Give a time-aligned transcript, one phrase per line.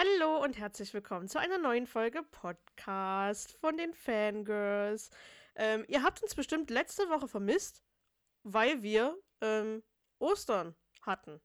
[0.00, 5.10] Hallo und herzlich willkommen zu einer neuen Folge Podcast von den Fangirls.
[5.56, 7.82] Ähm, ihr habt uns bestimmt letzte Woche vermisst,
[8.44, 9.82] weil wir ähm,
[10.20, 11.40] Ostern hatten.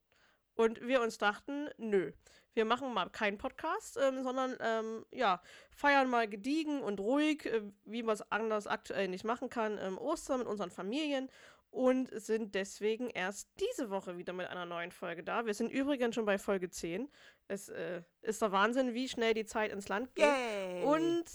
[0.54, 2.12] Und wir uns dachten, nö,
[2.54, 5.42] wir machen mal keinen Podcast, ähm, sondern ähm, ja,
[5.72, 9.98] feiern mal gediegen und ruhig, äh, wie man es anders aktuell nicht machen kann, ähm,
[9.98, 11.28] Ostern mit unseren Familien
[11.74, 15.48] und sind deswegen erst diese Woche wieder mit einer neuen Folge da.
[15.48, 17.10] Wir sind übrigens schon bei Folge 10.
[17.48, 20.26] Es äh, ist der Wahnsinn, wie schnell die Zeit ins Land geht.
[20.26, 20.84] Yay.
[20.84, 21.26] Und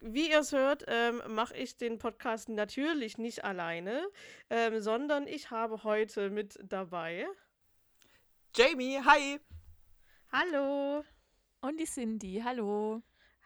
[0.00, 4.06] wie ihr es hört, ähm, mache ich den Podcast natürlich nicht alleine,
[4.48, 7.26] ähm, sondern ich habe heute mit dabei.
[8.56, 9.38] Jamie, hi.
[10.32, 11.04] Hallo.
[11.60, 13.02] Und die Cindy, hallo.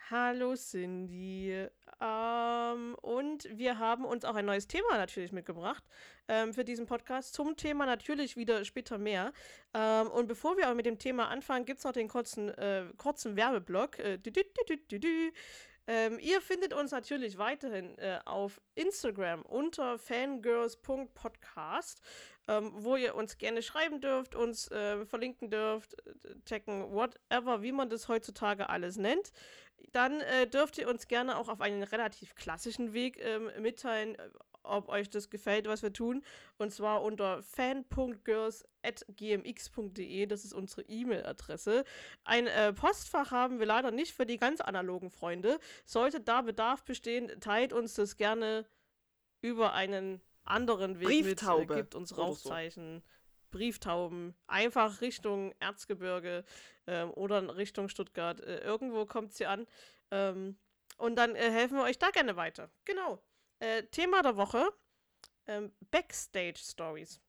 [0.08, 1.68] Hallo Cindy.
[2.00, 5.82] Ähm, und wir haben uns auch ein neues Thema natürlich mitgebracht
[6.28, 7.34] ähm, für diesen Podcast.
[7.34, 9.32] Zum Thema natürlich wieder später mehr.
[9.74, 12.84] Ähm, und bevor wir aber mit dem Thema anfangen, gibt es noch den kurzen, äh,
[12.96, 13.98] kurzen Werbeblock.
[13.98, 15.32] Äh, dü, dü, dü.
[15.88, 22.02] Ähm, ihr findet uns natürlich weiterhin äh, auf Instagram unter fangirls.podcast,
[22.48, 26.14] ähm, wo ihr uns gerne schreiben dürft, uns äh, verlinken dürft, äh,
[26.46, 29.32] checken, whatever, wie man das heutzutage alles nennt.
[29.92, 34.30] Dann äh, dürft ihr uns gerne auch auf einen relativ klassischen Weg ähm, mitteilen, äh,
[34.62, 36.24] ob euch das gefällt, was wir tun.
[36.56, 40.26] Und zwar unter fan.girls.gmx.de.
[40.26, 41.84] Das ist unsere E-Mail-Adresse.
[42.24, 45.58] Ein äh, Postfach haben wir leider nicht für die ganz analogen Freunde.
[45.84, 48.66] Sollte da Bedarf bestehen, teilt uns das gerne
[49.40, 51.70] über einen anderen Weg Brieftaube mit.
[51.70, 52.16] Äh, gibt uns.
[52.16, 53.02] Rauchzeichen.
[53.50, 56.44] Brieftauben, einfach Richtung Erzgebirge
[56.86, 58.40] ähm, oder Richtung Stuttgart.
[58.40, 59.66] Äh, irgendwo kommt sie an.
[60.10, 60.58] Ähm,
[60.98, 62.70] und dann äh, helfen wir euch da gerne weiter.
[62.84, 63.22] Genau.
[63.60, 64.68] Äh, Thema der Woche:
[65.46, 67.20] ähm, Backstage Stories.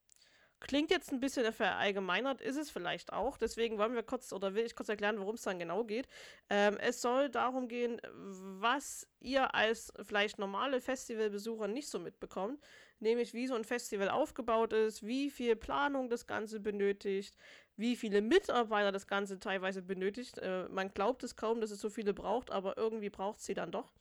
[0.60, 3.38] Klingt jetzt ein bisschen verallgemeinert, ist es vielleicht auch.
[3.38, 6.06] Deswegen wollen wir kurz oder will ich kurz erklären, worum es dann genau geht.
[6.50, 12.62] Ähm, es soll darum gehen, was ihr als vielleicht normale Festivalbesucher nicht so mitbekommt.
[13.00, 17.34] Nämlich, wie so ein Festival aufgebaut ist, wie viel Planung das Ganze benötigt,
[17.76, 20.38] wie viele Mitarbeiter das Ganze teilweise benötigt.
[20.38, 23.54] Äh, man glaubt es kaum, dass es so viele braucht, aber irgendwie braucht es sie
[23.54, 23.94] dann doch.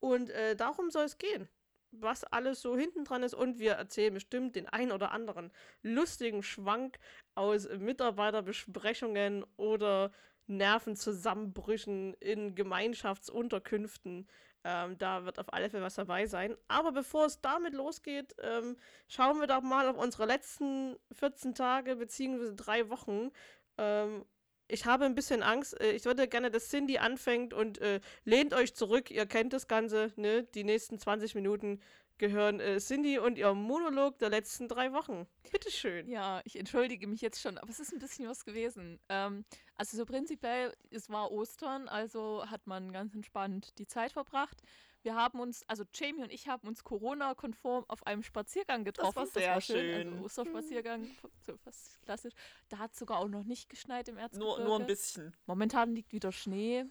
[0.00, 1.48] Und äh, darum soll es gehen.
[1.90, 3.34] Was alles so hinten dran ist.
[3.34, 5.52] Und wir erzählen bestimmt den ein oder anderen
[5.82, 6.98] lustigen Schwank
[7.34, 10.12] aus Mitarbeiterbesprechungen oder
[10.46, 14.28] Nervenzusammenbrüchen in Gemeinschaftsunterkünften.
[14.64, 16.56] Ähm, da wird auf alle Fälle was dabei sein.
[16.68, 18.76] Aber bevor es damit losgeht, ähm,
[19.08, 22.54] schauen wir doch mal auf unsere letzten 14 Tage bzw.
[22.56, 23.30] drei Wochen.
[23.78, 24.24] Ähm,
[24.66, 25.78] ich habe ein bisschen Angst.
[25.80, 29.10] Äh, Ich würde gerne, dass Cindy anfängt und äh, lehnt euch zurück.
[29.10, 30.44] Ihr kennt das Ganze, ne?
[30.54, 31.80] Die nächsten 20 Minuten
[32.18, 35.26] gehören äh, Cindy und ihr Monolog der letzten drei Wochen.
[35.50, 36.08] Bitteschön.
[36.08, 39.00] Ja, ich entschuldige mich jetzt schon, aber es ist ein bisschen was gewesen.
[39.08, 39.44] Ähm,
[39.76, 44.62] also so prinzipiell, es war Ostern, also hat man ganz entspannt die Zeit verbracht.
[45.02, 49.16] Wir haben uns, also Jamie und ich haben uns Corona-konform auf einem Spaziergang getroffen.
[49.16, 50.14] war sehr schön.
[50.14, 51.06] Also Osterspaziergang,
[51.46, 52.32] so fast klassisch.
[52.70, 54.60] Da hat es sogar auch noch nicht geschneit im Erzgebirge.
[54.60, 55.36] Nur, nur ein bisschen.
[55.44, 56.86] Momentan liegt wieder Schnee.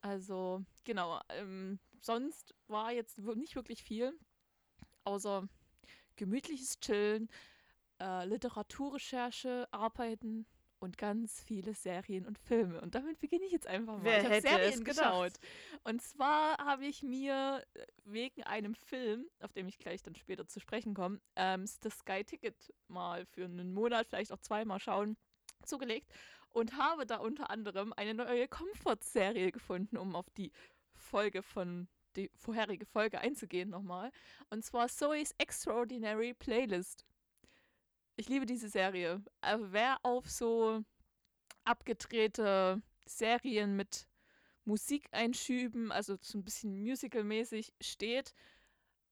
[0.00, 1.20] Also, genau.
[1.30, 4.18] Ähm, sonst war jetzt nicht wirklich viel,
[5.04, 5.48] außer
[6.16, 7.28] gemütliches Chillen,
[8.00, 10.46] äh, Literaturrecherche, Arbeiten
[10.80, 12.80] und ganz viele Serien und Filme.
[12.80, 14.04] Und damit beginne ich jetzt einfach mal.
[14.04, 15.32] Wer ich habe Serien geschaut.
[15.84, 20.46] Und zwar habe ich mir äh, wegen einem Film, auf dem ich gleich dann später
[20.46, 25.16] zu sprechen komme, ähm, The Sky Ticket mal für einen Monat, vielleicht auch zweimal schauen,
[25.64, 26.12] zugelegt
[26.50, 30.52] und habe da unter anderem eine neue Comfort-Serie gefunden, um auf die
[31.08, 34.10] Folge von die vorherige Folge einzugehen nochmal.
[34.50, 37.04] Und zwar Zoe's Extraordinary Playlist.
[38.16, 39.22] Ich liebe diese Serie.
[39.40, 40.84] Äh, wer auf so
[41.64, 44.08] abgedrehte Serien mit
[44.64, 48.34] Musikeinschüben, also so ein bisschen musical-mäßig steht,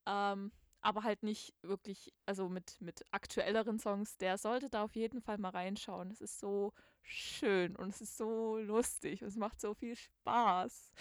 [0.06, 5.20] ähm, aber halt nicht wirklich, also mit, mit aktuelleren Songs, der sollte da auf jeden
[5.20, 6.10] Fall mal reinschauen.
[6.10, 10.92] Es ist so schön und es ist so lustig und es macht so viel Spaß.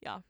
[0.00, 0.22] Ja,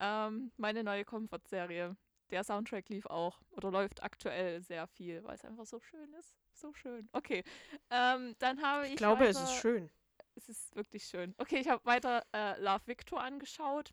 [0.00, 1.96] ähm, meine neue Comfort-Serie.
[2.30, 6.32] Der Soundtrack lief auch oder läuft aktuell sehr viel, weil es einfach so schön ist.
[6.52, 7.08] So schön.
[7.12, 7.42] Okay,
[7.90, 8.92] ähm, dann habe ich.
[8.92, 9.90] Ich glaube, es weiter- ist schön.
[10.36, 11.34] es ist wirklich schön.
[11.38, 13.92] Okay, ich habe weiter äh, Love Victor angeschaut.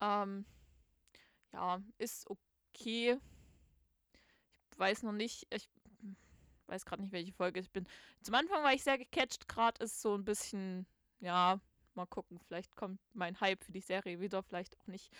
[0.00, 0.44] Ähm,
[1.52, 3.18] ja, ist okay.
[4.70, 5.68] Ich weiß noch nicht, ich
[6.66, 7.86] weiß gerade nicht, welche Folge ich bin.
[8.22, 10.86] Zum Anfang war ich sehr gecatcht, gerade ist so ein bisschen,
[11.20, 11.60] ja,
[11.96, 15.12] mal gucken, vielleicht kommt mein Hype für die Serie wieder, vielleicht auch nicht.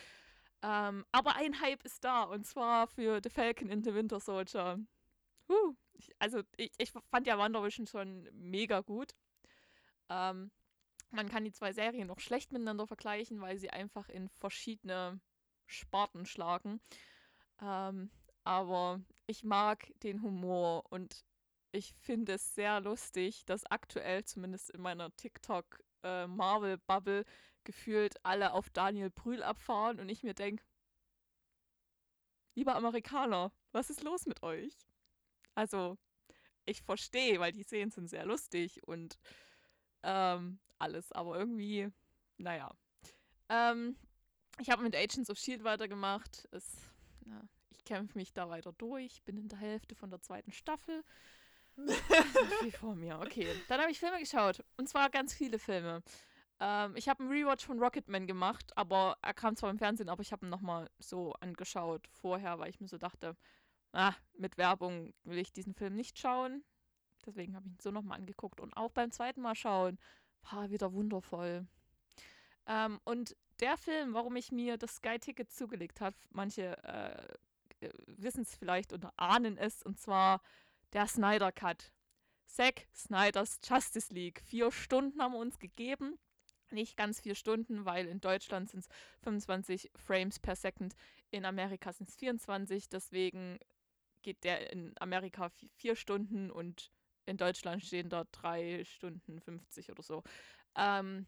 [0.62, 4.78] Ähm, aber ein Hype ist da, und zwar für The Falcon in the Winter Soldier.
[5.48, 5.74] Huh.
[5.94, 9.14] Ich, also, ich, ich fand ja WandaVision schon mega gut.
[10.08, 10.50] Ähm,
[11.10, 15.20] man kann die zwei Serien noch schlecht miteinander vergleichen, weil sie einfach in verschiedene
[15.66, 16.80] Sparten schlagen.
[17.60, 18.10] Ähm,
[18.44, 21.24] aber ich mag den Humor und
[21.72, 25.14] ich finde es sehr lustig, dass aktuell, zumindest in meiner
[26.02, 27.24] TikTok-Marvel-Bubble,
[27.64, 30.64] gefühlt alle auf Daniel Brühl abfahren und ich mir denke,
[32.54, 34.76] lieber Amerikaner, was ist los mit euch?
[35.54, 35.96] Also,
[36.64, 39.18] ich verstehe, weil die Szenen sind sehr lustig und
[40.02, 41.88] ähm, alles, aber irgendwie,
[42.36, 42.74] naja.
[43.48, 43.96] Ähm,
[44.60, 46.48] ich habe mit Agents of Shield weitergemacht.
[46.50, 46.90] Es,
[47.24, 49.22] na, ich kämpfe mich da weiter durch.
[49.22, 51.04] Bin in der Hälfte von der zweiten Staffel.
[52.60, 53.18] Viel vor mir.
[53.20, 54.62] Okay, dann habe ich Filme geschaut.
[54.76, 56.02] Und zwar ganz viele Filme.
[56.60, 60.22] Ähm, ich habe einen Rewatch von Rocketman gemacht, aber er kam zwar im Fernsehen, aber
[60.22, 63.36] ich habe ihn nochmal so angeschaut vorher, weil ich mir so dachte,
[63.92, 66.62] ah, mit Werbung will ich diesen Film nicht schauen.
[67.24, 68.60] Deswegen habe ich ihn so nochmal angeguckt.
[68.60, 69.98] Und auch beim zweiten Mal schauen
[70.50, 71.66] war wieder wundervoll.
[72.66, 78.54] Ähm, und der Film, warum ich mir das Sky-Ticket zugelegt habe, manche äh, wissen es
[78.54, 80.40] vielleicht oder ahnen es, und zwar
[80.92, 81.92] der Snyder Cut.
[82.46, 84.42] Zack Snyders Justice League.
[84.44, 86.18] Vier Stunden haben wir uns gegeben.
[86.70, 88.88] Nicht ganz vier Stunden, weil in Deutschland sind es
[89.22, 90.94] 25 Frames per Second,
[91.30, 92.88] in Amerika sind es 24.
[92.88, 93.58] Deswegen
[94.22, 96.90] geht der in Amerika vier Stunden und
[97.26, 100.22] in Deutschland stehen da drei Stunden 50 oder so.
[100.76, 101.26] Ähm,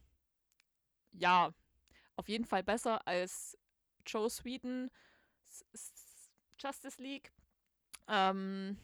[1.13, 1.53] ja,
[2.17, 3.59] auf jeden Fall besser als
[4.07, 4.91] Joe Sweden
[6.59, 7.33] Justice League.
[8.09, 8.79] Ähm,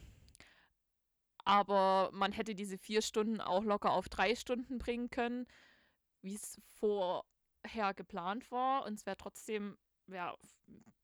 [1.51, 5.49] aber man hätte diese vier Stunden auch locker auf drei Stunden bringen können,
[6.23, 8.87] wie es vorher geplant war.
[8.87, 9.77] Und es wäre trotzdem,
[10.07, 10.39] wäre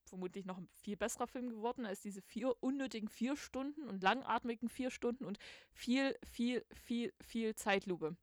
[0.04, 4.68] vermutlich noch ein viel besserer Film geworden als diese vier unnötigen vier Stunden und langatmigen
[4.68, 5.36] vier Stunden und
[5.72, 8.16] viel, viel, viel, viel Zeitlupe.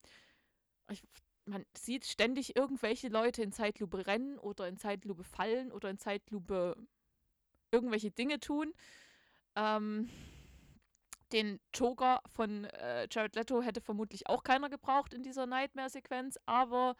[0.92, 1.04] Ich,
[1.44, 6.78] man sieht ständig irgendwelche Leute in Zeitlupe rennen oder in Zeitlupe fallen oder in Zeitlupe
[7.70, 8.74] irgendwelche Dinge tun.
[9.58, 10.10] Ähm,
[11.34, 16.96] den Joker von äh, Jared Leto hätte vermutlich auch keiner gebraucht in dieser Nightmare-Sequenz, aber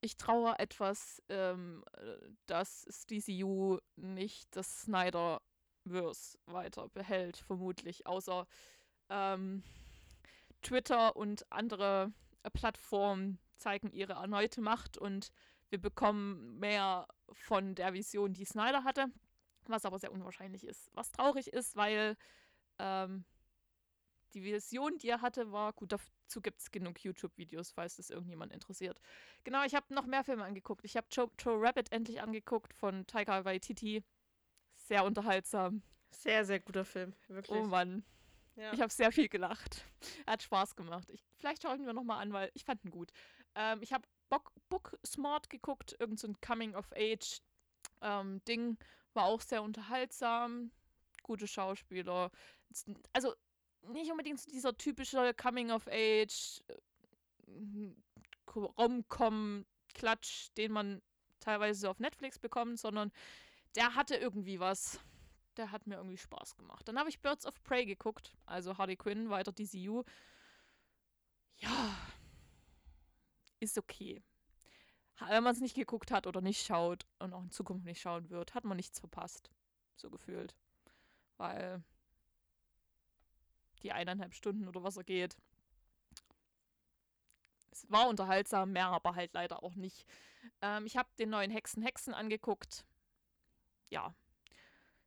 [0.00, 1.84] ich traue etwas, ähm,
[2.46, 8.46] dass das DCU nicht das Snyder-Verse weiter behält, vermutlich, außer
[9.10, 9.62] ähm,
[10.62, 12.12] Twitter und andere
[12.42, 15.30] äh, Plattformen zeigen ihre erneute Macht und
[15.68, 19.06] wir bekommen mehr von der Vision, die Snyder hatte,
[19.66, 20.90] was aber sehr unwahrscheinlich ist.
[20.94, 22.16] Was traurig ist, weil
[22.80, 23.24] ähm,
[24.34, 28.52] die Vision, die er hatte, war, gut, dazu gibt es genug YouTube-Videos, falls das irgendjemand
[28.52, 29.00] interessiert.
[29.44, 30.84] Genau, ich habe noch mehr Filme angeguckt.
[30.84, 34.04] Ich habe Joe, Joe Rabbit endlich angeguckt von Taika Waititi.
[34.76, 35.82] Sehr unterhaltsam.
[36.10, 37.58] Sehr, sehr guter Film, wirklich.
[37.58, 38.04] Oh Mann.
[38.56, 38.72] Ja.
[38.72, 39.84] Ich habe sehr viel gelacht.
[40.26, 41.08] Er hat Spaß gemacht.
[41.10, 43.10] Ich, vielleicht schaue ich ihn mir nochmal an, weil ich fand ihn gut.
[43.54, 48.60] Ähm, ich habe Book, Book Smart geguckt, irgend so ein Coming-of-Age-Ding.
[48.60, 48.78] Ähm,
[49.12, 50.70] war auch sehr unterhaltsam.
[51.22, 52.30] Gute Schauspieler.
[53.12, 53.34] Also
[53.82, 56.76] nicht unbedingt dieser typische Coming-of-Age, äh,
[58.54, 61.02] Rom-Com-Klatsch, den man
[61.40, 63.12] teilweise auf Netflix bekommt, sondern
[63.74, 65.00] der hatte irgendwie was.
[65.56, 66.86] Der hat mir irgendwie Spaß gemacht.
[66.86, 70.04] Dann habe ich Birds of Prey geguckt, also Harley Quinn, weiter DCU.
[71.56, 71.96] Ja,
[73.58, 74.22] ist okay.
[75.28, 78.30] Wenn man es nicht geguckt hat oder nicht schaut und auch in Zukunft nicht schauen
[78.30, 79.50] wird, hat man nichts verpasst.
[79.96, 80.56] So gefühlt.
[81.36, 81.82] Weil
[83.82, 85.36] die eineinhalb Stunden oder was er geht.
[87.70, 90.06] Es war unterhaltsam, mehr aber halt leider auch nicht.
[90.60, 92.84] Ähm, ich habe den neuen Hexen Hexen angeguckt.
[93.90, 94.14] Ja,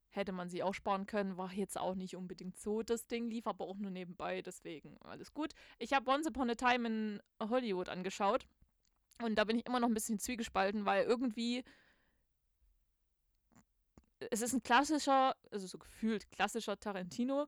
[0.09, 3.47] hätte man sie auch sparen können, war jetzt auch nicht unbedingt so das Ding, lief
[3.47, 5.53] aber auch nur nebenbei, deswegen alles gut.
[5.79, 8.45] Ich habe Once Upon a Time in Hollywood angeschaut
[9.21, 11.63] und da bin ich immer noch ein bisschen zwiegespalten, weil irgendwie
[14.31, 17.47] es ist ein klassischer, also so gefühlt klassischer Tarantino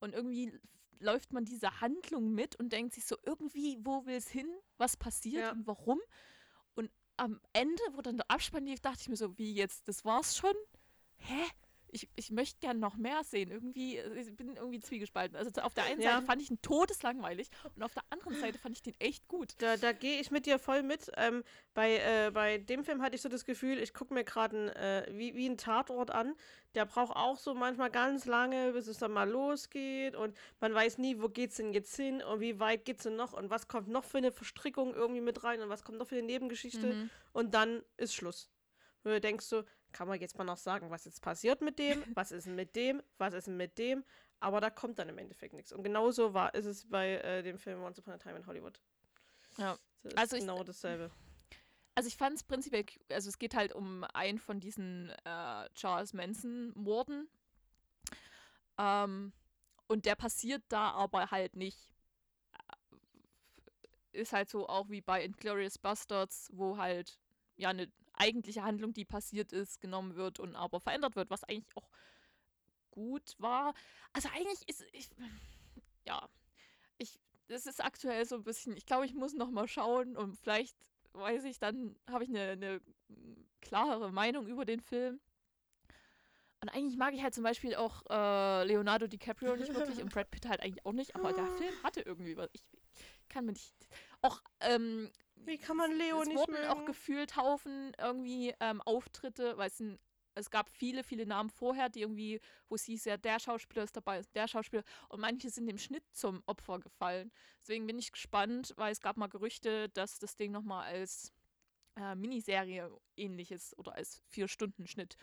[0.00, 0.52] und irgendwie
[0.98, 4.48] läuft man diese Handlung mit und denkt sich so, irgendwie, wo will es hin?
[4.78, 5.52] Was passiert ja.
[5.52, 6.00] und warum?
[6.74, 10.04] Und am Ende, wo dann der Abspann lief, dachte ich mir so, wie jetzt, das
[10.04, 10.54] war's schon?
[11.16, 11.44] Hä?
[11.90, 13.50] Ich, ich möchte gerne noch mehr sehen.
[13.50, 15.36] Irgendwie, äh, ich bin irgendwie zwiegespalten.
[15.36, 16.14] Also auf der einen ja.
[16.14, 19.54] Seite fand ich ihn todeslangweilig und auf der anderen Seite fand ich den echt gut.
[19.58, 21.10] Da, da gehe ich mit dir voll mit.
[21.16, 21.42] Ähm,
[21.74, 25.16] bei, äh, bei dem Film hatte ich so das Gefühl, ich gucke mir gerade äh,
[25.16, 26.34] wie, wie einen Tatort an.
[26.74, 30.98] Der braucht auch so manchmal ganz lange, bis es dann mal losgeht und man weiß
[30.98, 33.48] nie, wo geht es denn jetzt hin und wie weit geht es denn noch und
[33.48, 36.26] was kommt noch für eine Verstrickung irgendwie mit rein und was kommt noch für eine
[36.26, 37.10] Nebengeschichte mhm.
[37.32, 38.50] und dann ist Schluss.
[39.04, 39.62] Und du denkst so,
[39.92, 42.76] kann man jetzt mal noch sagen, was jetzt passiert mit dem, was ist denn mit
[42.76, 44.04] dem, was ist denn mit dem,
[44.40, 45.72] aber da kommt dann im Endeffekt nichts.
[45.72, 48.80] Und genauso war, ist es bei äh, dem Film Once Upon a Time in Hollywood.
[49.56, 49.78] Ja.
[50.16, 51.10] Also ich- genau dasselbe.
[51.94, 56.12] Also ich fand es prinzipiell, also es geht halt um einen von diesen äh, Charles
[56.12, 57.26] Manson-Morden.
[58.76, 59.32] Ähm,
[59.86, 61.78] und der passiert da aber halt nicht.
[64.12, 67.18] Ist halt so auch wie bei Inglourious Bastards, wo halt
[67.56, 71.76] ja eine eigentliche Handlung, die passiert ist, genommen wird und aber verändert wird, was eigentlich
[71.76, 71.88] auch
[72.90, 73.74] gut war.
[74.12, 75.08] Also eigentlich ist ich
[76.04, 76.28] ja,
[76.98, 80.36] ich es ist aktuell so ein bisschen, ich glaube, ich muss noch mal schauen und
[80.36, 80.76] vielleicht
[81.12, 82.80] weiß ich, dann habe ich eine, eine
[83.60, 85.20] klarere Meinung über den Film.
[86.60, 90.30] Und eigentlich mag ich halt zum Beispiel auch äh, Leonardo DiCaprio nicht wirklich und Brad
[90.30, 92.48] Pitt halt eigentlich auch nicht, aber der Film hatte irgendwie was.
[92.52, 92.62] Ich
[93.28, 93.74] kann mir nicht.
[94.22, 95.10] Auch, ähm,
[95.44, 96.66] Wie kann man Leo es nicht wurden mögen?
[96.68, 99.98] auch gefühlt Haufen irgendwie ähm, Auftritte, weil es, ein,
[100.34, 103.96] es gab viele, viele Namen vorher, die irgendwie, wo es hieß, ja, der Schauspieler ist
[103.96, 104.82] dabei, der Schauspieler.
[105.08, 107.30] Und manche sind im Schnitt zum Opfer gefallen.
[107.60, 111.32] Deswegen bin ich gespannt, weil es gab mal Gerüchte, dass das Ding nochmal als
[111.96, 115.16] äh, Miniserie ähnliches oder als Vier-Stunden-Schnitt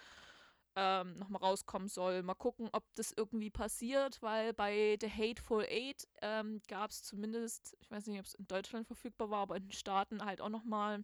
[0.76, 2.24] ähm, nochmal rauskommen soll.
[2.24, 7.76] Mal gucken, ob das irgendwie passiert, weil bei The Hateful Eight ähm, gab es zumindest,
[7.80, 10.50] ich weiß nicht, ob es in Deutschland verfügbar war, aber in den Staaten halt auch
[10.50, 11.04] nochmal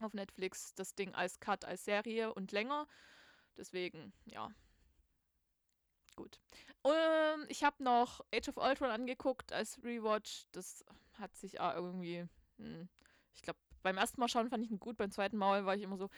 [0.00, 2.86] auf Netflix das Ding als Cut, als Serie und länger.
[3.56, 4.50] Deswegen, ja.
[6.14, 6.38] Gut.
[6.84, 10.46] Ähm, ich habe noch Age of Ultron angeguckt als Rewatch.
[10.52, 10.84] Das
[11.14, 12.26] hat sich auch irgendwie,
[12.58, 12.88] hm,
[13.34, 15.82] ich glaube, beim ersten Mal schauen fand ich ihn gut, beim zweiten Mal war ich
[15.82, 16.08] immer so,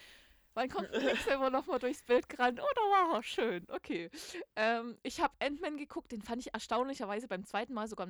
[0.54, 2.60] wann kommt der Quicksilver nochmal durchs Bild gerannt?
[2.60, 4.10] Oh, da war schön, okay.
[4.56, 8.08] Ähm, ich habe Ant-Man geguckt, den fand ich erstaunlicherweise beim zweiten Mal sogar,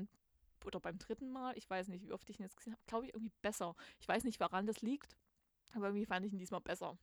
[0.64, 3.06] oder beim dritten Mal, ich weiß nicht, wie oft ich ihn jetzt gesehen habe, glaube
[3.06, 3.74] ich irgendwie besser.
[4.00, 5.16] Ich weiß nicht, woran das liegt,
[5.74, 6.98] aber irgendwie fand ich ihn diesmal besser.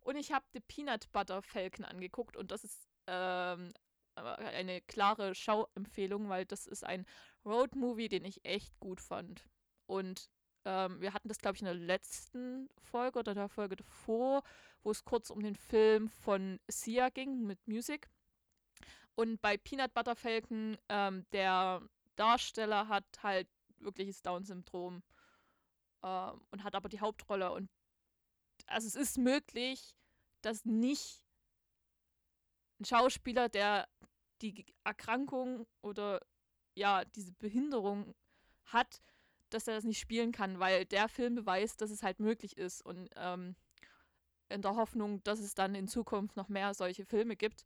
[0.00, 3.72] Und ich habe The Peanut Butter Falcon angeguckt und das ist ähm,
[4.14, 7.06] eine klare Schauempfehlung, weil das ist ein
[7.44, 9.44] Road-Movie, den ich echt gut fand.
[9.86, 10.30] Und
[10.64, 14.42] ähm, wir hatten das, glaube ich, in der letzten Folge oder der Folge davor,
[14.82, 18.08] wo es kurz um den Film von Sia ging mit Music.
[19.14, 21.82] Und bei Peanut Butter Falcon, ähm, der
[22.16, 25.02] Darsteller hat halt wirkliches Down-Syndrom
[26.02, 27.52] ähm, und hat aber die Hauptrolle.
[27.52, 27.68] Und
[28.66, 29.96] also es ist möglich,
[30.40, 31.22] dass nicht
[32.80, 33.88] ein Schauspieler, der
[34.40, 36.20] die Erkrankung oder
[36.74, 38.14] ja, diese Behinderung
[38.64, 39.00] hat,
[39.54, 42.84] dass er das nicht spielen kann, weil der Film beweist, dass es halt möglich ist.
[42.84, 43.54] Und ähm,
[44.48, 47.64] in der Hoffnung, dass es dann in Zukunft noch mehr solche Filme gibt,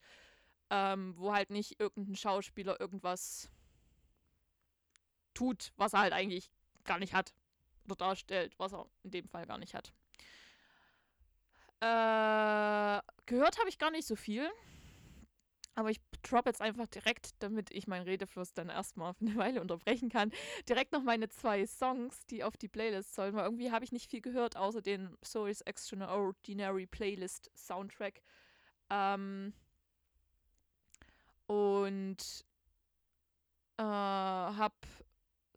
[0.70, 3.50] ähm, wo halt nicht irgendein Schauspieler irgendwas
[5.34, 6.50] tut, was er halt eigentlich
[6.84, 7.34] gar nicht hat.
[7.84, 9.92] Oder darstellt, was er in dem Fall gar nicht hat.
[11.80, 14.50] Äh, gehört habe ich gar nicht so viel.
[15.76, 19.60] Aber ich drop jetzt einfach direkt, damit ich meinen Redefluss dann erstmal für eine Weile
[19.60, 20.32] unterbrechen kann,
[20.68, 24.10] direkt noch meine zwei Songs, die auf die Playlist sollen, weil irgendwie habe ich nicht
[24.10, 28.22] viel gehört, außer den Soul's Extraordinary Playlist Soundtrack.
[28.90, 29.52] Ähm,
[31.46, 32.44] und
[33.76, 34.74] äh, habe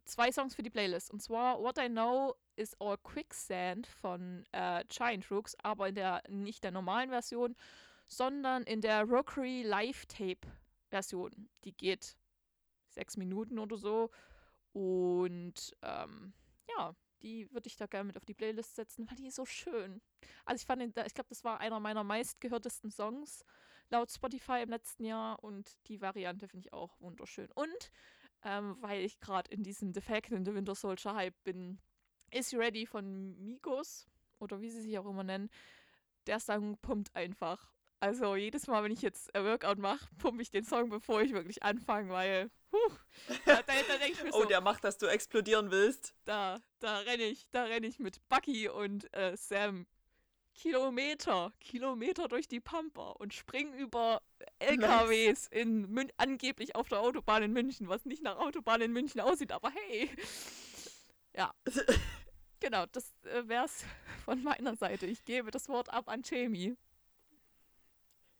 [0.03, 1.11] zwei Songs für die Playlist.
[1.11, 6.21] Und zwar What I Know is All Quicksand von äh, Giant Rooks, aber in der
[6.27, 7.55] nicht der normalen Version,
[8.09, 10.47] sondern in der Rockery Live Tape
[10.89, 11.47] Version.
[11.63, 12.17] Die geht
[12.89, 14.09] sechs Minuten oder so.
[14.73, 16.33] Und ähm,
[16.67, 19.45] ja, die würde ich da gerne mit auf die Playlist setzen, weil die ist so
[19.45, 20.01] schön.
[20.45, 23.45] Also ich fand, den, ich glaube, das war einer meiner meistgehörtesten Songs
[23.89, 27.49] laut Spotify im letzten Jahr und die Variante finde ich auch wunderschön.
[27.53, 27.91] Und
[28.43, 31.79] ähm, weil ich gerade in diesem Falcon in the Winter Soldier Hype bin,
[32.31, 34.07] Is Ready von Migos
[34.39, 35.49] oder wie sie sich auch immer nennen.
[36.27, 37.71] Der Song pumpt einfach.
[37.99, 41.33] Also jedes Mal, wenn ich jetzt ein Workout mache, pumpe ich den Song, bevor ich
[41.33, 42.93] wirklich anfange, weil huh,
[43.45, 46.13] da, da, da denke ich mir Oh, so, der macht, dass du explodieren willst.
[46.25, 49.85] da, da renne ich, da renne ich mit Bucky und äh, Sam
[50.53, 54.21] Kilometer, Kilometer durch die Pampa und spring über
[54.59, 59.21] LKWs in Mün angeblich auf der Autobahn in München, was nicht nach Autobahn in München
[59.21, 60.09] aussieht, aber hey.
[61.35, 61.53] Ja.
[62.61, 63.85] Genau, das äh, wär's
[64.25, 65.05] von meiner Seite.
[65.05, 66.75] Ich gebe das Wort ab an Jamie.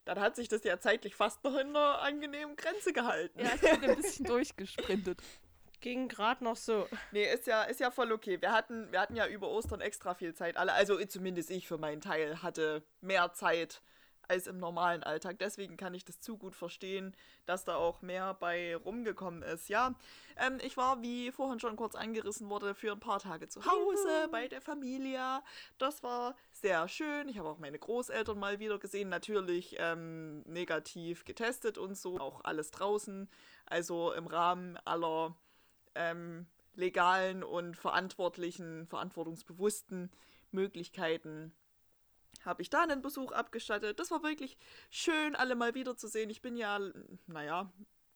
[0.10, 3.42] Dann hat sich das ja zeitlich fast noch in einer angenehmen Grenze gehalten.
[3.42, 5.22] Ja, ich bin ein bisschen durchgesprintet.
[5.82, 6.88] Ging gerade noch so.
[7.12, 8.42] Nee, ist ja, ist ja voll okay.
[8.42, 10.58] Wir hatten, wir hatten ja über Ostern extra viel Zeit.
[10.58, 13.84] Alle, also zumindest ich für meinen Teil hatte mehr Zeit
[14.30, 15.40] als im normalen Alltag.
[15.40, 19.70] Deswegen kann ich das zu gut verstehen, dass da auch mehr bei rumgekommen ist.
[19.70, 19.96] Ja,
[20.38, 24.30] ähm, ich war, wie vorhin schon kurz angerissen wurde, für ein paar Tage zu Hause
[24.32, 25.42] bei der Familie.
[25.78, 27.28] Das war sehr schön.
[27.28, 29.10] Ich habe auch meine Großeltern mal wieder gesehen.
[29.10, 32.20] Natürlich ähm, negativ getestet und so.
[32.20, 33.28] Auch alles draußen.
[33.66, 35.36] Also im Rahmen aller
[35.96, 36.46] ähm,
[36.76, 40.12] legalen und verantwortlichen, verantwortungsbewussten
[40.52, 41.52] Möglichkeiten
[42.46, 44.00] habe ich da einen Besuch abgestattet.
[44.00, 44.58] Das war wirklich
[44.90, 46.30] schön, alle mal wiederzusehen.
[46.30, 46.80] Ich bin ja,
[47.28, 47.72] naja,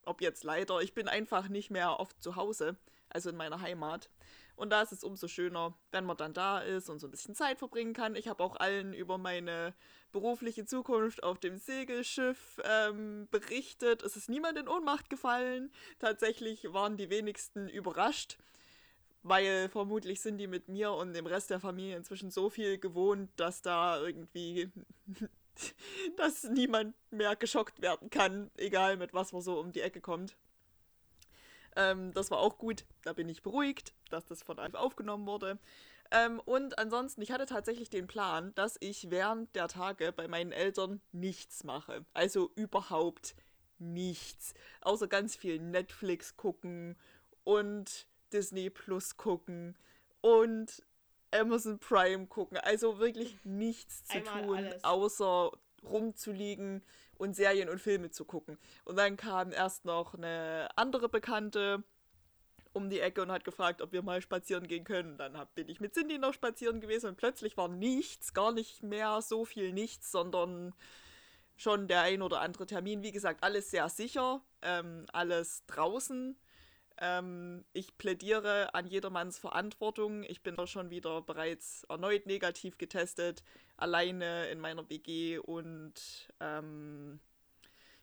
[0.05, 2.75] ob jetzt leider, ich bin einfach nicht mehr oft zu Hause,
[3.09, 4.09] also in meiner Heimat.
[4.55, 7.33] Und da ist es umso schöner, wenn man dann da ist und so ein bisschen
[7.33, 8.15] Zeit verbringen kann.
[8.15, 9.73] Ich habe auch allen über meine
[10.11, 14.03] berufliche Zukunft auf dem Segelschiff ähm, berichtet.
[14.03, 15.71] Es ist niemand in Ohnmacht gefallen.
[15.97, 18.37] Tatsächlich waren die wenigsten überrascht,
[19.23, 23.31] weil vermutlich sind die mit mir und dem Rest der Familie inzwischen so viel gewohnt,
[23.37, 24.71] dass da irgendwie
[26.17, 30.35] dass niemand mehr geschockt werden kann, egal mit was man so um die Ecke kommt.
[31.75, 32.85] Ähm, das war auch gut.
[33.03, 35.57] Da bin ich beruhigt, dass das von einem aufgenommen wurde.
[36.11, 40.51] Ähm, und ansonsten, ich hatte tatsächlich den Plan, dass ich während der Tage bei meinen
[40.51, 42.05] Eltern nichts mache.
[42.13, 43.35] Also überhaupt
[43.79, 44.53] nichts.
[44.81, 46.95] Außer ganz viel Netflix gucken
[47.43, 49.77] und Disney Plus gucken
[50.21, 50.83] und
[51.31, 52.57] Amazon Prime gucken.
[52.57, 54.83] Also wirklich nichts zu Einmal tun, alles.
[54.83, 55.51] außer
[55.83, 56.83] rumzuliegen
[57.17, 58.57] und Serien und Filme zu gucken.
[58.85, 61.83] Und dann kam erst noch eine andere Bekannte
[62.73, 65.17] um die Ecke und hat gefragt, ob wir mal spazieren gehen können.
[65.17, 68.81] Dann hab, bin ich mit Cindy noch spazieren gewesen und plötzlich war nichts, gar nicht
[68.81, 70.73] mehr so viel nichts, sondern
[71.55, 73.03] schon der ein oder andere Termin.
[73.03, 76.35] Wie gesagt, alles sehr sicher, ähm, alles draußen.
[76.97, 80.23] Ähm, ich plädiere an jedermanns Verantwortung.
[80.23, 83.43] Ich bin schon wieder bereits erneut negativ getestet,
[83.77, 85.93] alleine in meiner WG und
[86.39, 87.19] ähm,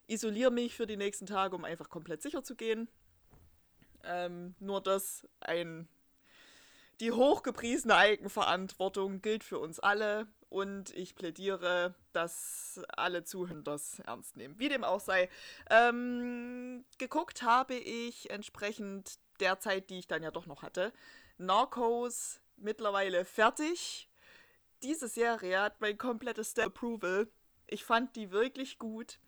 [0.07, 2.89] isoliere mich für die nächsten Tage, um einfach komplett sicher zu gehen.
[4.05, 5.89] Ähm, nur dass ein
[7.01, 14.37] die hochgepriesene Eigenverantwortung gilt für uns alle und ich plädiere, dass alle Zuhörer das ernst
[14.37, 14.59] nehmen.
[14.59, 15.31] Wie dem auch sei.
[15.71, 20.93] Ähm, geguckt habe ich entsprechend der Zeit, die ich dann ja doch noch hatte.
[21.39, 24.09] Narcos mittlerweile fertig.
[24.83, 27.29] Diese Serie hat mein komplettes Approval.
[27.67, 29.21] Ich fand die wirklich gut.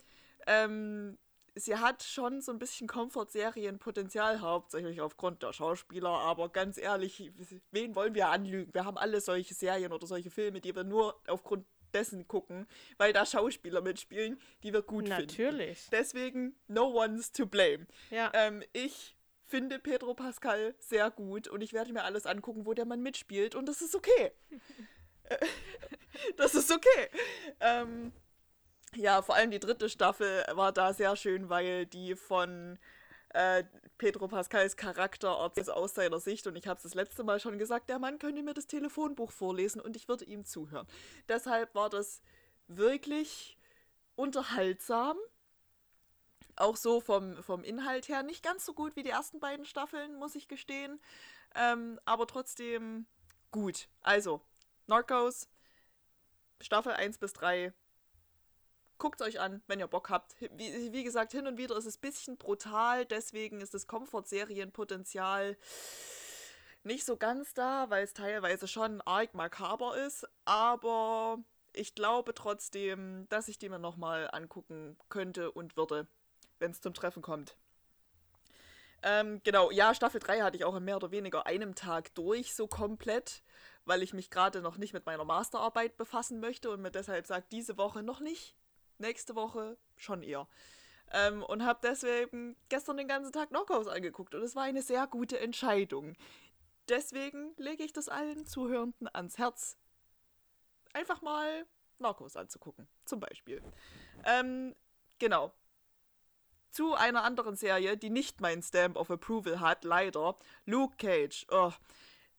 [0.46, 1.18] Ähm,
[1.54, 7.30] sie hat schon so ein bisschen Comfort-Serienpotenzial, hauptsächlich aufgrund der Schauspieler, aber ganz ehrlich,
[7.70, 8.72] wen wollen wir anlügen?
[8.74, 13.12] Wir haben alle solche Serien oder solche Filme, die wir nur aufgrund dessen gucken, weil
[13.12, 15.36] da Schauspieler mitspielen, die wir gut Natürlich.
[15.36, 15.52] finden.
[15.52, 15.88] Natürlich.
[15.90, 17.86] Deswegen, no one's to blame.
[18.10, 18.30] Ja.
[18.34, 22.86] Ähm, ich finde Pedro Pascal sehr gut und ich werde mir alles angucken, wo der
[22.86, 24.32] Mann mitspielt und das ist okay.
[26.36, 27.08] das ist okay.
[27.60, 28.12] Ähm,
[28.94, 32.78] ja, vor allem die dritte Staffel war da sehr schön, weil die von
[33.30, 33.64] äh,
[33.98, 37.58] Pedro Pascals Charakter erzählt aus seiner Sicht und ich habe es das letzte Mal schon
[37.58, 40.86] gesagt, der Mann könnte mir das Telefonbuch vorlesen und ich würde ihm zuhören.
[41.28, 42.20] Deshalb war das
[42.66, 43.56] wirklich
[44.16, 45.16] unterhaltsam.
[46.56, 50.16] Auch so vom, vom Inhalt her nicht ganz so gut wie die ersten beiden Staffeln,
[50.16, 51.00] muss ich gestehen.
[51.54, 53.06] Ähm, aber trotzdem
[53.50, 53.88] gut.
[54.02, 54.42] Also,
[54.86, 55.48] Narcos,
[56.60, 57.72] Staffel 1 bis 3
[59.02, 60.36] Guckt euch an, wenn ihr Bock habt.
[60.38, 65.56] Wie, wie, gesagt, hin und wieder ist es ein bisschen brutal, deswegen ist das Comfort-Serienpotenzial
[66.84, 71.40] nicht so ganz da, weil es teilweise schon arg makaber ist, aber
[71.72, 76.06] ich glaube trotzdem, dass ich die mir nochmal angucken könnte und würde,
[76.60, 77.56] wenn es zum Treffen kommt.
[79.02, 82.54] Ähm, genau, ja, Staffel 3 hatte ich auch in mehr oder weniger einem Tag durch,
[82.54, 83.42] so komplett,
[83.84, 87.50] weil ich mich gerade noch nicht mit meiner Masterarbeit befassen möchte und mir deshalb sagt,
[87.50, 88.54] diese Woche noch nicht
[89.02, 90.48] nächste Woche schon eher.
[91.12, 95.06] Ähm, und habe deswegen gestern den ganzen Tag Knockouts angeguckt und es war eine sehr
[95.06, 96.16] gute Entscheidung.
[96.88, 99.76] Deswegen lege ich das allen Zuhörenden ans Herz,
[100.94, 101.66] einfach mal
[101.98, 103.62] Narcos anzugucken, zum Beispiel.
[104.24, 104.74] Ähm,
[105.18, 105.52] genau.
[106.70, 110.36] Zu einer anderen Serie, die nicht mein Stamp of Approval hat, leider.
[110.64, 111.46] Luke Cage.
[111.50, 111.72] Oh,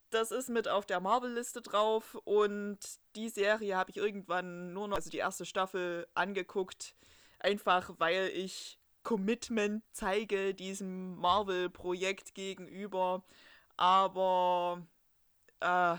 [0.10, 2.80] das ist mit auf der Marvel-Liste drauf und
[3.16, 6.96] die Serie habe ich irgendwann nur noch, also die erste Staffel, angeguckt.
[7.40, 13.24] Einfach weil ich Commitment zeige diesem Marvel-Projekt gegenüber.
[13.76, 14.86] Aber
[15.60, 15.96] äh,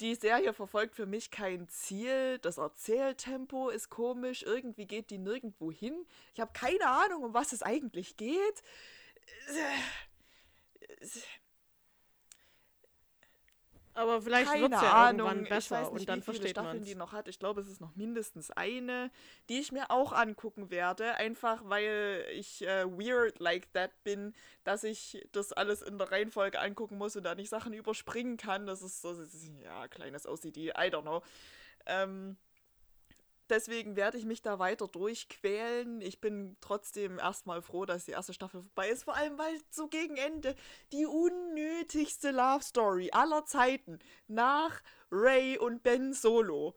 [0.00, 2.38] die Serie verfolgt für mich kein Ziel.
[2.38, 4.42] Das Erzähltempo ist komisch.
[4.42, 6.06] Irgendwie geht die nirgendwo hin.
[6.34, 8.62] Ich habe keine Ahnung, um was es eigentlich geht.
[13.96, 15.26] Aber vielleicht wird es ja Ahnung.
[15.26, 16.84] irgendwann besser ich weiß nicht, und dann wie viele versteht man's.
[16.84, 17.28] die noch hat.
[17.28, 19.10] Ich glaube, es ist noch mindestens eine,
[19.48, 21.14] die ich mir auch angucken werde.
[21.14, 26.60] Einfach weil ich äh, weird like that bin, dass ich das alles in der Reihenfolge
[26.60, 28.66] angucken muss und da nicht Sachen überspringen kann.
[28.66, 29.16] Das ist so,
[29.64, 31.22] ja, kleines OCD, I don't know.
[31.86, 32.36] Ähm,
[33.50, 36.00] deswegen werde ich mich da weiter durchquälen.
[36.00, 39.04] Ich bin trotzdem erstmal froh, dass die erste Staffel vorbei ist.
[39.04, 40.54] Vor allem, weil so gegen Ende
[40.92, 46.74] die unnötigste Love Story aller Zeiten nach Ray und Ben Solo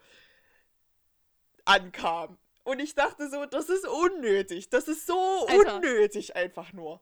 [1.65, 2.37] ankam.
[2.63, 4.69] Und ich dachte so, das ist unnötig.
[4.69, 5.77] Das ist so Alter.
[5.77, 7.01] unnötig einfach nur.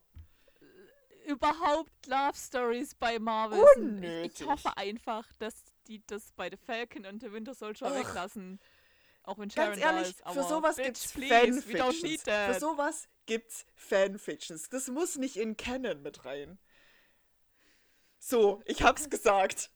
[1.25, 3.60] Überhaupt Love Stories bei Marvel.
[3.75, 4.41] sind- Ich, Unnötig.
[4.41, 5.56] ich hoffe einfach, dass
[5.88, 7.95] die das bei The Falcon und The Winter Soldier Ugh.
[7.99, 8.60] weglassen.
[9.28, 10.24] Auch wenn Sharon Ganz da ehrlich, ist.
[10.26, 12.24] Für sowas bitch, gibt's please, Fanfictions.
[12.24, 14.70] Für sowas gibt's Fanfictions.
[14.70, 16.58] Das muss nicht in Canon mit rein.
[18.20, 19.70] So, ich hab's gesagt.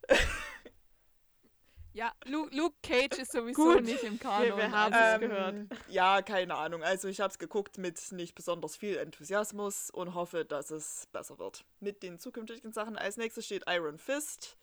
[1.93, 3.83] Ja, Luke, Luke Cage ist sowieso Gut.
[3.83, 4.55] nicht im Kanon.
[4.55, 5.55] wir haben also- es gehört.
[5.89, 6.81] Ja, keine Ahnung.
[6.81, 11.65] Also ich hab's geguckt mit nicht besonders viel Enthusiasmus und hoffe, dass es besser wird.
[11.81, 12.97] Mit den zukünftigen Sachen.
[12.97, 14.55] Als nächstes steht Iron Fist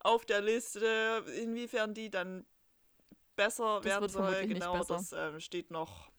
[0.00, 1.24] auf der Liste.
[1.40, 2.44] Inwiefern die dann
[3.36, 6.10] besser Das werden soll, genau, das ähm, steht noch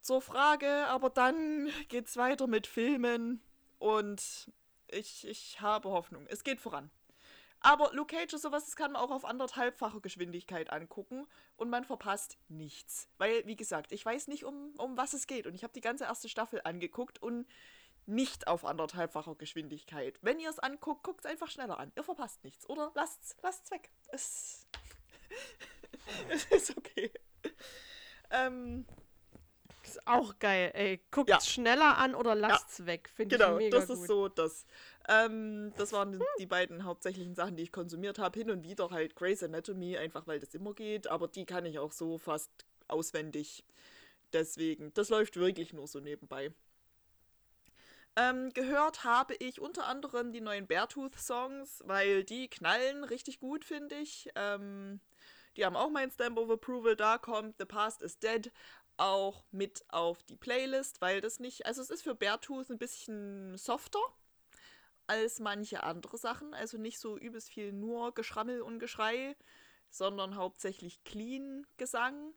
[0.00, 0.86] zur Frage.
[0.88, 3.42] Aber dann geht's weiter mit Filmen
[3.78, 4.50] und
[4.88, 6.26] ich, ich habe Hoffnung.
[6.28, 6.90] Es geht voran.
[7.60, 11.26] Aber Luke Cage ist sowas, das kann man auch auf anderthalbfache Geschwindigkeit angucken
[11.56, 13.08] und man verpasst nichts.
[13.18, 15.46] Weil, wie gesagt, ich weiß nicht, um, um was es geht.
[15.46, 17.46] Und ich habe die ganze erste Staffel angeguckt und
[18.04, 20.18] nicht auf anderthalbfacher Geschwindigkeit.
[20.22, 21.90] Wenn ihr es anguckt, guckt es einfach schneller an.
[21.96, 22.68] Ihr verpasst nichts.
[22.68, 23.90] Oder lasst's, lasst's weg.
[24.08, 24.66] Es,
[26.28, 27.10] es ist okay.
[28.30, 28.86] Ähm,
[29.84, 31.00] Ist auch geil, ey.
[31.10, 31.40] Guckt's Ja.
[31.40, 33.08] schneller an oder lasst's weg.
[33.14, 34.06] Finde Genau, ich mega das ist gut.
[34.08, 34.66] so das.
[35.08, 38.36] Ähm, das waren die, die beiden hauptsächlichen Sachen, die ich konsumiert habe.
[38.38, 41.06] Hin und wieder halt Grey's Anatomy, einfach weil das immer geht.
[41.06, 42.50] Aber die kann ich auch so fast
[42.88, 43.64] auswendig.
[44.32, 46.52] Deswegen, das läuft wirklich nur so nebenbei.
[48.16, 53.94] Ähm, gehört habe ich unter anderem die neuen Beartooth-Songs, weil die knallen richtig gut, finde
[53.96, 54.30] ich.
[54.34, 55.00] Ähm,
[55.56, 56.96] die haben auch mein Stamp of Approval.
[56.96, 58.50] Da kommt The Past is Dead
[58.96, 63.56] auch mit auf die Playlist, weil das nicht, also es ist für Beartooth ein bisschen
[63.58, 64.00] softer
[65.06, 66.54] als manche andere Sachen.
[66.54, 69.36] Also nicht so übelst viel nur Geschrammel und Geschrei,
[69.90, 72.32] sondern hauptsächlich clean Gesang.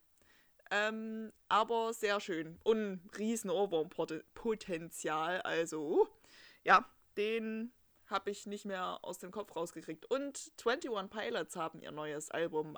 [0.72, 2.60] Ähm, aber sehr schön.
[2.64, 5.42] Und riesen Ohrwurmpotenzial.
[5.42, 6.08] Also,
[6.64, 6.86] ja,
[7.18, 7.72] den
[8.10, 10.06] habe ich nicht mehr aus dem Kopf rausgekriegt.
[10.06, 12.78] Und 21 Pilots haben ihr neues Album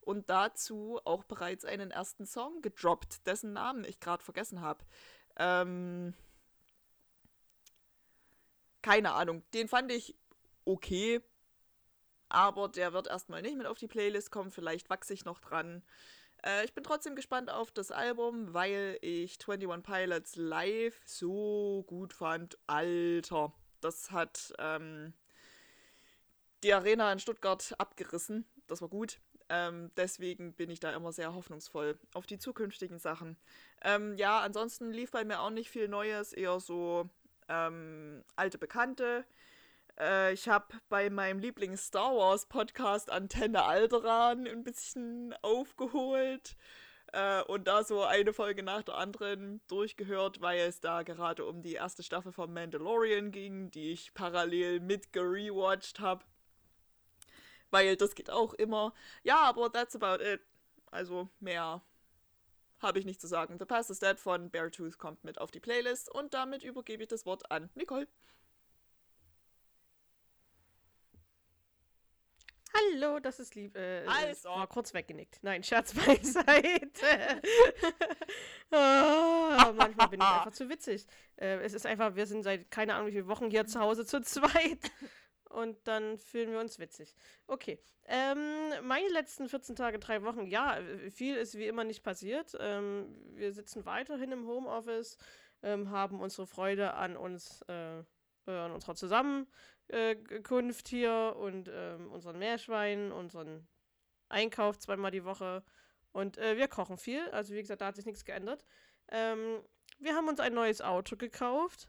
[0.00, 4.84] und dazu auch bereits einen ersten Song gedroppt, dessen Namen ich gerade vergessen habe.
[5.36, 6.14] Ähm,
[8.82, 9.42] keine Ahnung.
[9.54, 10.16] Den fand ich
[10.64, 11.20] okay,
[12.28, 14.50] aber der wird erstmal nicht mit auf die Playlist kommen.
[14.50, 15.82] Vielleicht wachse ich noch dran.
[16.44, 22.12] Äh, ich bin trotzdem gespannt auf das Album, weil ich 21 Pilots live so gut
[22.12, 22.58] fand.
[22.66, 23.52] Alter,
[23.84, 25.12] das hat ähm,
[26.62, 28.44] die Arena in Stuttgart abgerissen.
[28.66, 29.20] Das war gut.
[29.48, 33.36] Ähm, deswegen bin ich da immer sehr hoffnungsvoll auf die zukünftigen Sachen.
[33.82, 37.10] Ähm, ja, ansonsten lief bei mir auch nicht viel Neues, eher so
[37.48, 39.26] ähm, alte Bekannte.
[39.98, 46.56] Äh, ich habe bei meinem Lieblings-Star Wars-Podcast Antenne Alderan ein bisschen aufgeholt
[47.12, 51.62] äh, und da so eine Folge nach der anderen durchgehört, weil es da gerade um
[51.62, 56.24] die erste Staffel von Mandalorian ging, die ich parallel mit gerewatcht habe.
[57.70, 58.92] Weil das geht auch immer.
[59.22, 60.40] Ja, aber that's about it.
[60.90, 61.82] Also mehr
[62.80, 63.58] habe ich nicht zu sagen.
[63.58, 67.08] The Past is Dead von Beartooth kommt mit auf die Playlist und damit übergebe ich
[67.08, 68.08] das Wort an Nicole.
[72.74, 73.76] Hallo, das ist lieb.
[73.76, 74.70] Äh, Als es war ob.
[74.70, 75.38] kurz weggenickt.
[75.42, 77.42] Nein, Scherz beiseite.
[78.70, 81.06] ah, manchmal bin ich einfach zu witzig.
[81.36, 84.06] Äh, es ist einfach, wir sind seit keine Ahnung wie viele Wochen hier zu Hause
[84.06, 84.90] zu zweit.
[85.50, 87.14] Und dann fühlen wir uns witzig.
[87.46, 87.78] Okay.
[88.06, 88.38] Ähm,
[88.82, 90.78] meine letzten 14 Tage, drei Wochen, ja,
[91.10, 92.56] viel ist wie immer nicht passiert.
[92.58, 95.18] Ähm, wir sitzen weiterhin im Homeoffice,
[95.62, 98.02] ähm, haben unsere Freude an uns, äh,
[98.46, 98.96] an unserer
[99.88, 103.66] Zusammenkunft hier und ähm, unseren Meerschwein, unseren
[104.28, 105.62] Einkauf zweimal die Woche.
[106.12, 107.28] Und äh, wir kochen viel.
[107.30, 108.64] Also wie gesagt, da hat sich nichts geändert.
[109.08, 109.60] Ähm,
[109.98, 111.88] wir haben uns ein neues Auto gekauft.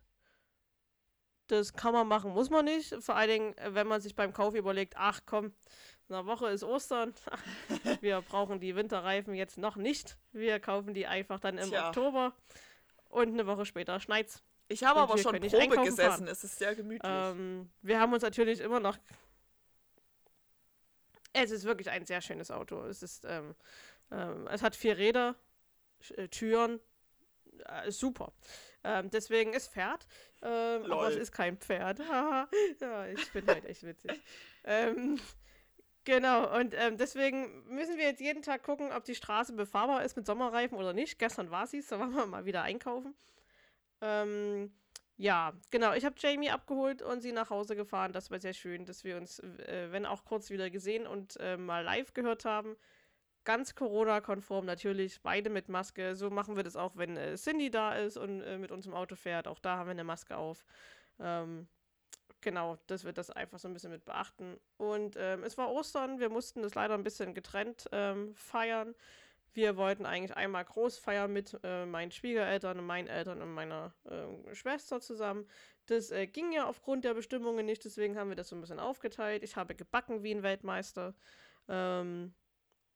[1.47, 2.95] Das kann man machen, muss man nicht.
[3.03, 5.53] Vor allen Dingen, äh, wenn man sich beim Kauf überlegt, ach komm,
[6.07, 7.13] in einer Woche ist Ostern.
[8.01, 10.17] wir brauchen die Winterreifen jetzt noch nicht.
[10.31, 11.87] Wir kaufen die einfach dann im Tja.
[11.87, 12.33] Oktober.
[13.09, 14.41] Und eine Woche später schneit's.
[14.73, 15.95] Ich habe aber schon Probe gesessen.
[15.95, 16.27] fahren.
[16.27, 17.11] Es ist sehr gemütlich.
[17.11, 18.97] Ähm, wir haben uns natürlich immer noch.
[21.33, 22.83] Es ist wirklich ein sehr schönes Auto.
[22.85, 23.55] Es ist, ähm,
[24.11, 25.35] ähm, es hat vier Räder,
[26.15, 26.79] äh, Türen,
[27.65, 28.33] äh, super.
[28.83, 30.05] Ähm, deswegen es fährt,
[30.41, 31.99] ähm, aber es ist kein Pferd.
[32.81, 34.21] Ja, ich bin heute echt witzig.
[34.63, 35.19] ähm,
[36.05, 40.17] Genau, und ähm, deswegen müssen wir jetzt jeden Tag gucken, ob die Straße befahrbar ist
[40.17, 41.17] mit Sommerreifen oder nicht.
[41.17, 43.15] Gestern war sie, so waren wir mal wieder einkaufen.
[44.03, 44.71] Ähm,
[45.15, 45.93] ja, genau.
[45.93, 48.11] Ich habe Jamie abgeholt und sie nach Hause gefahren.
[48.11, 51.55] Das war sehr schön, dass wir uns, äh, wenn auch kurz wieder gesehen und äh,
[51.55, 52.75] mal live gehört haben.
[53.45, 56.15] Ganz Corona-konform natürlich, beide mit Maske.
[56.15, 58.93] So machen wir das auch, wenn äh, Cindy da ist und äh, mit uns im
[58.93, 59.47] Auto fährt.
[59.47, 60.65] Auch da haben wir eine Maske auf.
[61.19, 61.67] Ähm,
[62.41, 64.57] genau, dass wir das einfach so ein bisschen mit beachten.
[64.77, 68.95] Und ähm, es war Ostern, wir mussten das leider ein bisschen getrennt ähm, feiern.
[69.53, 73.93] Wir wollten eigentlich einmal groß feiern mit äh, meinen Schwiegereltern und meinen Eltern und meiner
[74.05, 75.47] äh, Schwester zusammen.
[75.85, 78.79] Das äh, ging ja aufgrund der Bestimmungen nicht, deswegen haben wir das so ein bisschen
[78.79, 79.43] aufgeteilt.
[79.43, 81.13] Ich habe gebacken wie ein Weltmeister.
[81.67, 82.33] Ähm,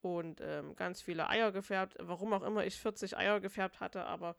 [0.01, 1.95] und ähm, ganz viele Eier gefärbt.
[1.99, 4.35] Warum auch immer ich 40 Eier gefärbt hatte, aber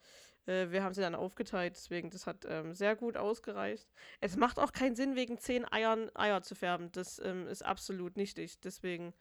[0.47, 3.89] äh, wir haben sie dann aufgeteilt, deswegen das hat ähm, sehr gut ausgereicht.
[4.21, 6.91] Es macht auch keinen Sinn, wegen 10 Eiern Eier zu färben.
[6.93, 8.61] Das ähm, ist absolut nichtig.
[8.61, 9.15] Deswegen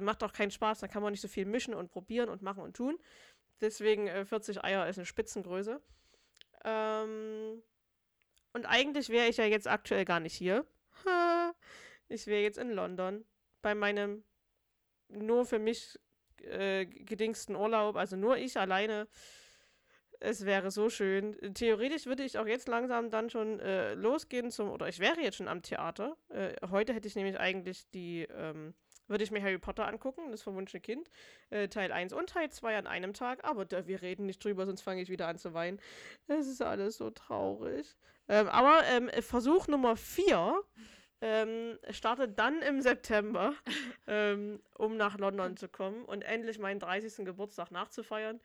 [0.00, 0.80] macht auch keinen Spaß.
[0.80, 2.98] Da kann man nicht so viel mischen und probieren und machen und tun.
[3.60, 5.80] Deswegen äh, 40 Eier ist eine Spitzengröße.
[6.64, 7.62] Ähm,
[8.52, 10.66] und eigentlich wäre ich ja jetzt aktuell gar nicht hier.
[12.08, 13.24] ich wäre jetzt in London
[13.62, 14.24] bei meinem
[15.08, 15.98] nur für mich
[16.42, 19.08] äh, gedingsten Urlaub, also nur ich alleine.
[20.20, 21.36] Es wäre so schön.
[21.54, 25.36] Theoretisch würde ich auch jetzt langsam dann schon äh, losgehen zum, oder ich wäre jetzt
[25.36, 26.16] schon am Theater.
[26.28, 28.74] Äh, heute hätte ich nämlich eigentlich die, ähm,
[29.08, 31.10] würde ich mir Harry Potter angucken, das verwunschene Kind,
[31.50, 34.66] äh, Teil 1 und Teil 2 an einem Tag, aber da, wir reden nicht drüber,
[34.66, 35.80] sonst fange ich wieder an zu weinen.
[36.26, 37.96] Es ist alles so traurig.
[38.28, 40.62] Ähm, aber ähm, Versuch Nummer 4
[41.20, 43.54] ähm, startet dann im September,
[44.06, 47.24] ähm, um nach London zu kommen und endlich meinen 30.
[47.24, 48.40] Geburtstag nachzufeiern.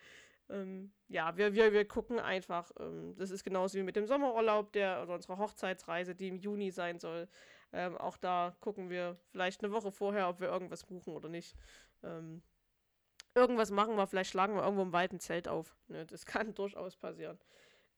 [0.49, 2.71] Ähm, ja, wir, wir, wir gucken einfach.
[2.79, 6.71] Ähm, das ist genauso wie mit dem Sommerurlaub, der oder unserer Hochzeitsreise, die im Juni
[6.71, 7.27] sein soll.
[7.73, 11.55] Ähm, auch da gucken wir vielleicht eine Woche vorher, ob wir irgendwas buchen oder nicht.
[12.03, 12.41] Ähm,
[13.35, 15.75] irgendwas machen wir, vielleicht schlagen wir irgendwo im ein Zelt auf.
[15.87, 17.39] Ne, das kann durchaus passieren.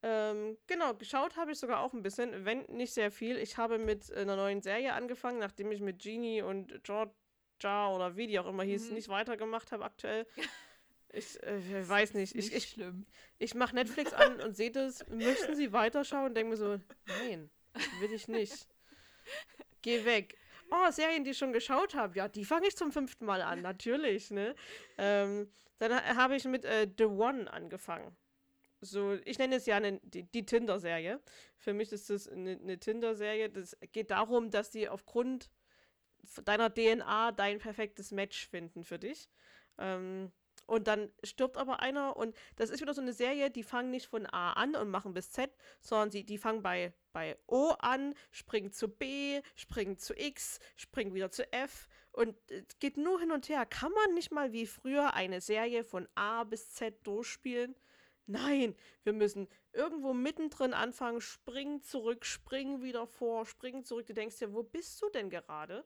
[0.01, 3.37] Ähm, genau, geschaut habe ich sogar auch ein bisschen, wenn nicht sehr viel.
[3.37, 8.27] Ich habe mit einer neuen Serie angefangen, nachdem ich mit Genie und Georgia oder wie
[8.27, 8.95] die auch immer hieß, mhm.
[8.95, 10.25] nicht weitergemacht habe aktuell.
[11.11, 12.35] Ich äh, weiß nicht.
[12.35, 13.07] Ich, ich, schlimm.
[13.39, 16.25] ich mache Netflix an und sehe das, möchten Sie weiterschauen?
[16.27, 17.49] Und denke mir so, nein,
[17.99, 18.67] will ich nicht.
[19.81, 20.37] Geh weg.
[20.71, 22.15] Oh, Serien, die ich schon geschaut habe.
[22.17, 24.55] Ja, die fange ich zum fünften Mal an, natürlich, ne?
[24.97, 28.15] Ähm, dann habe ich mit äh, The One angefangen
[28.81, 31.19] so, ich nenne es ja eine, die, die Tinder-Serie.
[31.57, 33.49] Für mich ist das eine, eine Tinder-Serie.
[33.49, 35.49] Das geht darum, dass die aufgrund
[36.45, 39.29] deiner DNA dein perfektes Match finden für dich.
[39.77, 40.31] Ähm,
[40.69, 44.05] und dann stirbt aber einer und das ist wieder so eine Serie, die fangen nicht
[44.07, 45.51] von A an und machen bis Z,
[45.81, 51.15] sondern sie, die fangen bei, bei O an, springen zu B, springen zu X, springen
[51.15, 53.65] wieder zu F und es geht nur hin und her.
[53.65, 57.75] Kann man nicht mal wie früher eine Serie von A bis Z durchspielen?
[58.27, 64.05] Nein, wir müssen irgendwo mittendrin anfangen, springen zurück, springen wieder vor, springen zurück.
[64.05, 65.83] Du denkst dir, wo bist du denn gerade?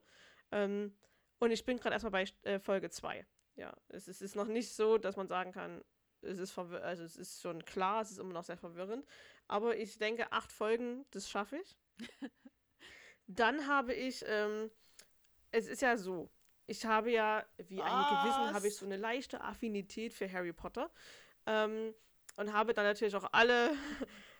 [0.52, 0.94] Ähm,
[1.38, 3.26] und ich bin gerade erstmal bei äh, Folge 2.
[3.56, 5.84] Ja, es, es, ist noch nicht so, dass man sagen kann,
[6.22, 9.06] es ist, also es ist schon klar, es ist immer noch sehr verwirrend.
[9.46, 11.78] Aber ich denke, acht Folgen, das schaffe ich.
[13.26, 14.70] Dann habe ich, ähm,
[15.50, 16.30] es ist ja so,
[16.66, 17.84] ich habe ja, wie Was?
[17.84, 20.90] einige wissen, habe ich so eine leichte Affinität für Harry Potter.
[21.46, 21.94] Ähm,
[22.36, 23.70] und habe dann natürlich auch alle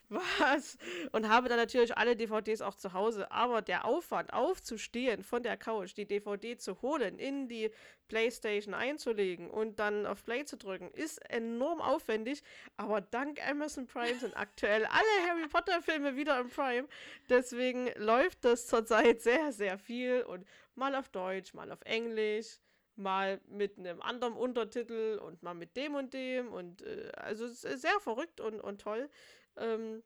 [0.09, 0.77] was
[1.11, 3.31] und habe dann natürlich alle DVDs auch zu Hause.
[3.31, 7.71] Aber der Aufwand, aufzustehen von der Couch, die DVD zu holen, in die
[8.07, 12.43] PlayStation einzulegen und dann auf Play zu drücken, ist enorm aufwendig.
[12.77, 16.87] Aber dank Amazon Prime sind aktuell alle Harry Potter Filme wieder im Prime.
[17.29, 22.59] Deswegen läuft das zurzeit sehr, sehr viel und mal auf Deutsch, mal auf Englisch
[22.97, 27.99] mal mit einem anderen Untertitel und mal mit dem und dem und äh, also sehr
[27.99, 29.09] verrückt und, und toll.
[29.57, 30.03] Ähm,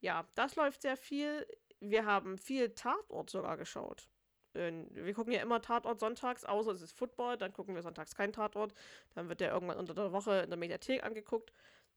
[0.00, 1.46] ja, das läuft sehr viel.
[1.80, 4.08] Wir haben viel Tatort sogar geschaut.
[4.54, 8.34] Wir gucken ja immer Tatort sonntags, außer es ist Football, dann gucken wir sonntags keinen
[8.34, 8.74] Tatort.
[9.14, 11.52] Dann wird der irgendwann unter der Woche in der Mediathek angeguckt.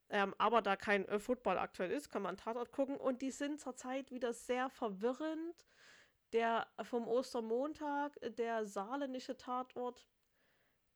[0.08, 2.96] Ähm, aber da kein äh, Football aktuell ist, kann man Tatort gucken.
[2.96, 5.66] Und die sind zurzeit wieder sehr verwirrend.
[6.32, 10.06] Der vom Ostermontag, der saarländische Tatort,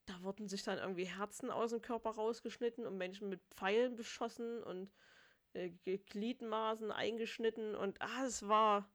[0.07, 4.63] da wurden sich dann irgendwie Herzen aus dem Körper rausgeschnitten und Menschen mit Pfeilen beschossen
[4.63, 4.91] und
[5.55, 8.91] äh, Gliedmaßen eingeschnitten und ah, es war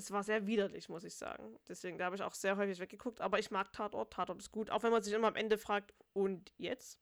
[0.00, 1.58] es war sehr widerlich, muss ich sagen.
[1.68, 3.20] Deswegen, da habe ich auch sehr häufig weggeguckt.
[3.20, 4.12] Aber ich mag Tatort.
[4.12, 4.70] Tatort ist gut.
[4.70, 6.98] Auch wenn man sich immer am Ende fragt, und jetzt?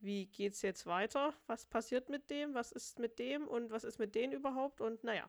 [0.00, 1.34] Wie geht's jetzt weiter?
[1.46, 2.54] Was passiert mit dem?
[2.54, 3.46] Was ist mit dem?
[3.46, 4.80] Und was ist mit denen überhaupt?
[4.80, 5.28] Und naja.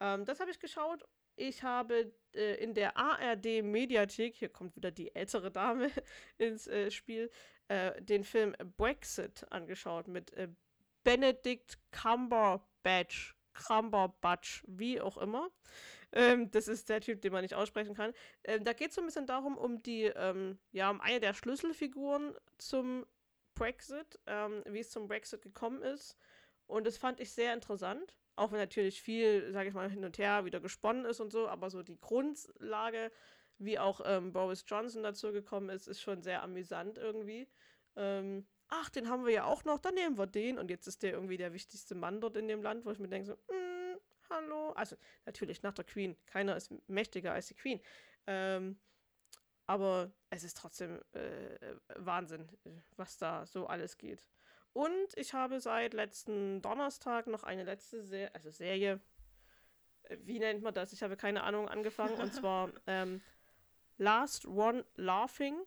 [0.00, 1.04] Ähm, das habe ich geschaut.
[1.36, 5.90] ich habe äh, in der ARD-Mediathek, hier kommt wieder die ältere Dame
[6.38, 7.30] ins äh, Spiel,
[7.68, 10.48] äh, den Film Brexit angeschaut mit äh,
[11.06, 15.48] Benedict Cumberbatch, Cumberbatch, wie auch immer.
[16.10, 18.12] Ähm, das ist der Typ, den man nicht aussprechen kann.
[18.42, 21.32] Ähm, da geht es so ein bisschen darum, um die, ähm, ja, um eine der
[21.32, 23.06] Schlüsselfiguren zum
[23.54, 26.16] Brexit, ähm, wie es zum Brexit gekommen ist.
[26.66, 28.16] Und das fand ich sehr interessant.
[28.34, 31.46] Auch wenn natürlich viel, sage ich mal, hin und her wieder gesponnen ist und so,
[31.46, 33.12] aber so die Grundlage,
[33.58, 37.48] wie auch ähm, Boris Johnson dazu gekommen ist, ist schon sehr amüsant irgendwie.
[37.94, 40.58] Ähm, ach, den haben wir ja auch noch, dann nehmen wir den.
[40.58, 43.08] Und jetzt ist der irgendwie der wichtigste Mann dort in dem Land, wo ich mir
[43.08, 43.98] denke, so, mm,
[44.30, 44.72] hallo.
[44.72, 46.16] Also natürlich nach der Queen.
[46.26, 47.80] Keiner ist mächtiger als die Queen.
[48.26, 48.78] Ähm,
[49.66, 52.48] aber es ist trotzdem äh, Wahnsinn,
[52.96, 54.24] was da so alles geht.
[54.72, 59.00] Und ich habe seit letzten Donnerstag noch eine letzte Serie, also Serie,
[60.10, 60.92] wie nennt man das?
[60.92, 62.14] Ich habe keine Ahnung, angefangen.
[62.20, 63.22] und zwar ähm,
[63.98, 65.58] Last One Laughing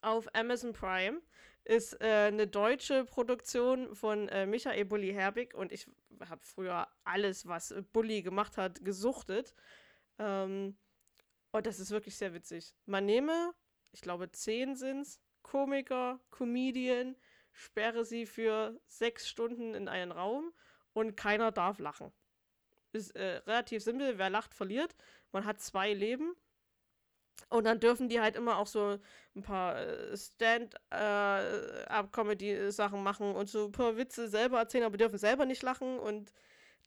[0.00, 1.20] auf Amazon Prime.
[1.64, 5.86] Ist äh, eine deutsche Produktion von äh, Michael Bulli Herbig und ich
[6.28, 9.54] habe früher alles, was Bulli gemacht hat, gesuchtet.
[10.18, 10.76] Ähm,
[11.52, 12.74] und das ist wirklich sehr witzig.
[12.86, 13.54] Man nehme,
[13.92, 17.16] ich glaube, zehn sind's, Komiker, Comedian,
[17.52, 20.52] sperre sie für sechs Stunden in einen Raum
[20.94, 22.12] und keiner darf lachen.
[22.92, 24.96] Ist äh, relativ simpel, wer lacht, verliert.
[25.30, 26.34] Man hat zwei Leben.
[27.48, 28.98] Und dann dürfen die halt immer auch so
[29.34, 35.18] ein paar äh, Stand-up-Comedy-Sachen äh, machen und so ein paar Witze selber erzählen, aber dürfen
[35.18, 35.98] selber nicht lachen.
[35.98, 36.32] Und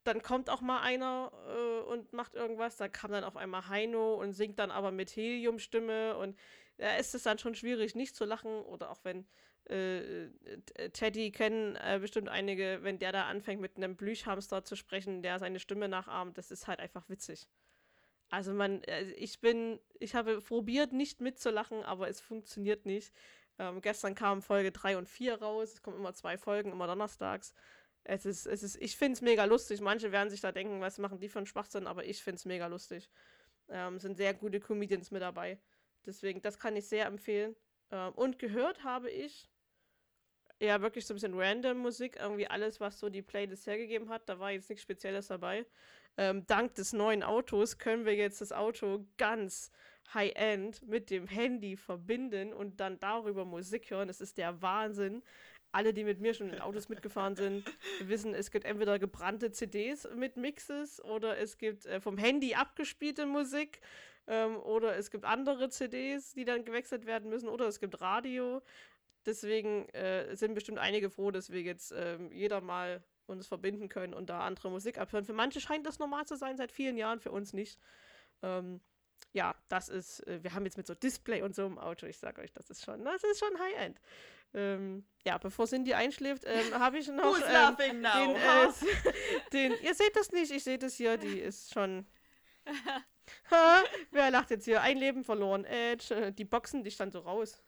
[0.04, 2.78] dann kommt auch mal einer äh, und macht irgendwas.
[2.78, 6.18] Da kam dann auf einmal Heino und singt dann aber mit Heliumstimme.
[6.18, 6.38] Und
[6.78, 8.62] da ist es dann schon schwierig, nicht zu lachen.
[8.62, 9.26] Oder auch wenn
[9.66, 10.30] äh,
[10.94, 15.40] Teddy kennen äh, bestimmt einige, wenn der da anfängt mit einem Blüchhamster zu sprechen, der
[15.40, 17.48] seine Stimme nachahmt, das ist halt einfach witzig.
[18.30, 23.14] Also man, äh, ich bin, ich habe probiert, nicht mitzulachen, aber es funktioniert nicht.
[23.58, 25.74] Ähm, gestern kamen Folge 3 und 4 raus.
[25.74, 27.54] Es kommen immer zwei Folgen, immer donnerstags.
[28.04, 29.82] Es ist, es ist, ich finde es mega lustig.
[29.82, 32.46] Manche werden sich da denken, was machen die für einen Schwachsinn, aber ich finde es
[32.46, 33.10] mega lustig.
[33.70, 35.60] Ähm, sind sehr gute Comedians mit dabei.
[36.06, 37.56] Deswegen, das kann ich sehr empfehlen.
[37.92, 39.50] Ähm, und gehört habe ich,
[40.60, 44.30] ja, wirklich so ein bisschen random Musik, irgendwie alles, was so die Playlist hergegeben hat.
[44.30, 45.66] Da war jetzt nichts Spezielles dabei.
[46.18, 49.72] Ähm, dank des neuen Autos können wir jetzt das Auto ganz
[50.14, 54.08] high-end mit dem Handy verbinden und dann darüber Musik hören.
[54.08, 55.24] Das ist der Wahnsinn.
[55.72, 57.66] Alle, die mit mir schon in Autos mitgefahren sind,
[58.00, 63.26] wissen, es gibt entweder gebrannte CDs mit Mixes oder es gibt äh, vom Handy abgespielte
[63.26, 63.82] Musik
[64.28, 68.62] ähm, oder es gibt andere CDs, die dann gewechselt werden müssen oder es gibt Radio.
[69.26, 74.14] Deswegen äh, sind bestimmt einige froh, dass wir jetzt äh, jeder mal uns verbinden können
[74.14, 75.26] und da andere Musik abhören.
[75.26, 77.80] Für manche scheint das normal zu sein, seit vielen Jahren, für uns nicht.
[78.42, 78.82] Ähm,
[79.34, 82.18] ja, das ist, äh, wir haben jetzt mit so Display und so im Auto, ich
[82.18, 84.00] sag euch, das ist schon, das ist schon High-End.
[84.54, 88.70] Ähm, ja, bevor Cindy einschläft, ähm, habe ich noch ähm, den, äh,
[89.54, 92.06] den, ihr seht das nicht, ich sehe das hier, die ist schon
[93.52, 94.82] Ha, wer lacht jetzt hier?
[94.82, 95.66] Ein Leben verloren.
[95.66, 96.32] Edge.
[96.32, 97.64] Die Boxen, die stand so raus.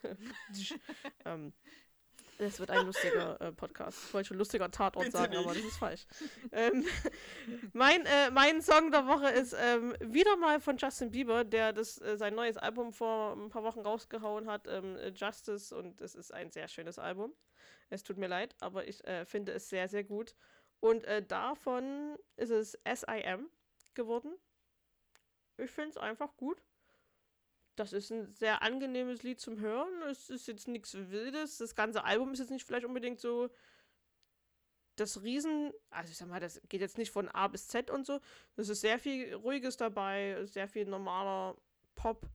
[1.25, 1.53] ähm,
[2.37, 3.99] das wird ein lustiger äh, Podcast.
[4.07, 5.43] Ich wollte schon lustiger Tatort Bitte sagen, nicht.
[5.43, 6.05] aber das ist falsch.
[6.51, 6.85] ähm,
[7.73, 11.99] mein, äh, mein Song der Woche ist ähm, wieder mal von Justin Bieber, der das,
[12.01, 16.33] äh, sein neues Album vor ein paar Wochen rausgehauen hat, ähm, Justice, und es ist
[16.33, 17.33] ein sehr schönes Album.
[17.89, 20.35] Es tut mir leid, aber ich äh, finde es sehr, sehr gut.
[20.79, 23.49] Und äh, davon ist es SIM
[23.93, 24.37] geworden.
[25.57, 26.61] Ich finde es einfach gut.
[27.77, 30.01] Das ist ein sehr angenehmes Lied zum Hören.
[30.09, 31.59] Es ist jetzt nichts Wildes.
[31.59, 33.49] Das ganze Album ist jetzt nicht vielleicht unbedingt so
[34.95, 38.05] das Riesen, also ich sag mal, das geht jetzt nicht von A bis Z und
[38.05, 38.19] so.
[38.55, 41.55] Es ist sehr viel Ruhiges dabei, sehr viel normaler
[41.93, 42.27] Pop,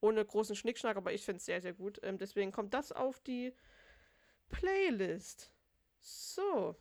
[0.00, 2.00] ohne großen Schnickschnack, aber ich finde es sehr, sehr gut.
[2.02, 3.54] Ähm, deswegen kommt das auf die
[4.48, 5.52] Playlist.
[6.00, 6.74] So.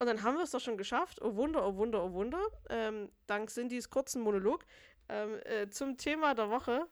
[0.00, 1.22] Und dann haben wir es doch schon geschafft.
[1.22, 2.42] Oh Wunder, oh Wunder, oh Wunder.
[2.68, 4.64] Ähm, dank Cindys kurzen Monolog
[5.08, 6.86] ähm, äh, zum Thema der Woche.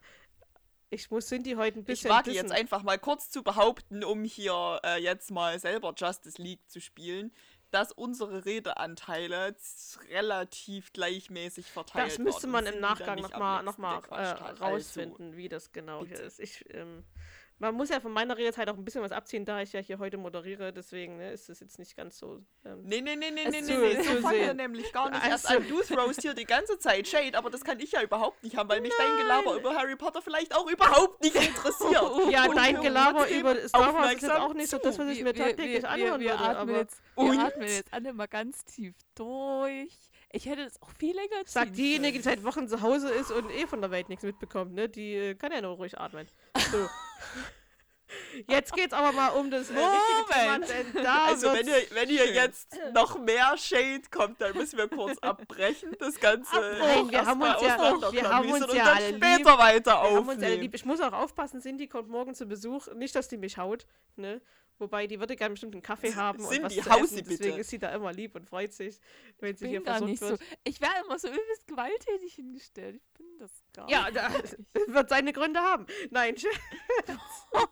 [0.91, 2.11] Ich muss Cindy heute ein bisschen.
[2.11, 6.41] Ich wage jetzt einfach mal kurz zu behaupten, um hier äh, jetzt mal selber Justice
[6.41, 7.33] League zu spielen,
[7.71, 9.57] dass unsere Redeanteile
[10.11, 12.27] relativ gleichmäßig verteilt sind.
[12.27, 15.49] Das müsste man im Nachgang nochmal noch mal, noch mal, äh, also rausfinden, also, wie
[15.49, 16.17] das genau bitte.
[16.17, 16.41] hier ist.
[16.41, 17.05] Ich, ähm,
[17.63, 20.01] man muss ja von meiner Redezeit auch ein bisschen was abziehen, da ich ja hier
[20.01, 22.41] heute moderiere, deswegen ne, ist das jetzt nicht ganz so.
[22.65, 25.31] Ähm, nee, nee, nee, nee, nee, nee, nee, so fangen wir nämlich gar nicht also.
[25.31, 25.69] erst an.
[25.69, 28.69] Du throwst hier die ganze Zeit Shade, aber das kann ich ja überhaupt nicht haben,
[28.69, 29.11] weil mich Nein.
[29.11, 32.03] dein Gelaber über Harry Potter vielleicht auch überhaupt nicht interessiert.
[32.31, 35.23] ja, Und dein Gelaber über Star Wars ist jetzt auch nicht so das, was ich
[35.23, 36.59] mir tagtäglich anhören wir, wir, würde.
[36.59, 39.97] Atmen jetzt, wir atmen jetzt alle mal ganz tief durch
[40.35, 43.31] Ich hätte es auch viel länger ziehen Sagt diejenige, die seit Wochen zu Hause ist
[43.31, 44.89] und eh von der Welt nichts mitbekommt, ne?
[44.89, 46.27] Die äh, kann ja nur ruhig atmen.
[46.71, 46.89] So.
[48.47, 51.07] Jetzt geht's aber mal um das äh, richtige Thema, Moment.
[51.07, 52.35] da Also wenn ihr, wenn ihr schön.
[52.35, 55.97] jetzt noch mehr Shade kommt, dann müssen wir kurz abbrechen.
[55.99, 59.37] Das Ganze Nein, wir haben uns ja- wir haben uns und ja dann alle später
[59.37, 59.47] lieb.
[59.59, 60.61] weiter Wir haben uns alle aufnehmen.
[60.61, 60.75] lieb.
[60.75, 62.89] Ich muss auch aufpassen, Cindy kommt morgen zu Besuch.
[62.95, 64.43] Nicht, dass die mich haut, ne?
[64.79, 67.09] Wobei, die würde gerne bestimmt einen Kaffee haben und Cindy, was zu hau essen.
[67.09, 67.61] sie Deswegen bitte.
[67.61, 68.99] ist sie da immer lieb und freut sich,
[69.39, 70.41] wenn sie Ich hier bin gar versucht nicht wird.
[70.41, 70.47] so.
[70.65, 72.97] Ich werde immer so übelst gewalttätig hingestellt.
[72.97, 74.17] Ich bin das gar Ja, nicht.
[74.17, 74.31] da,
[74.95, 75.87] wird seine Gründe haben.
[76.11, 76.35] Nein,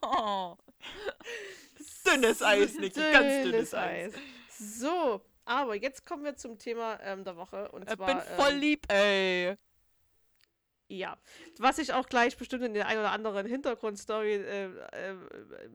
[0.02, 0.56] Oh.
[2.06, 4.14] Dünnes Eis, Niki, ganz dünnes Eis.
[4.58, 7.70] So, aber jetzt kommen wir zum Thema ähm, der Woche.
[7.72, 9.56] Und Ich zwar, bin voll ähm, lieb, ey.
[10.92, 11.16] Ja,
[11.58, 15.14] was sich auch gleich bestimmt in der ein oder anderen Hintergrundstory äh, äh,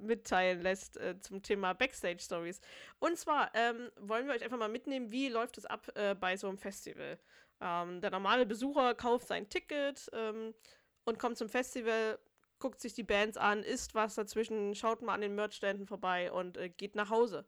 [0.01, 2.59] mitteilen lässt äh, zum Thema Backstage-Stories.
[2.99, 6.35] Und zwar ähm, wollen wir euch einfach mal mitnehmen, wie läuft es ab äh, bei
[6.35, 7.17] so einem Festival.
[7.61, 10.53] Ähm, der normale Besucher kauft sein Ticket ähm,
[11.05, 12.19] und kommt zum Festival,
[12.59, 16.57] guckt sich die Bands an, isst was dazwischen, schaut mal an den Merchständen vorbei und
[16.57, 17.45] äh, geht nach Hause.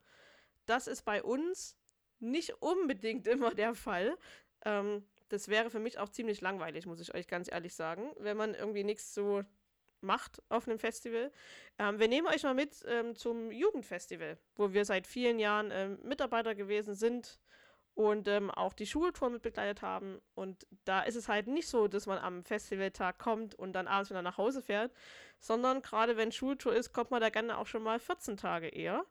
[0.67, 1.75] Das ist bei uns
[2.19, 4.17] nicht unbedingt immer der Fall.
[4.63, 8.37] Ähm, das wäre für mich auch ziemlich langweilig, muss ich euch ganz ehrlich sagen, wenn
[8.37, 9.43] man irgendwie nichts so
[10.01, 11.31] macht auf einem Festival.
[11.79, 15.99] Ähm, wir nehmen euch mal mit ähm, zum Jugendfestival, wo wir seit vielen Jahren ähm,
[16.03, 17.39] Mitarbeiter gewesen sind
[17.95, 20.21] und ähm, auch die Schultour mit begleitet haben.
[20.35, 24.11] Und da ist es halt nicht so, dass man am Festivaltag kommt und dann abends
[24.11, 24.91] wieder nach Hause fährt,
[25.39, 29.03] sondern gerade wenn Schultour ist, kommt man da gerne auch schon mal 14 Tage eher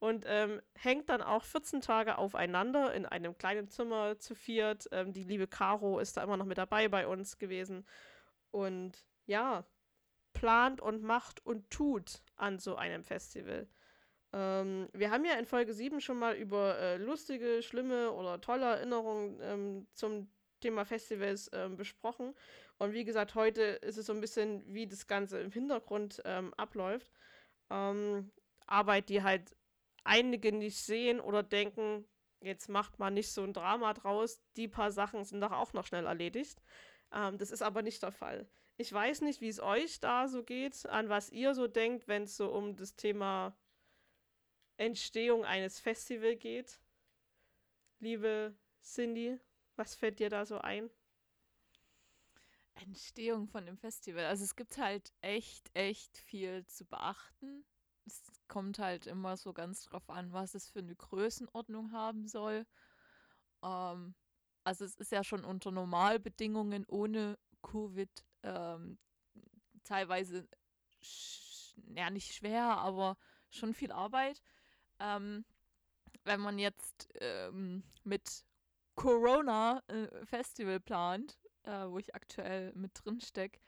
[0.00, 4.88] und ähm, hängt dann auch 14 Tage aufeinander in einem kleinen Zimmer zu viert.
[4.92, 7.86] Ähm, die liebe Caro ist da immer noch mit dabei bei uns gewesen.
[8.50, 9.64] Und ja,
[10.32, 13.68] plant und macht und tut an so einem Festival.
[14.32, 18.66] Ähm, wir haben ja in Folge 7 schon mal über äh, lustige, schlimme oder tolle
[18.66, 20.28] Erinnerungen ähm, zum
[20.60, 22.34] Thema Festivals ähm, besprochen.
[22.78, 26.54] Und wie gesagt, heute ist es so ein bisschen, wie das Ganze im Hintergrund ähm,
[26.54, 27.10] abläuft.
[27.70, 28.30] Ähm,
[28.66, 29.56] Arbeit, die halt
[30.08, 32.06] einige nicht sehen oder denken,
[32.40, 35.86] jetzt macht man nicht so ein Drama draus, die paar Sachen sind doch auch noch
[35.86, 36.62] schnell erledigt.
[37.12, 38.48] Ähm, das ist aber nicht der Fall.
[38.76, 42.24] Ich weiß nicht, wie es euch da so geht, an was ihr so denkt, wenn
[42.24, 43.56] es so um das Thema
[44.76, 46.80] Entstehung eines Festivals geht.
[47.98, 49.38] Liebe Cindy,
[49.76, 50.90] was fällt dir da so ein?
[52.74, 54.24] Entstehung von dem Festival.
[54.26, 57.64] Also es gibt halt echt, echt viel zu beachten.
[58.06, 62.66] Es kommt halt immer so ganz drauf an, was es für eine Größenordnung haben soll.
[63.62, 64.14] Ähm,
[64.64, 68.10] also es ist ja schon unter Normalbedingungen ohne Covid
[68.42, 68.98] ähm,
[69.84, 70.48] teilweise,
[71.94, 73.16] ja nicht schwer, aber
[73.50, 74.42] schon viel Arbeit.
[74.98, 75.44] Ähm,
[76.24, 78.44] wenn man jetzt ähm, mit
[78.94, 83.60] Corona äh, Festival plant, äh, wo ich aktuell mit drin stecke,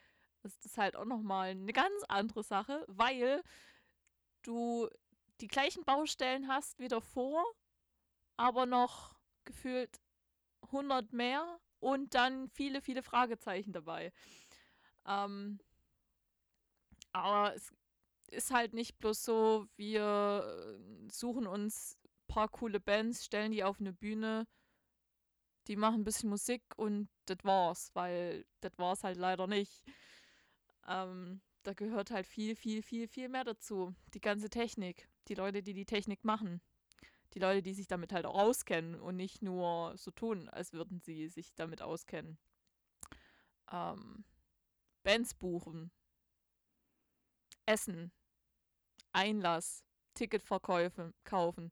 [0.42, 3.42] ist das halt auch nochmal eine ganz andere Sache, weil
[4.42, 4.88] du
[5.40, 7.44] die gleichen Baustellen hast wie davor,
[8.36, 9.14] aber noch
[9.44, 10.00] gefühlt
[10.70, 14.12] 100 mehr und dann viele, viele Fragezeichen dabei.
[15.06, 15.58] Ähm,
[17.12, 17.72] aber es
[18.30, 23.64] ist halt nicht bloß so, wir äh, suchen uns ein paar coole Bands, stellen die
[23.64, 24.46] auf eine Bühne,
[25.66, 29.82] die machen ein bisschen Musik und das war's, weil das war's halt leider nicht.
[30.86, 33.94] Ähm, da gehört halt viel, viel, viel, viel mehr dazu.
[34.14, 36.60] Die ganze Technik, die Leute, die die Technik machen,
[37.34, 41.00] die Leute, die sich damit halt auch auskennen und nicht nur so tun, als würden
[41.00, 42.38] sie sich damit auskennen.
[43.70, 44.24] Ähm,
[45.02, 45.90] Bands buchen,
[47.66, 48.12] Essen,
[49.12, 49.84] Einlass,
[50.14, 51.70] Ticketverkäufe kaufen,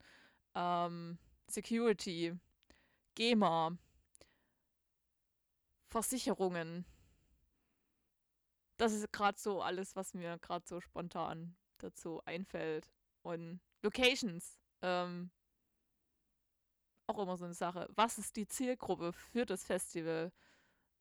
[0.55, 1.19] ähm,
[1.49, 2.35] Security,
[3.15, 3.77] GEMA,
[5.89, 6.85] Versicherungen.
[8.79, 12.91] Das ist gerade so alles, was mir gerade so spontan dazu einfällt.
[13.23, 14.59] Und Locations.
[14.83, 15.31] Ähm,
[17.07, 17.89] auch immer so eine Sache.
[17.95, 20.33] Was ist die Zielgruppe für das Festival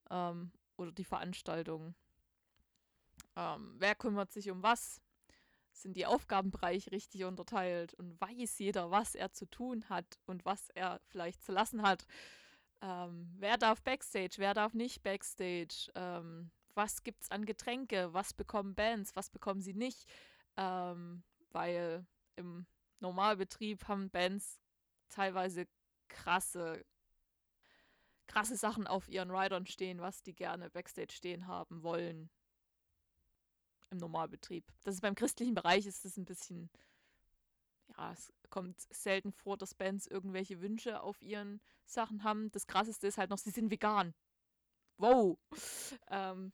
[0.09, 1.95] ähm, oder die Veranstaltung?
[3.35, 5.01] Ähm, wer kümmert sich um was?
[5.71, 10.69] Sind die Aufgabenbereiche richtig unterteilt und weiß jeder, was er zu tun hat und was
[10.69, 12.07] er vielleicht zu lassen hat?
[12.81, 15.91] Ähm, wer darf Backstage, wer darf nicht Backstage?
[15.93, 18.13] Ähm, was gibt's an Getränke?
[18.13, 19.15] Was bekommen Bands?
[19.15, 20.07] Was bekommen sie nicht?
[20.55, 22.05] Ähm, weil
[22.35, 22.67] im
[22.99, 24.59] Normalbetrieb haben Bands
[25.09, 25.67] teilweise
[26.07, 26.85] krasse,
[28.27, 32.29] krasse Sachen auf ihren Riders stehen, was die gerne Backstage stehen haben wollen.
[33.89, 34.65] Im Normalbetrieb.
[34.83, 36.69] Das ist beim christlichen Bereich ist das ein bisschen,
[37.87, 42.51] ja, ja, es kommt selten vor, dass Bands irgendwelche Wünsche auf ihren Sachen haben.
[42.51, 44.13] Das krasseste ist halt noch, sie sind vegan.
[44.97, 45.39] Wow.
[46.09, 46.53] Ähm,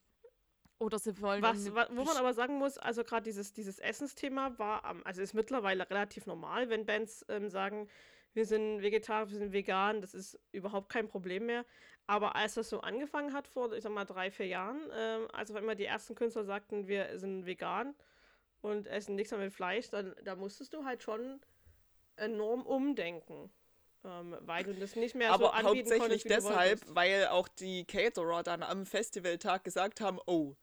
[0.84, 1.42] oder sie wollen.
[1.42, 5.22] Was, eine wa- wo man aber sagen muss, also gerade dieses, dieses Essensthema war, also
[5.22, 7.88] ist mittlerweile relativ normal, wenn Bands ähm, sagen,
[8.34, 11.66] wir sind vegetarisch, wir sind vegan, das ist überhaupt kein Problem mehr.
[12.08, 15.54] Aber als das so angefangen hat, vor, ich sag mal, drei, vier Jahren, ähm, also
[15.54, 17.96] wenn immer die ersten Künstler sagten, wir sind vegan
[18.62, 21.40] und essen nichts mehr mit Fleisch, dann da musstest du halt schon
[22.16, 23.52] enorm umdenken.
[24.06, 26.96] Ähm, weil du das nicht mehr so Aber anbieten hauptsächlich konntest, deshalb, wolltest.
[26.96, 30.56] weil auch die Caterer dann am Festivaltag gesagt haben, oh,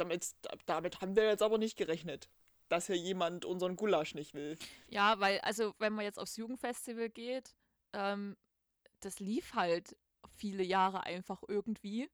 [0.00, 0.34] damit,
[0.66, 2.28] damit haben wir jetzt aber nicht gerechnet,
[2.68, 4.58] dass hier jemand unseren Gulasch nicht will.
[4.88, 7.54] Ja, weil, also, wenn man jetzt aufs Jugendfestival geht,
[7.92, 8.36] ähm,
[9.00, 9.96] das lief halt
[10.36, 12.10] viele Jahre einfach irgendwie.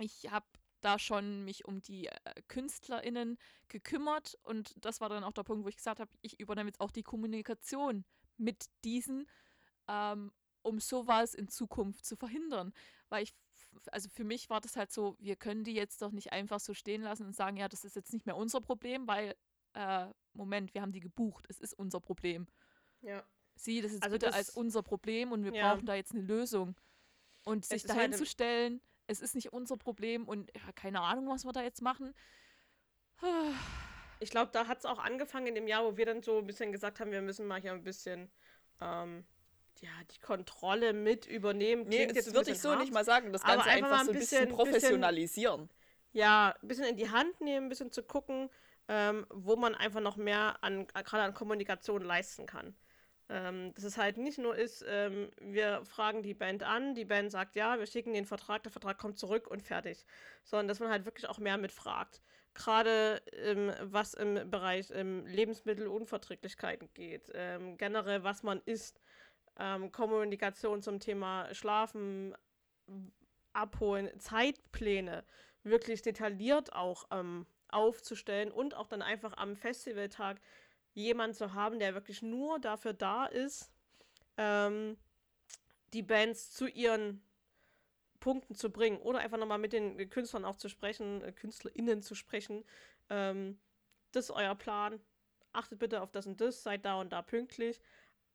[0.00, 0.46] ich habe
[0.80, 5.64] da schon mich um die äh, KünstlerInnen gekümmert und das war dann auch der Punkt,
[5.64, 8.04] wo ich gesagt habe, ich übernehme jetzt auch die Kommunikation
[8.36, 9.26] mit diesen,
[9.88, 10.32] ähm,
[10.62, 12.72] um sowas in Zukunft zu verhindern.
[13.08, 13.34] Weil ich,
[13.92, 16.74] also für mich war das halt so, wir können die jetzt doch nicht einfach so
[16.74, 19.34] stehen lassen und sagen, ja, das ist jetzt nicht mehr unser Problem, weil,
[19.74, 22.46] äh, Moment, wir haben die gebucht, es ist unser Problem.
[23.02, 23.22] Ja.
[23.56, 25.72] Sieh das jetzt Also bitte als das- unser Problem und wir Ja.
[25.74, 26.74] brauchen da jetzt eine Lösung.
[27.44, 30.72] Und sich ist halt dahin im- zu stellen, es ist nicht unser Problem und ja,
[30.72, 32.14] keine Ahnung, was wir da jetzt machen.
[34.20, 36.46] Ich glaube, da hat es auch angefangen in dem Jahr, wo wir dann so ein
[36.46, 38.30] bisschen gesagt haben, wir müssen mal hier ein bisschen
[38.80, 39.24] ähm,
[39.80, 41.84] ja, die Kontrolle mit übernehmen.
[41.88, 42.80] Nee, das jetzt ein würde ich bisschen so hart.
[42.80, 43.32] nicht mal sagen.
[43.32, 45.70] Das Ganze einfach einfach, mal so ein ein bisschen, bisschen- bisschen- professionalisieren.
[46.12, 48.48] Ja, ein bisschen in die Hand nehmen, ein bisschen zu gucken,
[48.88, 52.76] ähm, wo man einfach noch mehr an, gerade an Kommunikation leisten kann.
[53.30, 57.30] Ähm, dass es halt nicht nur ist, ähm, wir fragen die Band an, die Band
[57.32, 60.04] sagt ja, wir schicken den Vertrag, der Vertrag kommt zurück und fertig.
[60.44, 62.20] Sondern dass man halt wirklich auch mehr mitfragt.
[62.52, 69.00] Gerade ähm, was im Bereich ähm, Lebensmittelunverträglichkeiten geht, ähm, generell was man isst,
[69.58, 72.34] ähm, Kommunikation zum Thema Schlafen,
[73.52, 75.24] abholen, Zeitpläne
[75.62, 80.40] wirklich detailliert auch ähm, aufzustellen und auch dann einfach am Festivaltag
[80.92, 83.72] jemanden zu haben, der wirklich nur dafür da ist,
[84.36, 84.96] ähm,
[85.92, 87.22] die Bands zu ihren
[88.20, 92.14] Punkten zu bringen oder einfach nochmal mit den Künstlern auch zu sprechen, äh, KünstlerInnen zu
[92.14, 92.64] sprechen.
[93.10, 93.58] Ähm,
[94.12, 95.00] das ist euer Plan.
[95.52, 97.80] Achtet bitte auf das und das, seid da und da pünktlich.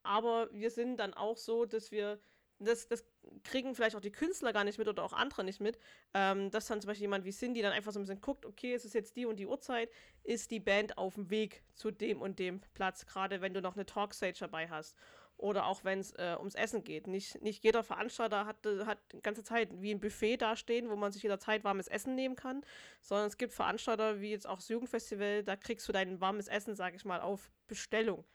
[0.03, 2.19] Aber wir sind dann auch so, dass wir,
[2.59, 3.05] das, das
[3.43, 5.79] kriegen vielleicht auch die Künstler gar nicht mit oder auch andere nicht mit,
[6.13, 8.73] ähm, dass dann zum Beispiel jemand wie Cindy dann einfach so ein bisschen guckt, okay,
[8.73, 9.89] es ist jetzt die und die Uhrzeit,
[10.23, 13.75] ist die Band auf dem Weg zu dem und dem Platz, gerade wenn du noch
[13.75, 14.95] eine Talkstage dabei hast.
[15.37, 17.07] Oder auch wenn es äh, ums Essen geht.
[17.07, 20.97] Nicht, nicht jeder Veranstalter hat, äh, hat die ganze Zeit wie ein Buffet dastehen, wo
[20.97, 22.61] man sich jederzeit warmes Essen nehmen kann,
[22.99, 26.75] sondern es gibt Veranstalter wie jetzt auch das Jugendfestival, da kriegst du dein warmes Essen,
[26.75, 28.25] sag ich mal, auf Bestellung.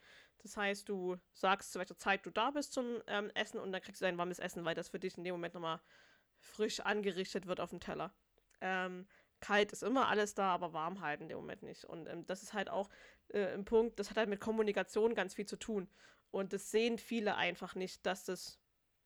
[0.45, 3.81] Das heißt, du sagst, zu welcher Zeit du da bist zum ähm, Essen und dann
[3.81, 5.81] kriegst du dein warmes Essen, weil das für dich in dem Moment nochmal
[6.39, 8.15] frisch angerichtet wird auf dem Teller.
[8.61, 9.09] Ähm,
[9.41, 11.85] kalt ist immer alles da, aber warm halt in dem Moment nicht.
[11.85, 12.91] Und ähm, das ist halt auch
[13.29, 15.89] äh, ein Punkt, das hat halt mit Kommunikation ganz viel zu tun.
[16.31, 18.61] Und das sehen viele einfach nicht, dass das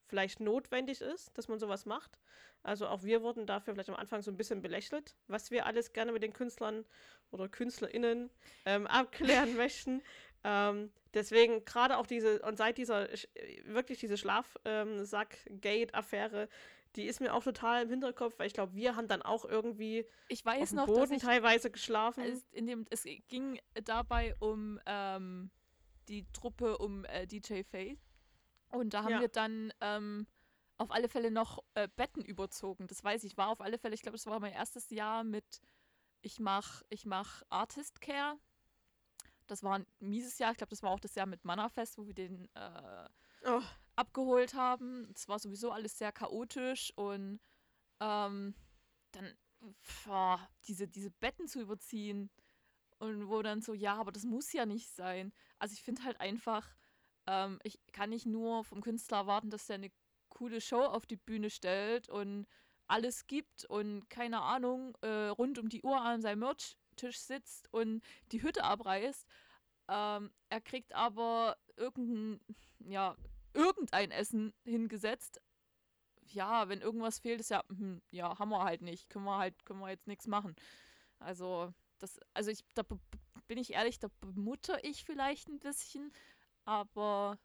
[0.07, 2.19] vielleicht notwendig ist, dass man sowas macht.
[2.63, 5.93] Also auch wir wurden dafür vielleicht am Anfang so ein bisschen belächelt, was wir alles
[5.93, 6.85] gerne mit den Künstlern
[7.31, 8.31] oder KünstlerInnen
[8.65, 10.03] ähm, abklären möchten.
[10.45, 13.09] Ähm, deswegen gerade auch diese, und seit dieser,
[13.65, 16.49] wirklich diese Schlafsack-Gate-Affäre,
[16.97, 20.07] die ist mir auch total im Hinterkopf, weil ich glaube, wir haben dann auch irgendwie
[20.29, 22.25] Ich auf weiß dem noch, Boden ich teilweise geschlafen.
[22.25, 25.51] Es, in dem, es ging dabei um ähm,
[26.09, 27.99] die Truppe um äh, DJ Faith.
[28.71, 29.21] Und da haben Ja.
[29.21, 30.27] wir dann ähm,
[30.79, 32.87] auf alle Fälle noch äh, Betten überzogen.
[32.87, 33.37] Das weiß ich.
[33.37, 35.61] War auf alle Fälle, ich glaube, das war mein erstes Jahr mit
[36.23, 38.39] Ich mach, ich mach Artist Care.
[39.49, 40.53] Das war ein mieses Jahr.
[40.53, 43.09] Ich glaube, das war auch das Jahr mit Manafest, wo wir den äh,
[43.45, 43.63] Oh,
[43.97, 45.11] abgeholt haben.
[45.15, 47.41] Es war sowieso alles sehr chaotisch und
[48.01, 48.55] ähm,
[49.13, 49.37] dann
[50.05, 52.31] boah, diese, diese Betten zu überziehen
[52.99, 55.33] und wo dann so, ja, aber das muss ja nicht sein.
[55.59, 56.75] Also ich finde halt einfach,
[57.27, 59.91] ähm, ich kann nicht nur vom Künstler erwarten, dass der eine
[60.29, 62.47] coole Show auf die Bühne stellt und
[62.87, 66.41] alles gibt und keine Ahnung, äh, rund um die Uhr an seinem
[66.99, 69.27] Merch-Tisch sitzt und die Hütte abreißt.
[69.89, 72.41] Ähm, er kriegt aber irgendein,
[72.81, 73.17] ja,
[73.55, 75.41] irgendein Essen hingesetzt.
[76.27, 79.09] Ja, wenn irgendwas fehlt, ist ja, hm, ja, haben wir halt nicht.
[79.09, 80.55] Können wir halt, können wir jetzt nichts machen.
[81.19, 82.83] Also, das, also ich, da
[83.47, 86.13] bin ich ehrlich, da bemutter ich vielleicht ein bisschen,
[86.65, 87.39] aber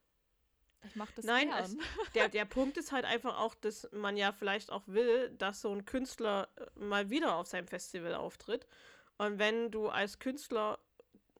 [0.84, 1.64] ich mache das Nein, gern.
[1.64, 1.78] es-
[2.14, 5.72] der, der Punkt ist halt einfach auch, dass man ja vielleicht auch will, dass so
[5.72, 8.68] ein Künstler äh, mal wieder auf seinem Festival auftritt.
[9.18, 10.80] Und wenn du als Künstler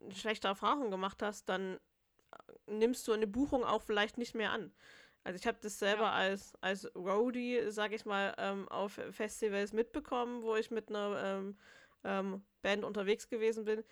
[0.02, 1.76] eine schlechte Erfahrung gemacht hast, dann
[2.32, 4.74] äh, nimmst du eine Buchung auch vielleicht nicht mehr an.
[5.24, 6.12] Also ich habe das selber Ja.
[6.14, 11.58] als, als Roadie, sag ich mal, ähm, auf Festivals mitbekommen, wo ich mit einer ähm,
[12.04, 13.84] ähm, Band unterwegs gewesen bin.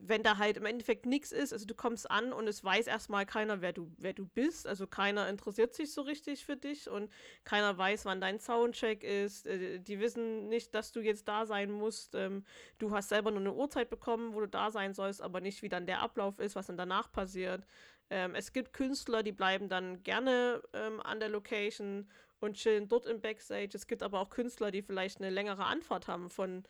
[0.00, 3.26] Wenn da halt im Endeffekt nichts ist, also du kommst an und es weiß erstmal
[3.26, 7.10] keiner, wer du, wer du bist, also keiner interessiert sich so richtig für dich und
[7.44, 11.72] keiner weiß, wann dein Soundcheck ist, äh, die wissen nicht, dass du jetzt da sein
[11.72, 12.44] musst, ähm,
[12.78, 15.68] du hast selber nur eine Uhrzeit bekommen, wo du da sein sollst, aber nicht, wie
[15.68, 17.66] dann der Ablauf ist, was dann danach passiert.
[18.10, 22.08] Ähm, es gibt Künstler, die bleiben dann gerne ähm, an der Location
[22.40, 23.70] und chillen dort im Backstage.
[23.74, 26.64] Es gibt aber auch Künstler, die vielleicht eine längere Anfahrt haben von,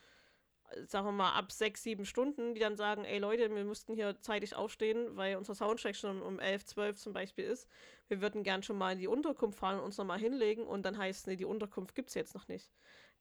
[0.87, 4.19] sagen wir mal, ab sechs, sieben Stunden, die dann sagen, ey Leute, wir mussten hier
[4.21, 7.67] zeitig aufstehen, weil unser Soundcheck schon um 11, 12 zum Beispiel ist.
[8.07, 10.97] Wir würden gern schon mal in die Unterkunft fahren und uns nochmal hinlegen und dann
[10.97, 12.71] heißt, nee, die Unterkunft gibt es jetzt noch nicht.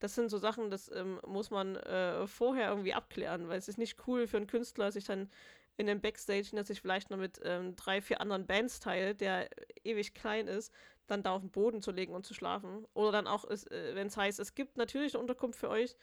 [0.01, 3.79] Das sind so Sachen, das ähm, muss man äh, vorher irgendwie abklären, weil es ist
[3.79, 5.29] nicht cool für einen Künstler, sich dann
[5.77, 9.49] in dem Backstage, der sich vielleicht noch mit ähm, drei, vier anderen Bands teilt, der
[9.85, 10.73] ewig klein ist,
[11.07, 12.87] dann da auf den Boden zu legen und zu schlafen.
[12.95, 15.97] Oder dann auch, äh, wenn es heißt, es gibt natürlich eine Unterkunft für euch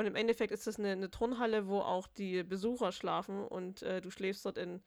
[0.00, 4.00] und im Endeffekt ist das eine, eine Turnhalle, wo auch die Besucher schlafen und äh,
[4.00, 4.82] du schläfst dort in,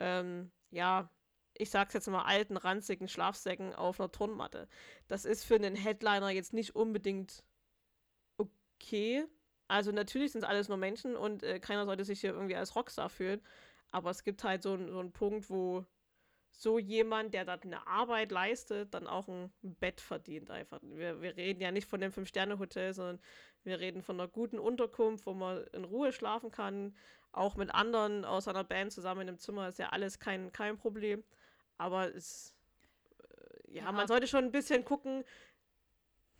[0.00, 1.10] ähm, ja,
[1.54, 4.68] ich sag's jetzt mal, alten, ranzigen Schlafsäcken auf einer Turnmatte.
[5.06, 7.44] Das ist für einen Headliner jetzt nicht unbedingt
[8.36, 9.24] okay.
[9.68, 12.74] Also natürlich sind es alles nur Menschen und äh, keiner sollte sich hier irgendwie als
[12.74, 13.40] Rockstar fühlen.
[13.92, 15.86] Aber es gibt halt so, so einen Punkt, wo
[16.50, 20.80] so jemand, der da eine Arbeit leistet, dann auch ein Bett verdient einfach.
[20.82, 23.20] Wir, wir reden ja nicht von dem Fünf-Sterne-Hotel, sondern
[23.64, 26.96] wir reden von einer guten Unterkunft, wo man in Ruhe schlafen kann.
[27.32, 30.76] Auch mit anderen aus einer Band zusammen in einem Zimmer ist ja alles kein, kein
[30.76, 31.22] Problem.
[31.76, 32.54] Aber es,
[33.20, 33.92] äh, ja, Ja.
[33.92, 35.24] man sollte schon ein bisschen gucken,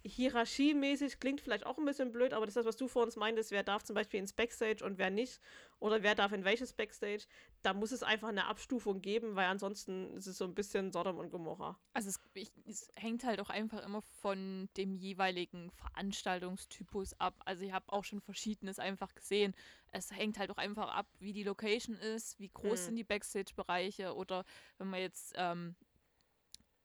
[0.05, 3.16] hierarchiemäßig klingt vielleicht auch ein bisschen blöd, aber das ist das, was du vor uns
[3.16, 5.40] meintest, wer darf zum Beispiel ins Backstage und wer nicht,
[5.80, 7.24] oder wer darf in welches Backstage,
[7.62, 11.18] da muss es einfach eine Abstufung geben, weil ansonsten ist es so ein bisschen Sodom
[11.18, 11.78] und Gomorra.
[11.94, 17.40] Also es, ich, es hängt halt auch einfach immer von dem jeweiligen Veranstaltungstypus ab.
[17.44, 19.55] Also ich habe auch schon verschiedenes einfach gesehen.
[19.92, 22.86] Es hängt halt auch einfach ab, wie die Location ist, wie groß Hm.
[22.86, 24.44] sind die Backstage-Bereiche oder
[24.78, 25.76] wenn man jetzt ähm,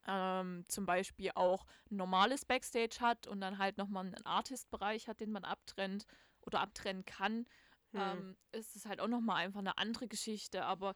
[0.06, 5.20] ähm, zum Beispiel auch ein normales Backstage hat und dann halt nochmal einen Artist-Bereich hat,
[5.20, 6.06] den man abtrennt
[6.42, 7.46] oder abtrennen kann,
[7.92, 8.00] Hm.
[8.00, 10.64] ähm, ist es halt auch nochmal einfach eine andere Geschichte.
[10.64, 10.94] Aber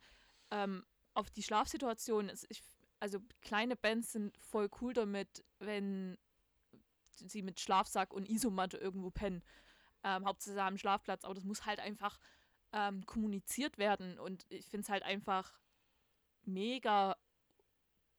[0.51, 0.85] ähm,
[1.15, 2.63] auf die Schlafsituation ist, ich,
[3.01, 6.19] also kleine Bands sind voll cool damit, wenn
[7.15, 9.43] sie mit Schlafsack und Isomatte irgendwo pennen.
[10.05, 12.19] Ähm, Hauptsache am Schlafplatz, aber das muss halt einfach
[12.73, 15.59] ähm, kommuniziert werden und ich finde es halt einfach
[16.45, 17.17] mega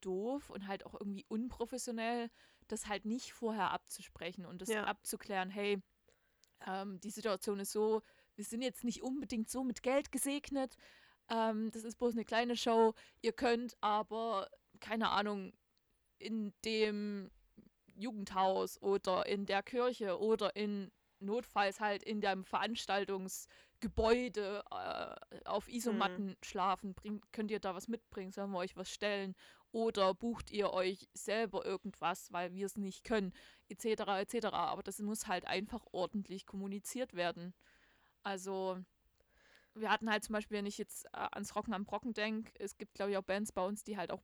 [0.02, 2.30] doof und halt auch irgendwie unprofessionell,
[2.68, 4.86] das halt nicht vorher abzusprechen und das Ja.
[4.86, 5.82] abzuklären, hey,
[6.66, 8.02] ähm, die Situation ist so,
[8.36, 10.76] wir sind jetzt nicht unbedingt so mit Geld gesegnet,
[11.30, 15.54] ähm, das ist bloß eine kleine Show, ihr könnt aber, keine Ahnung,
[16.18, 17.32] in dem
[17.96, 20.92] Jugendhaus oder in der Kirche oder in
[21.22, 26.94] notfalls halt in dem Veranstaltungsgebäude äh, auf Isomatten schlafen.
[26.94, 28.32] Bringt, könnt ihr da was mitbringen?
[28.32, 29.36] Sollen wir euch was stellen?
[29.72, 33.34] Oder bucht ihr euch selber irgendwas, weil wir es nicht können?
[33.68, 34.20] Etc.
[34.20, 34.48] etc.
[34.48, 37.54] Aber das muss halt einfach ordentlich kommuniziert werden.
[38.24, 38.80] Also
[39.76, 42.78] wir hatten halt zum Beispiel, wenn ich jetzt äh, ans Rocken am Brocken denke, es
[42.78, 44.22] gibt glaube ich auch Bands bei uns, die halt auch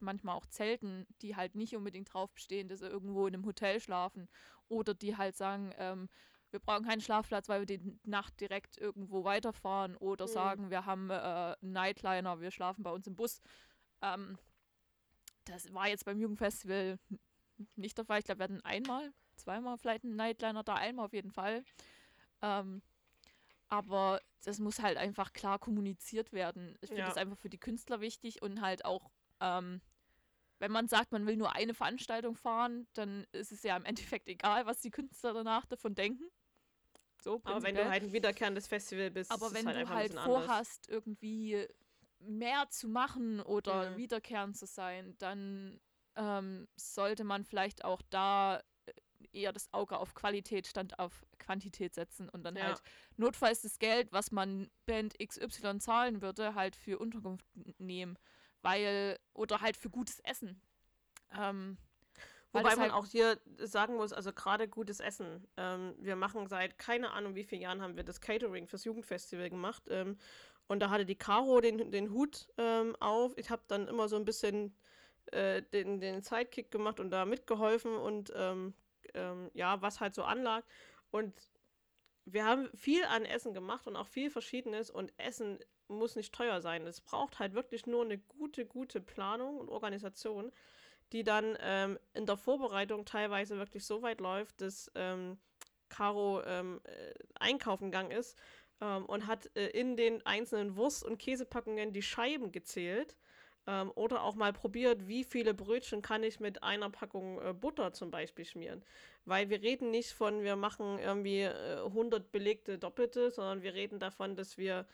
[0.00, 3.80] manchmal auch zelten, die halt nicht unbedingt drauf bestehen, dass sie irgendwo in einem Hotel
[3.80, 4.28] schlafen
[4.68, 6.08] oder die halt sagen, ähm,
[6.50, 10.30] wir brauchen keinen Schlafplatz, weil wir die Nacht direkt irgendwo weiterfahren oder Mhm.
[10.30, 13.40] sagen, wir haben äh, einen Nightliner, wir schlafen bei uns im Bus.
[14.02, 14.38] Ähm,
[15.48, 16.98] das war jetzt beim Jugendfestival
[17.76, 18.20] nicht der Fall.
[18.20, 21.64] Ich glaube, wir hatten einmal, zweimal vielleicht einen Nightliner da, einmal auf jeden Fall.
[22.42, 22.82] Ähm,
[23.70, 26.76] Aber das muss halt einfach klar kommuniziert werden.
[26.80, 27.08] Ich finde Ja.
[27.08, 29.82] das einfach für die Künstler wichtig und halt auch, ähm,
[30.58, 34.28] wenn man sagt, man will nur eine Veranstaltung fahren, dann ist es ja im Endeffekt
[34.28, 36.24] egal, was die Künstler danach davon denken.
[37.20, 40.14] So, Aber wenn du halt ein wiederkehrendes Festival bist, Aber ist wenn halt du halt
[40.14, 41.66] vorhast, irgendwie
[42.20, 43.96] mehr zu machen oder Mhm.
[43.96, 45.80] wiederkehrend zu sein, dann
[46.16, 48.92] ähm, sollte man vielleicht auch da äh,
[49.32, 52.64] eher das Auge auf Qualität statt auf Quantität setzen und dann Ja.
[52.64, 52.82] halt
[53.16, 57.46] notfalls das Geld, was man Band XY zahlen würde, halt für Unterkunft
[57.78, 58.18] nehmen.
[58.62, 60.60] Weil, oder halt für gutes Essen.
[61.32, 61.78] Ähm,
[62.50, 65.46] Wobei man halt- auch hier sagen muss, also gerade gutes Essen.
[65.56, 69.50] Ähm, wir machen seit keine Ahnung wie vielen Jahren haben wir das Catering fürs Jugendfestival
[69.50, 69.84] gemacht.
[69.88, 70.18] Ähm,
[70.68, 73.36] und da hatte die Caro den, den Hut ähm, auf.
[73.36, 74.76] Ich habe dann immer so ein bisschen
[75.32, 78.74] äh, den, den Sidekick gemacht und da mitgeholfen und ähm,
[79.14, 80.64] ähm, ja, was halt so anlag.
[81.10, 81.34] Und
[82.26, 85.58] wir haben viel an Essen gemacht und auch viel Verschiedenes und Essen
[85.88, 86.86] muss nicht teuer sein.
[86.86, 90.52] Es braucht halt wirklich nur eine gute, gute Planung und Organisation,
[91.12, 95.38] die dann ähm, in der Vorbereitung teilweise wirklich so weit läuft, dass ähm,
[95.88, 98.36] Caro ähm, äh, einkaufen gegangen ist
[98.80, 103.16] ähm, und hat äh, in den einzelnen Wurst- und Käsepackungen die Scheiben gezählt
[103.66, 107.92] ähm, oder auch mal probiert, wie viele Brötchen kann ich mit einer Packung äh, Butter
[107.92, 108.82] zum Beispiel schmieren.
[109.24, 113.98] Weil wir reden nicht von, wir machen irgendwie äh, 100 belegte Doppelte, sondern wir reden
[113.98, 114.86] davon, dass wir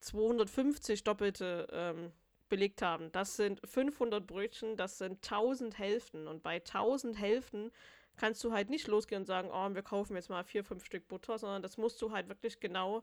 [0.00, 2.12] 250 Doppelte ähm,
[2.48, 3.10] belegt haben.
[3.12, 6.28] Das sind 500 Brötchen, das sind 1000 Hälften.
[6.28, 7.72] Und bei 1000 Hälften
[8.18, 11.08] kannst du halt nicht losgehen und sagen, oh, wir kaufen jetzt mal vier, fünf Stück
[11.08, 13.02] Butter, sondern das musst du halt wirklich genau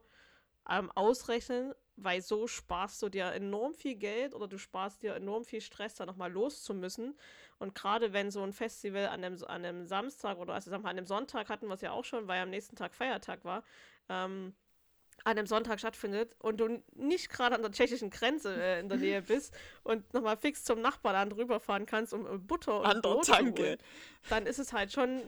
[0.68, 5.44] ähm, ausrechnen, weil so sparst du dir enorm viel Geld oder du sparst dir enorm
[5.44, 7.16] viel Stress, da nochmal los zu müssen.
[7.58, 10.90] Und gerade wenn so ein Festival an einem, an einem Samstag oder also sagen wir,
[10.90, 13.62] an einem Sonntag hatten wir es ja auch schon, weil am nächsten Tag Feiertag war,
[14.08, 14.54] ähm,
[15.24, 18.98] an einem Sonntag stattfindet und du nicht gerade an der tschechischen Grenze äh, in der
[18.98, 23.24] Nähe bist und nochmal fix zum Nachbarland rüberfahren kannst, um äh, Butter und An Brot
[23.24, 23.78] zu holen,
[24.28, 25.22] dann ist es halt schon,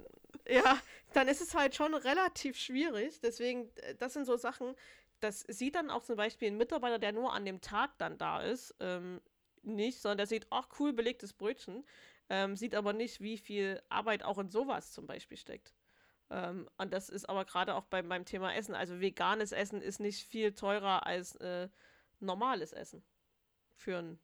[0.49, 0.79] ja,
[1.15, 3.21] dann ist es halt schon relativ schwierig.
[3.21, 4.75] Deswegen, äh, das sind so Sachen,
[5.21, 8.41] das sieht dann auch zum Beispiel ein Mitarbeiter, der nur an dem Tag dann da
[8.41, 9.21] ist, ähm,
[9.63, 11.85] nicht, sondern der sieht, ach cool, belegtes Brötchen,
[12.29, 15.75] ähm, sieht aber nicht, wie viel Arbeit auch in sowas zum Beispiel steckt.
[16.31, 18.75] Ähm, und das ist aber gerade auch beim, beim Thema Essen.
[18.75, 21.69] Also veganes Essen ist nicht viel teurer als äh,
[22.21, 23.03] normales Essen
[23.75, 24.21] für einen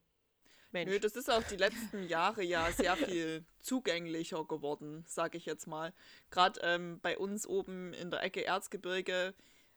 [0.72, 0.90] Mensch.
[0.90, 5.66] Nö, das ist auch die letzten Jahre ja sehr viel zugänglicher geworden, sag ich jetzt
[5.66, 5.94] mal.
[6.30, 9.34] Gerade ähm, bei uns oben in der Ecke Erzgebirge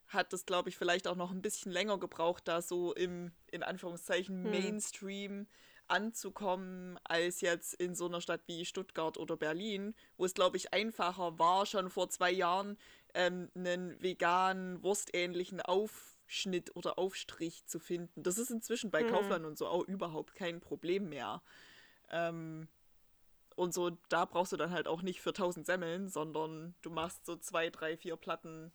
[0.08, 3.64] hat das, glaube ich, vielleicht auch noch ein bisschen länger gebraucht, da so im, in
[3.64, 5.48] Anführungszeichen, Hm.
[5.90, 10.74] Anzukommen, als jetzt in so einer Stadt wie Stuttgart oder Berlin, wo es, glaube ich,
[10.74, 12.78] einfacher war, schon vor zwei Jahren
[13.14, 18.24] ähm, einen veganen, wurstähnlichen Aufschnitt oder Aufstrich zu finden.
[18.24, 19.08] Das ist inzwischen bei Mhm.
[19.08, 21.42] Kaufland und so auch überhaupt kein Problem mehr.
[22.10, 22.68] Ähm,
[23.56, 27.26] und so, da brauchst du dann halt auch nicht für 1000 Semmeln, sondern du machst
[27.26, 28.72] so zwei, drei, vier Platten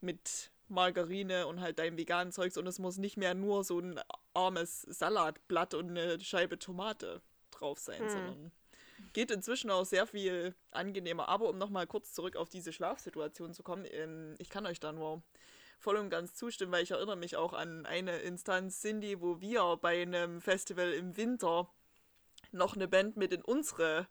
[0.00, 4.00] mit Margarine und halt deinem veganen Zeugs und es muss nicht mehr nur so ein
[4.34, 8.08] armes Salatblatt und eine Scheibe Tomate drauf sein, Hm.
[8.08, 8.52] sondern
[9.12, 11.28] geht inzwischen auch sehr viel angenehmer.
[11.28, 14.92] Aber um nochmal kurz zurück auf diese Schlafsituation zu kommen, ähm, ich kann euch da
[14.92, 15.22] nur
[15.78, 19.76] voll und ganz zustimmen, weil ich erinnere mich auch an eine Instanz, Cindy, wo wir
[19.76, 21.70] bei einem Festival im Winter
[22.52, 24.06] noch eine Band mit in unsere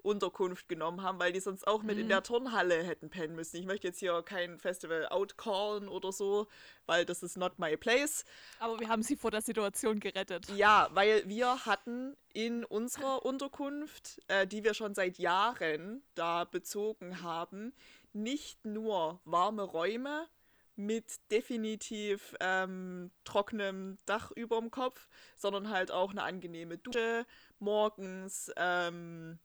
[0.00, 3.56] Unterkunft genommen haben, weil die sonst auch mit in der Turnhalle hätten pennen müssen.
[3.56, 6.46] Ich möchte jetzt hier kein Festival outcallen oder so,
[6.86, 8.24] weil das ist not my place.
[8.58, 10.48] Aber wir haben sie vor der Situation gerettet.
[10.56, 17.22] Ja, weil wir hatten in unserer Unterkunft, äh, die wir schon seit Jahren da bezogen
[17.22, 17.72] haben,
[18.12, 20.26] nicht nur warme Räume
[20.76, 27.26] mit definitiv ähm, trockenem Dach überm Kopf, sondern halt auch eine angenehme Dusche
[27.58, 29.38] morgens, ähm,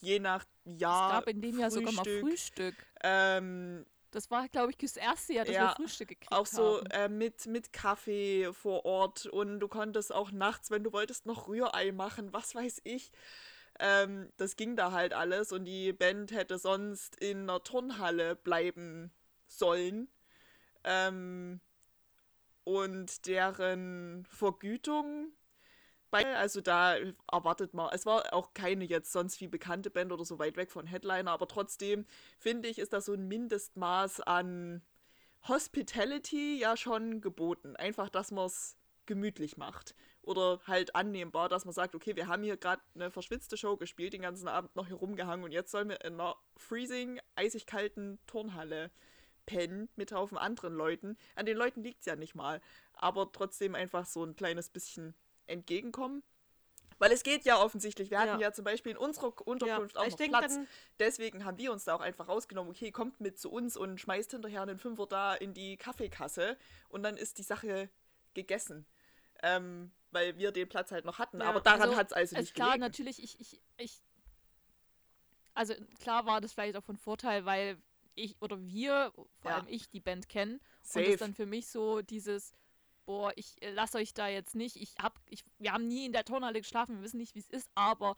[0.00, 1.10] je nach Jahr.
[1.10, 2.74] es gab in dem Jahr sogar mal Frühstück.
[3.02, 6.78] Ähm, Das war, glaube ich, das erste Jahr, dass Ja, wir Frühstück gekriegt auch so
[6.78, 6.86] haben.
[6.90, 11.48] äh, mit, mit Kaffee vor Ort und du konntest auch nachts, wenn du wolltest, noch
[11.48, 13.10] Rührei machen, was weiß ich.
[13.80, 19.10] Ähm, das ging da halt alles und die Band hätte sonst in einer Turnhalle bleiben
[19.48, 20.08] sollen.
[20.84, 21.60] Ähm,
[22.64, 25.32] und deren Vergütung,
[26.12, 26.96] also da
[27.30, 30.70] erwartet man, es war auch keine jetzt sonst wie bekannte Band oder so weit weg
[30.70, 32.06] von Headliner, aber trotzdem
[32.38, 34.82] finde ich, ist da so ein Mindestmaß an
[35.48, 37.76] Hospitality ja schon geboten.
[37.76, 39.94] Einfach, dass man es gemütlich macht.
[40.22, 44.12] Oder halt annehmbar, dass man sagt, okay, wir haben hier gerade eine verschwitzte Show gespielt,
[44.12, 48.20] den ganzen Abend noch hier rumgehangen und jetzt sollen wir in einer freezing, eisig kalten
[48.28, 48.92] Turnhalle
[49.46, 51.16] pennt mit Haufen anderen Leuten.
[51.34, 52.60] An den Leuten liegt es ja nicht mal.
[52.92, 55.14] Aber trotzdem einfach so ein kleines bisschen
[55.52, 56.22] entgegenkommen.
[56.98, 58.10] Weil es geht ja offensichtlich.
[58.12, 60.58] Wir hatten ja, ja zum Beispiel in unserer Unterkunft ja, auch noch Platz.
[61.00, 64.30] Deswegen haben wir uns da auch einfach rausgenommen, okay, kommt mit zu uns und schmeißt
[64.30, 66.56] hinterher einen Fünfer da in die Kaffeekasse
[66.90, 67.90] und dann ist die Sache
[68.34, 68.86] gegessen.
[69.42, 71.40] Ähm, weil wir den Platz halt noch hatten.
[71.40, 72.82] Ja, Aber daran also, hat es also nicht klar, gelegen.
[72.82, 74.00] natürlich, ich, ich, ich.
[75.54, 77.78] Also klar war das vielleicht auch von Vorteil, weil
[78.14, 80.60] ich oder wir, vor allem ich, die Band kennen.
[80.82, 81.04] Safe.
[81.04, 82.52] Und das dann für mich so dieses
[83.04, 86.12] boah, ich äh, lasse euch da jetzt nicht, ich hab, ich, wir haben nie in
[86.12, 88.16] der Turnhalle geschlafen, wir wissen nicht, wie es ist, aber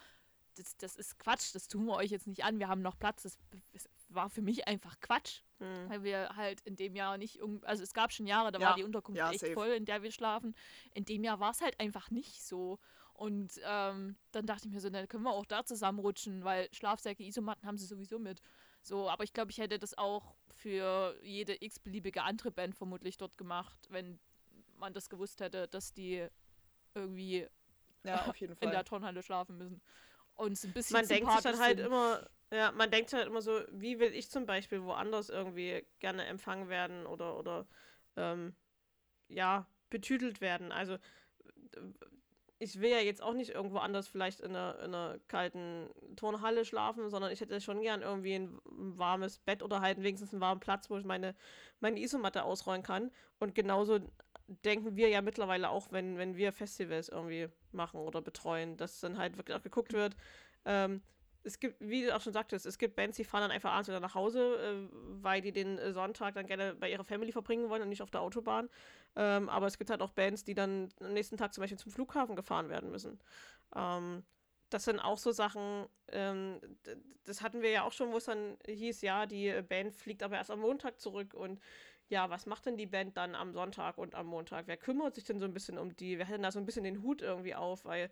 [0.57, 3.23] das, das ist Quatsch, das tun wir euch jetzt nicht an, wir haben noch Platz,
[3.23, 3.39] das,
[3.73, 5.89] das war für mich einfach Quatsch, hm.
[5.89, 8.77] weil wir halt in dem Jahr nicht, also es gab schon Jahre, da ja, war
[8.77, 9.55] die Unterkunft ja, echt safe.
[9.55, 10.55] voll, in der wir schlafen,
[10.93, 12.79] in dem Jahr war es halt einfach nicht so
[13.15, 17.23] und ähm, dann dachte ich mir so, dann können wir auch da zusammenrutschen, weil Schlafsäcke,
[17.23, 18.41] Isomatten haben sie sowieso mit.
[18.83, 23.39] So, aber ich glaube, ich hätte das auch für jede x-beliebige andere Band vermutlich dort
[23.39, 24.19] gemacht, wenn
[24.85, 26.27] man das gewusst hätte, dass die
[26.95, 27.49] irgendwie
[28.05, 29.81] ja, in der Turnhalle schlafen müssen.
[30.37, 31.87] Und es ein bisschen Man denkt sich dann halt sind.
[31.87, 36.27] immer, ja, man denkt halt immer so, wie will ich zum Beispiel woanders irgendwie gerne
[36.27, 37.67] empfangen werden oder, oder
[38.17, 38.55] ähm,
[39.29, 40.71] ja, betütelt werden.
[40.71, 40.99] Also
[42.59, 46.65] ich will ja jetzt auch nicht irgendwo anders vielleicht in einer, in einer kalten Turnhalle
[46.65, 50.61] schlafen, sondern ich hätte schon gern irgendwie ein, warmes Bett oder halt wenigstens einen warmen
[50.61, 51.35] Platz, wo ich meine,
[51.81, 53.11] meine Isomatte ausrollen kann.
[53.39, 54.01] Und genauso
[54.47, 59.19] denken wir ja mittlerweile auch, wenn, wenn wir Festivals irgendwie machen oder betreuen, dass dann
[59.19, 60.17] halt wirklich auch geguckt wird.
[60.65, 61.03] Ähm,
[61.45, 63.89] es gibt, wie du auch schon sagtest, es gibt Bands, die fahren dann einfach abends
[63.89, 67.69] wieder nach Hause, äh, weil die den äh, Sonntag dann gerne bei ihrer Family verbringen
[67.69, 68.69] wollen und nicht auf der Autobahn.
[69.15, 71.93] Ähm, aber es gibt halt auch Bands, die dann am nächsten Tag zum Beispiel zum
[71.93, 73.21] Flughafen gefahren werden müssen.
[73.77, 74.25] Ähm,
[74.71, 76.61] das sind auch so Sachen, ähm,
[77.25, 80.37] das hatten wir ja auch schon, wo es dann hieß, ja, die Band fliegt aber
[80.37, 81.61] erst am Montag zurück und
[82.09, 84.67] ja, was macht denn die Band dann am Sonntag und am Montag?
[84.67, 86.19] Wer kümmert sich denn so ein bisschen um die?
[86.19, 87.85] Wer hat denn da so ein bisschen den Hut irgendwie auf?
[87.85, 88.11] Weil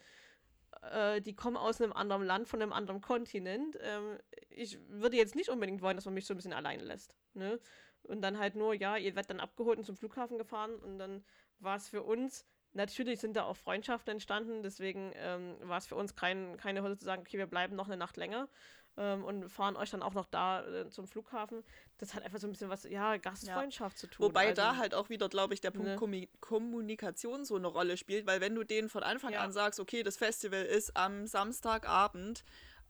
[0.90, 3.78] äh, die kommen aus einem anderen Land, von einem anderen Kontinent.
[3.80, 4.18] Ähm,
[4.49, 7.14] ich würde jetzt nicht unbedingt wollen, dass man mich so ein bisschen allein lässt.
[7.34, 7.61] Ne?
[8.03, 11.24] Und dann halt nur, ja, ihr werdet dann abgeholt und zum Flughafen gefahren und dann
[11.59, 15.95] war es für uns Natürlich sind da auch Freundschaften entstanden, deswegen ähm, war es für
[15.95, 18.49] uns kein, keine Hürde zu sagen, okay, wir bleiben noch eine Nacht länger
[18.97, 21.62] ähm, und fahren euch dann auch noch da äh, zum Flughafen.
[21.99, 24.01] Das hat einfach so ein bisschen was, ja, Gastfreundschaft ja.
[24.01, 24.26] zu tun.
[24.26, 26.28] Wobei also, da halt auch wieder, glaube ich, der Punkt ne.
[26.40, 29.40] Kommunikation so eine Rolle spielt, weil wenn du denen von Anfang ja.
[29.40, 32.45] an sagst, okay, das Festival ist am Samstagabend,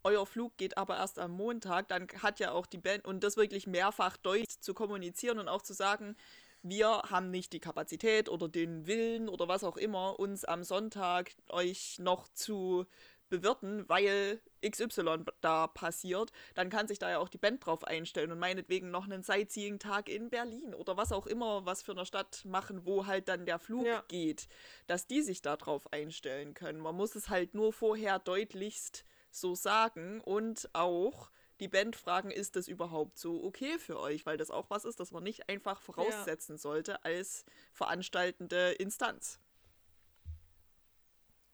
[0.04, 3.36] euer Flug geht aber erst am Montag, dann hat ja auch die Band und das
[3.36, 6.16] wirklich mehrfach deutlich zu kommunizieren und auch zu sagen,
[6.62, 11.32] wir haben nicht die Kapazität oder den Willen oder was auch immer, uns am Sonntag
[11.48, 12.86] euch noch zu
[13.32, 18.30] bewirten, weil XY da passiert, dann kann sich da ja auch die Band drauf einstellen
[18.30, 22.44] und meinetwegen noch einen Sightseeing-Tag in Berlin oder was auch immer, was für eine Stadt
[22.44, 24.04] machen, wo halt dann der Flug ja.
[24.08, 24.48] geht,
[24.86, 26.78] dass die sich da drauf einstellen können.
[26.78, 32.56] Man muss es halt nur vorher deutlichst so sagen und auch die Band fragen, ist
[32.56, 34.26] das überhaupt so okay für euch?
[34.26, 36.58] Weil das auch was ist, das man nicht einfach voraussetzen ja.
[36.58, 39.40] sollte als veranstaltende Instanz.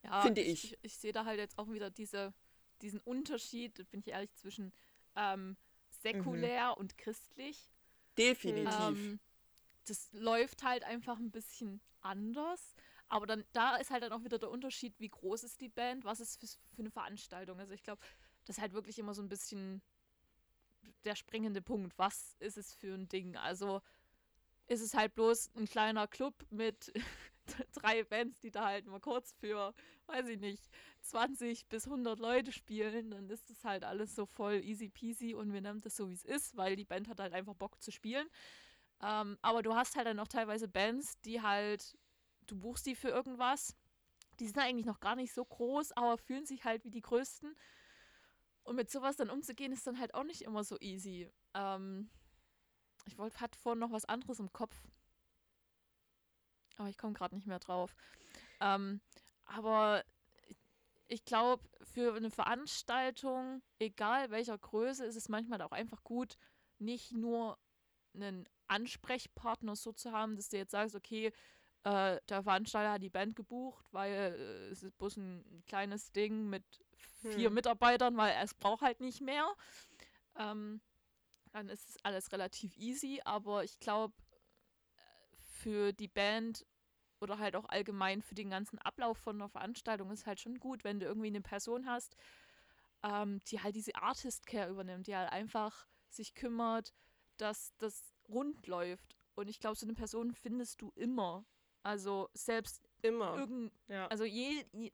[0.09, 0.73] Ja, finde ich.
[0.73, 2.33] Ich, ich sehe da halt jetzt auch wieder diese,
[2.83, 4.73] diesen Unterschied, bin ich ehrlich, zwischen
[5.17, 5.57] ähm,
[6.03, 6.81] säkulär mhm.
[6.81, 7.71] und christlich.
[8.17, 8.81] Definitiv.
[8.81, 9.21] Ähm,
[9.87, 12.75] das läuft halt einfach ein bisschen anders.
[13.09, 16.05] Aber dann, da ist halt dann auch wieder der Unterschied, wie groß ist die Band,
[16.05, 17.59] was ist für, für eine Veranstaltung.
[17.59, 18.03] Also ich glaube,
[18.45, 19.83] das ist halt wirklich immer so ein bisschen
[21.05, 21.97] der springende Punkt.
[21.99, 23.37] Was ist es für ein Ding?
[23.37, 23.81] Also
[24.67, 26.93] ist es halt bloß ein kleiner Club mit
[27.75, 29.75] drei Bands, die da halt mal kurz für,
[30.07, 30.69] weiß ich nicht,
[31.03, 35.53] 20 bis 100 Leute spielen, dann ist das halt alles so voll easy peasy und
[35.53, 37.91] wir nehmen das so, wie es ist, weil die Band hat halt einfach Bock zu
[37.91, 38.27] spielen.
[39.01, 41.97] Ähm, aber du hast halt dann auch teilweise Bands, die halt,
[42.47, 43.77] du buchst die für irgendwas,
[44.41, 47.55] die sind eigentlich noch gar nicht so groß, aber fühlen sich halt wie die größten.
[48.65, 51.31] Und mit sowas dann umzugehen, ist dann halt auch nicht immer so easy.
[51.55, 52.11] Ähm,
[53.07, 54.77] ich wollte, hatte vorhin noch was anderes im Kopf.
[56.79, 57.95] Aber ich komme gerade nicht mehr drauf.
[58.61, 59.01] Ähm,
[59.45, 60.03] aber
[61.09, 66.37] ich glaube, für eine Veranstaltung, egal welcher Größe, ist es manchmal auch einfach gut,
[66.79, 67.59] nicht nur
[68.15, 71.33] einen Ansprechpartner so zu haben, dass du jetzt sagst, okay,
[71.85, 76.49] äh, der Veranstalter hat die Band gebucht, weil äh, es ist bloß ein kleines Ding
[76.49, 76.65] mit
[77.23, 77.55] vier hm.
[77.55, 79.55] Mitarbeitern, weil es braucht halt nicht mehr.
[80.37, 80.81] Ähm,
[81.53, 84.15] dann ist es alles relativ easy, aber ich glaube,
[85.69, 86.65] für die Band
[87.21, 90.83] oder halt auch allgemein für den ganzen Ablauf von einer Veranstaltung ist halt schon gut,
[90.83, 92.17] wenn du irgendwie eine Person hast,
[93.03, 96.95] ähm, die halt diese Artist Care übernimmt, die halt einfach sich kümmert,
[97.37, 99.15] dass das rund läuft.
[99.35, 101.45] Und ich glaube, so eine Person findest du immer.
[101.83, 103.37] Also selbst Immer.
[103.37, 104.07] irgend, Ja.
[104.07, 104.91] also je, je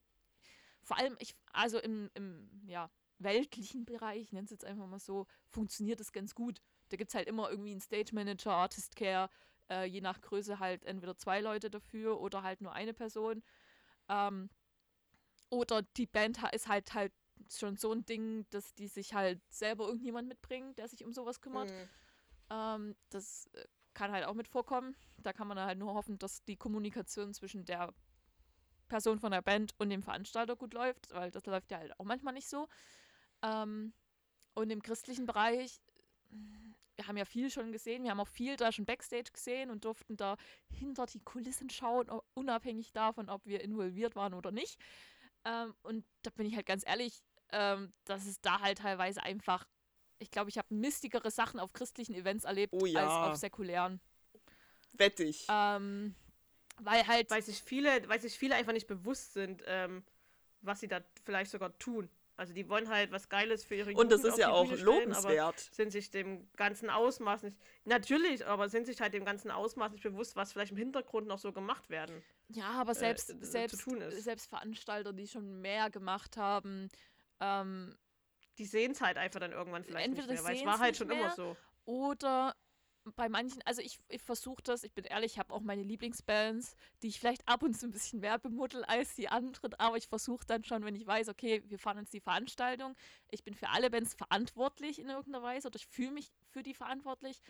[0.83, 4.99] vor allem ich, also im, im ja, weltlichen Bereich, ich nenne es jetzt einfach mal
[4.99, 6.61] so, funktioniert es ganz gut.
[6.89, 9.31] Da gibt es halt immer irgendwie einen Stage Manager, Artist Care,
[9.71, 13.43] äh, je nach Größe halt entweder zwei Leute dafür oder halt nur eine Person.
[14.09, 14.51] Ähm,
[15.51, 17.13] oder die Band ist halt halt
[17.51, 21.41] schon so ein Ding, dass die sich halt selber irgendjemand mitbringen, der sich um sowas
[21.41, 21.71] kümmert.
[21.71, 21.89] Mhm.
[22.51, 24.97] Ähm, das äh, kann halt auch mit vorkommen.
[25.19, 27.93] Da kann man halt nur hoffen, dass die Kommunikation zwischen der
[28.89, 32.05] Person von der Band und dem Veranstalter gut läuft, weil das läuft ja halt auch
[32.05, 32.69] manchmal nicht so.
[33.43, 33.93] Ähm,
[34.55, 35.81] und im christlichen Bereich,
[36.97, 39.85] wir haben ja viel schon gesehen, wir haben auch viel da schon Backstage gesehen und
[39.85, 40.37] durften da
[40.71, 44.79] hinter die Kulissen schauen, unabhängig davon, ob wir involviert waren oder nicht.
[45.45, 47.23] Ähm, und da bin ich halt ganz ehrlich,
[47.53, 49.67] ähm, dass es da halt teilweise einfach,
[50.19, 53.01] ich glaube, ich habe mistigere Sachen auf christlichen Events erlebt Oh ja.
[53.01, 54.01] als auf säkulären.
[54.93, 55.47] Wettig.
[55.51, 56.15] Ähm,
[56.79, 60.05] weil halt, Weil sich viele, weil sich viele einfach nicht bewusst sind, ähm,
[60.61, 62.09] was sie da vielleicht sogar tun.
[62.37, 64.53] Also die wollen halt was Geiles für ihre Und das Jugend ist auf ja die
[64.53, 65.59] auch Bühne stellen, aber lobenswert.
[65.73, 67.57] sind sich dem ganzen Ausmaß nicht.
[67.85, 71.39] Natürlich, aber sind sich halt dem ganzen Ausmaß nicht bewusst, was vielleicht im Hintergrund noch
[71.39, 72.23] so gemacht werden.
[72.49, 74.25] ja, aber selbst, äh, zu selbst, tun ist.
[74.25, 76.89] selbst Veranstalter, die schon mehr gemacht haben,
[77.41, 77.97] ähm,
[78.59, 80.97] Die sehen es halt einfach dann irgendwann vielleicht Entweder nicht mehr, weil es war halt
[80.97, 81.57] schon immer mehr, so.
[81.87, 82.55] Oder
[83.17, 86.75] bei manchen, also ich, ich versuche das, ich bin ehrlich, ich habe auch meine Lieblingsbands,
[87.03, 90.09] die ich vielleicht ab und zu ein bisschen mehr bemuddel als die anderen, aber ich
[90.09, 92.95] versuche dann schon, wenn ich weiß, okay, wir fahren jetzt die Veranstaltung,
[93.31, 96.75] ich bin für alle Bands verantwortlich in irgendeiner Weise oder ich fühle mich für die
[96.75, 97.41] verantwortlich,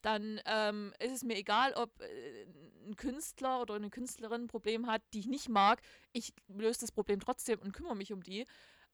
[0.00, 2.46] dann ähm, ist es mir egal, ob äh,
[2.86, 5.80] ein Künstler oder eine Künstlerin ein Problem hat, die ich nicht mag.
[6.12, 8.46] Ich löse das Problem trotzdem und kümmere mich um die.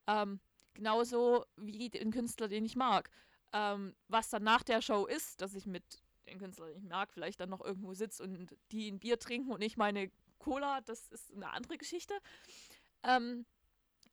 [0.06, 0.40] Ähm,
[0.74, 3.10] genauso wie den Künstler, den ich mag.
[3.54, 7.12] Ähm, was dann nach der Show ist, dass ich mit den Künstler, den ich mag,
[7.12, 11.08] vielleicht dann noch irgendwo sitze und die ein Bier trinken und ich meine Cola, das
[11.08, 12.14] ist eine andere Geschichte.
[13.02, 13.44] Ähm,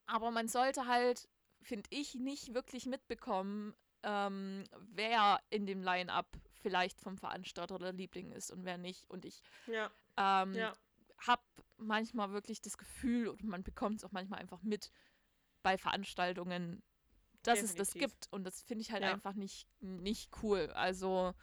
[0.07, 1.27] aber man sollte halt,
[1.61, 6.27] finde ich, nicht wirklich mitbekommen, ähm, wer in dem Line-Up
[6.61, 9.09] vielleicht vom Veranstalter der Liebling ist und wer nicht.
[9.09, 10.73] Und ich Ja, ähm, ja.
[11.27, 11.43] habe
[11.77, 14.91] manchmal wirklich das Gefühl, und man bekommt es auch manchmal einfach mit
[15.63, 16.83] bei Veranstaltungen,
[17.43, 18.19] dass es das Definitiv.
[18.19, 18.33] gibt.
[18.33, 19.11] Und das finde ich halt Ja.
[19.11, 20.71] einfach nicht, nicht cool.
[20.73, 21.33] Also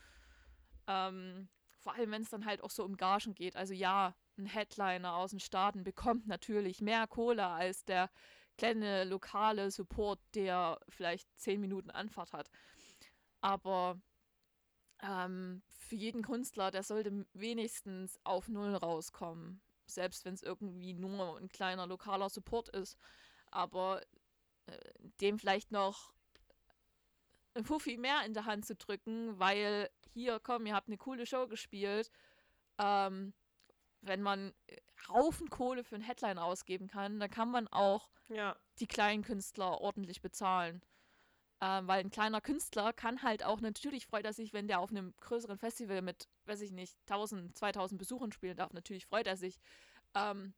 [0.86, 3.56] ähm, vor allem, wenn es dann halt auch so um Gagen geht.
[3.56, 8.10] Also ja, ein Headliner aus den Staaten bekommt natürlich mehr Kohle als der
[8.56, 12.50] kleine lokale Support, der vielleicht zehn Minuten Anfahrt hat.
[13.40, 14.00] Aber
[15.02, 19.60] ähm, für jeden Künstler, der sollte wenigstens auf Null rauskommen.
[19.86, 22.96] Selbst wenn es irgendwie nur ein kleiner lokaler Support ist.
[23.50, 24.00] Aber
[24.66, 24.78] äh,
[25.20, 26.14] dem vielleicht noch
[27.64, 31.46] Fuffi mehr in der Hand zu drücken, weil hier, komm, ihr habt eine coole Show
[31.46, 32.10] gespielt.
[32.78, 33.34] Ähm,
[34.00, 34.76] wenn man äh,
[35.08, 39.80] Haufen Kohle für einen Headline ausgeben kann, dann kann man auch Ja, die kleinen Künstler
[39.80, 40.82] ordentlich bezahlen.
[41.60, 44.90] Ähm, weil ein kleiner Künstler kann halt auch, natürlich freut er sich, wenn der auf
[44.90, 48.72] einem größeren Festival mit, weiß ich nicht, 1000, 2000 Besuchern spielen darf.
[48.72, 49.60] Natürlich freut er sich.
[50.14, 50.54] Ähm,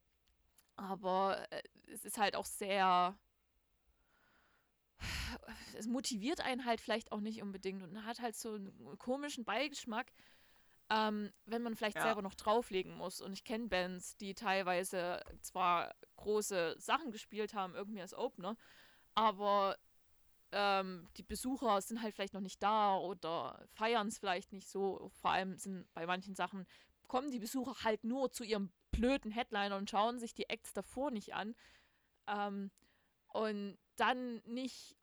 [0.77, 3.17] aber äh, es ist halt auch sehr.
[5.77, 10.13] Es motiviert einen halt vielleicht auch nicht unbedingt und hat halt so einen komischen Beigeschmack,
[10.91, 12.03] ähm, wenn man vielleicht Ja.
[12.03, 13.21] selber noch drauflegen muss.
[13.21, 18.57] Und ich kenne Bands, die teilweise zwar große Sachen gespielt haben, irgendwie als Opener,
[19.15, 19.77] aber
[20.53, 25.11] ähm, die Besucher sind halt vielleicht noch nicht da oder feiern es vielleicht nicht so.
[25.21, 26.67] Vor allem sind bei manchen Sachen,
[27.09, 31.11] kommen die Besucher halt nur zu ihrem blöden Headliner und schauen sich die Acts davor
[31.11, 31.57] nicht an.
[32.29, 32.71] Ähm,
[33.29, 34.97] und dann nicht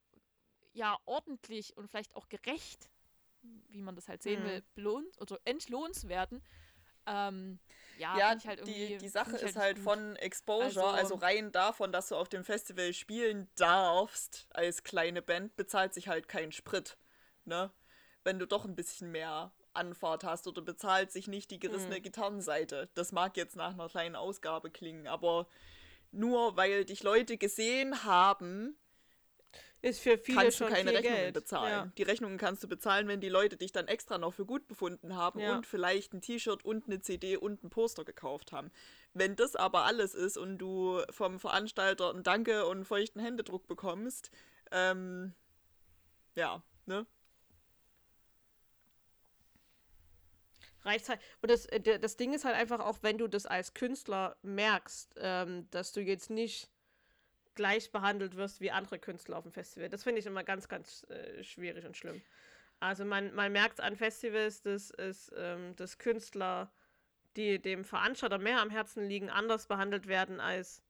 [0.73, 2.89] ja ordentlich und vielleicht auch gerecht,
[3.69, 4.47] wie man das halt sehen Mhm.
[4.47, 6.41] will, belohnt oder entlohnswerten.
[7.07, 7.59] Ähm,
[7.97, 9.83] ja, Ja, halt die, die Sache ich ist halt gut.
[9.83, 15.21] von Exposure, Also- also, rein davon, dass du auf dem Festival spielen darfst als kleine
[15.21, 16.97] Band, bezahlt sich halt kein Sprit.
[17.45, 17.71] Ne?
[18.23, 22.03] Wenn du doch ein bisschen mehr Anfahrt hast oder bezahlt sich nicht die gerissene Mhm.
[22.03, 22.89] Gitarrenseite.
[22.93, 25.47] Das mag jetzt nach einer kleinen Ausgabe klingen, aber
[26.11, 28.77] nur weil dich Leute gesehen haben,
[29.81, 31.33] ist für viele kannst du schon keine viel Rechnungen Geld.
[31.33, 31.71] bezahlen.
[31.71, 31.91] Ja.
[31.97, 35.15] Die Rechnungen kannst du bezahlen, wenn die Leute dich dann extra noch für gut befunden
[35.15, 35.55] haben Ja.
[35.55, 38.71] und vielleicht ein T-Shirt und eine CD und ein Poster gekauft haben.
[39.13, 43.67] Wenn das aber alles ist und du vom Veranstalter ein Danke und einen feuchten Händedruck
[43.67, 44.31] bekommst,
[44.71, 45.33] ähm,
[46.35, 47.05] ja, ne?
[50.83, 51.19] reicht halt.
[51.41, 55.13] Und das, äh, das Ding ist halt einfach auch, wenn du das als Künstler merkst,
[55.17, 56.70] ähm, dass du jetzt nicht
[57.55, 59.89] gleich behandelt wirst wie andere Künstler auf dem Festival.
[59.89, 62.21] Das finde ich immer ganz, ganz äh, schwierig und schlimm.
[62.79, 66.71] Also man, man merkt an Festivals, dass, es, ähm, dass Künstler,
[67.35, 70.81] die dem Veranstalter mehr am Herzen liegen, anders behandelt werden als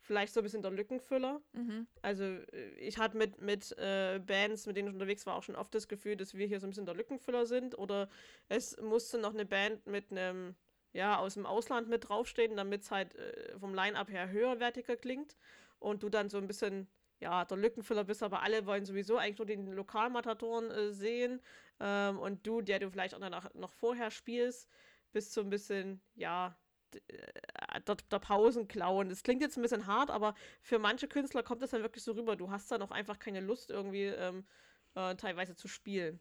[0.00, 1.40] vielleicht so ein bisschen der Lückenfüller.
[1.52, 1.86] Mhm.
[2.00, 5.54] Also äh, ich hatte mit, mit äh, Bands, mit denen ich unterwegs war, auch schon
[5.54, 7.76] oft das Gefühl, dass wir hier so ein bisschen der Lückenfüller sind.
[7.76, 8.08] Oder
[8.48, 10.54] es musste noch eine Band mit einem,
[10.94, 15.36] ja, aus dem Ausland mit draufstehen, damit es halt äh, vom Line-Up her höherwertiger klingt.
[15.78, 16.88] Und du dann so ein bisschen,
[17.20, 21.40] ja, der Lückenfüller bist, aber alle wollen sowieso eigentlich nur den Lokalmatatoren äh, sehen.
[21.80, 24.68] Ähm, und du, der du vielleicht auch danach noch vorher spielst,
[25.12, 26.56] bist so ein bisschen, ja,
[26.94, 29.08] äh, der, der Pausenclown.
[29.08, 32.12] Das klingt jetzt ein bisschen hart, aber für manche Künstler kommt das dann wirklich so
[32.12, 32.36] rüber.
[32.36, 34.46] Du hast dann auch einfach keine Lust, irgendwie ähm,
[34.94, 36.20] äh, teilweise zu spielen.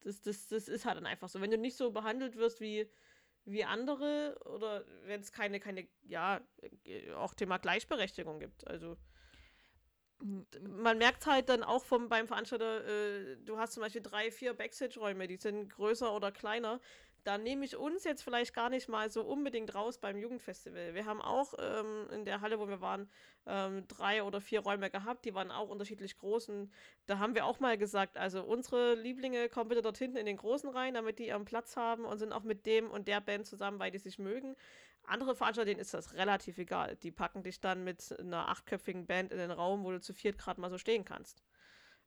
[0.00, 1.40] Das, das, das ist halt dann einfach so.
[1.40, 2.90] Wenn du nicht so behandelt wirst wie,
[3.50, 6.40] wie andere oder wenn es keine, keine, ja,
[7.16, 8.66] auch Thema Gleichberechtigung gibt.
[8.66, 8.96] Also
[10.60, 14.54] man merkt halt dann auch vom, beim Veranstalter, äh, du hast zum Beispiel drei, vier
[14.54, 16.80] Backstage-Räume, die sind größer oder kleiner
[17.24, 20.94] da nehme ich uns jetzt vielleicht gar nicht mal so unbedingt raus beim Jugendfestival.
[20.94, 23.10] Wir haben auch ähm, in der Halle, wo wir waren,
[23.46, 26.48] ähm, drei oder vier Räume gehabt, die waren auch unterschiedlich groß.
[26.48, 26.70] Und
[27.06, 30.36] da haben wir auch mal gesagt, also unsere Lieblinge kommen bitte dort hinten in den
[30.36, 33.46] großen rein, damit die ihren Platz haben und sind auch mit dem und der Band
[33.46, 34.56] zusammen, weil die sich mögen.
[35.04, 36.96] Andere Veranstalter, denen ist das relativ egal.
[36.96, 40.38] Die packen dich dann mit einer achtköpfigen Band in den Raum, wo du zu viert
[40.38, 41.42] gerade mal so stehen kannst.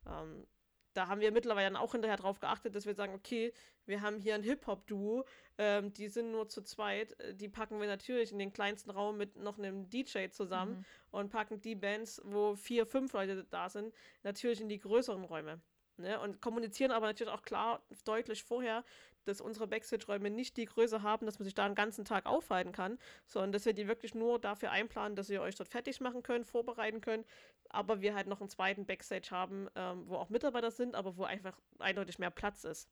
[0.05, 0.45] Ähm,
[0.93, 3.53] da haben wir mittlerweile dann auch hinterher drauf geachtet, dass wir sagen, okay,
[3.85, 5.25] wir haben hier ein Hip-Hop-Duo,
[5.57, 9.17] ähm, die sind nur zu zweit, äh, die packen wir natürlich in den kleinsten Raum
[9.17, 10.85] mit noch einem DJ zusammen mhm.
[11.11, 15.61] und packen die Bands, wo vier, fünf Leute da sind, natürlich in die größeren Räume.
[15.97, 16.19] Ne?
[16.19, 18.83] Und kommunizieren aber natürlich auch klar, deutlich vorher,
[19.25, 22.71] dass unsere Backstage-Räume nicht die Größe haben, dass man sich da einen ganzen Tag aufhalten
[22.71, 26.23] kann, sondern dass wir die wirklich nur dafür einplanen, dass ihr euch dort fertig machen
[26.23, 27.25] könnt, vorbereiten könnt,
[27.74, 31.24] aber wir halt noch einen zweiten Backstage haben, ähm, wo auch Mitarbeiter sind, aber wo
[31.24, 32.89] einfach eindeutig mehr Platz ist.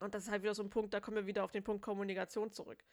[0.00, 1.82] Und das ist halt wieder so ein Punkt, da kommen wir wieder auf den Punkt
[1.82, 2.84] Kommunikation zurück.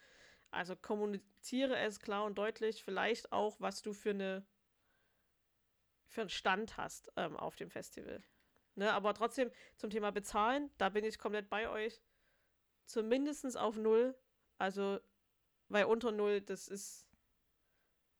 [0.51, 4.45] Also kommuniziere es klar und deutlich, vielleicht auch, was du für eine
[6.07, 8.21] für einen Stand hast ähm, auf dem Festival.
[8.75, 12.01] Ne, aber trotzdem zum Thema Bezahlen, da bin ich komplett bei euch
[12.85, 14.15] zumindest auf null.
[14.57, 14.99] Also,
[15.69, 17.07] weil unter null, das ist.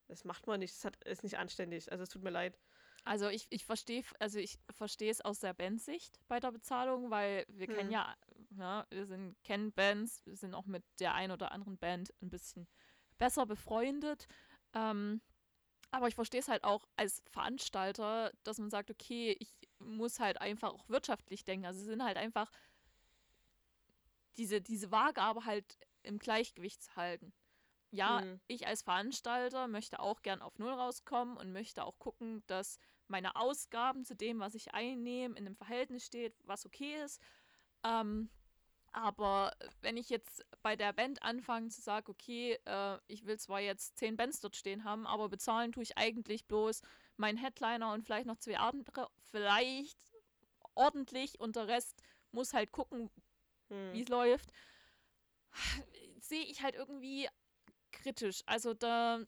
[0.08, 0.74] Das macht man nicht.
[0.74, 1.90] Das hat, ist nicht anständig.
[1.90, 2.58] Also es tut mir leid.
[3.04, 7.44] Also ich, ich verstehe, also ich verstehe es aus der Bandsicht bei der Bezahlung, weil
[7.48, 7.74] wir hm.
[7.74, 8.14] kennen ja,
[8.58, 12.30] ja, wir sind kennen Bands, wir sind auch mit der ein oder anderen Band ein
[12.30, 12.68] bisschen
[13.18, 14.28] besser befreundet.
[14.74, 15.20] Ähm,
[15.90, 20.40] aber ich verstehe es halt auch als Veranstalter, dass man sagt, okay, ich muss halt
[20.40, 21.66] einfach auch wirtschaftlich denken.
[21.66, 22.50] Also es sind halt einfach
[24.36, 27.32] diese, diese Waage aber halt im Gleichgewicht zu halten.
[27.92, 28.40] Ja, mhm.
[28.46, 33.36] ich als Veranstalter möchte auch gern auf Null rauskommen und möchte auch gucken, dass meine
[33.36, 37.20] Ausgaben zu dem, was ich einnehme, in einem Verhältnis steht, was okay ist.
[37.84, 38.30] Ähm,
[38.92, 43.60] aber wenn ich jetzt bei der Band anfange zu sagen, okay, äh, ich will zwar
[43.60, 46.80] jetzt zehn Bands dort stehen haben, aber bezahlen tue ich eigentlich bloß
[47.18, 49.98] meinen Headliner und vielleicht noch zwei andere, vielleicht
[50.74, 53.10] ordentlich und der Rest muss halt gucken,
[53.68, 53.92] hm.
[53.92, 54.50] wie es läuft,
[56.20, 57.28] sehe ich halt irgendwie
[58.02, 58.42] kritisch.
[58.46, 59.20] Also da.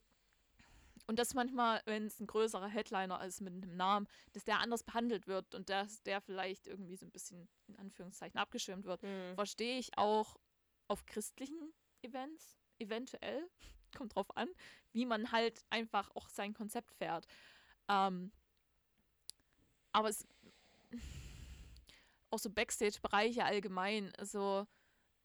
[1.07, 4.83] Und das manchmal, wenn es ein größerer Headliner ist mit einem Namen, dass der anders
[4.83, 9.35] behandelt wird und dass der vielleicht irgendwie so ein bisschen in Anführungszeichen abgeschirmt wird, hm.
[9.35, 10.35] verstehe ich auch
[10.87, 13.47] auf christlichen Events, eventuell,
[13.95, 14.49] kommt drauf an,
[14.93, 17.27] wie man halt einfach auch sein Konzept fährt.
[17.87, 18.31] Ähm,
[19.91, 20.27] aber es
[22.31, 24.11] auch so Backstage-Bereiche allgemein.
[24.17, 24.65] Also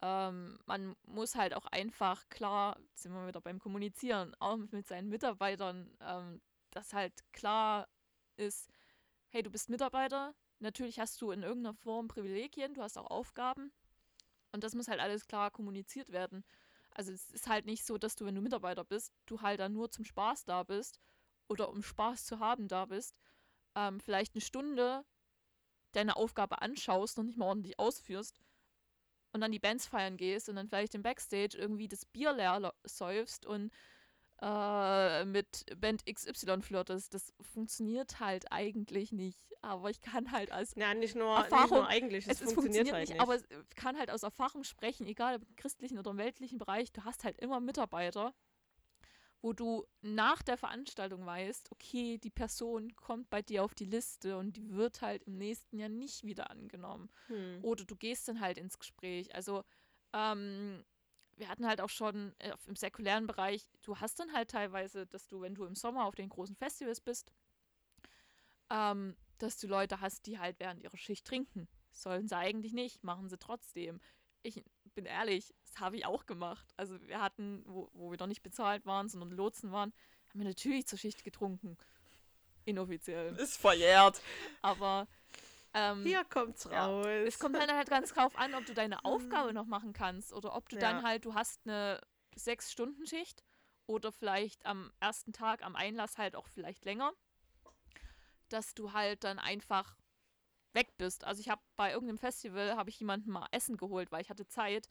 [0.03, 5.09] ähm, man muss halt auch einfach klar, sind wir wieder beim Kommunizieren, auch mit seinen
[5.09, 6.41] Mitarbeitern, ähm,
[6.71, 7.89] dass halt klar
[8.37, 8.71] ist,
[9.29, 13.73] hey, du bist Mitarbeiter, natürlich hast du in irgendeiner Form Privilegien, du hast auch Aufgaben.
[14.53, 16.45] Und das muss halt alles klar kommuniziert werden.
[16.93, 19.73] Also es ist halt nicht so, dass du, wenn du Mitarbeiter bist, du halt dann
[19.75, 20.99] nur zum Spaß da bist
[21.49, 23.17] oder um Spaß zu haben da bist,
[23.77, 25.05] ähm, vielleicht eine Stunde
[25.93, 28.41] deine Aufgabe anschaust, noch nicht mal ordentlich ausführst
[29.33, 32.73] und dann die Bands feiern gehst und dann vielleicht im Backstage irgendwie das Bier leer
[32.85, 33.71] säufst und
[34.43, 37.15] äh, mit Band XY flirtest.
[37.15, 39.39] Das funktioniert halt eigentlich nicht.
[39.63, 42.89] Aber ich kann halt als ja, nicht nur, Erfahrung, nicht nur eigentlich, es, es funktioniert,
[42.89, 43.21] funktioniert, halt nicht, nicht.
[43.21, 47.05] Aber ich kann halt aus Erfahrung sprechen, egal im christlichen oder im weltlichen Bereich, du
[47.05, 48.35] hast halt immer Mitarbeiter,
[49.43, 54.37] wo du nach der Veranstaltung weißt, okay, die Person kommt bei dir auf die Liste
[54.37, 57.11] und die wird halt im nächsten Jahr nicht wieder angenommen.
[57.29, 57.59] Hm.
[57.63, 59.35] Oder du gehst dann halt ins Gespräch.
[59.35, 59.65] Also
[60.13, 60.85] ähm,
[61.37, 65.27] wir hatten halt auch schon äh, im säkulären Bereich, du hast dann halt teilweise, dass
[65.27, 67.33] du, wenn du im Sommer auf den großen Festivals bist,
[68.69, 71.67] ähm, dass du Leute hast, die halt während ihrer Schicht trinken.
[71.93, 74.01] Sollen sie eigentlich nicht, machen sie trotzdem.
[74.43, 74.63] Ich
[74.95, 76.67] bin ehrlich, das habe ich auch gemacht.
[76.77, 79.93] Also wir hatten, wo, wo wir noch nicht bezahlt waren, sondern Lotsen waren,
[80.29, 81.77] haben wir natürlich zur Schicht getrunken.
[82.65, 83.35] Inoffiziell.
[83.37, 84.21] Ist verjährt.
[84.63, 85.09] Aber
[85.75, 86.87] ähm, Hier kommt's Ja.
[86.87, 87.07] raus.
[87.27, 90.55] es kommt dann halt ganz drauf an, ob du deine Aufgabe noch machen kannst oder
[90.55, 91.03] ob du dann Ja.
[91.03, 92.01] halt, du hast eine
[92.37, 93.45] Sechs-Stunden-Schicht
[93.87, 97.13] oder vielleicht am ersten Tag am Einlass halt auch vielleicht länger,
[98.49, 99.97] dass du halt dann einfach
[100.73, 101.25] weg bist.
[101.25, 104.47] Also ich habe bei irgendeinem Festival, habe ich jemanden mal Essen geholt, weil ich hatte
[104.47, 104.89] Zeit.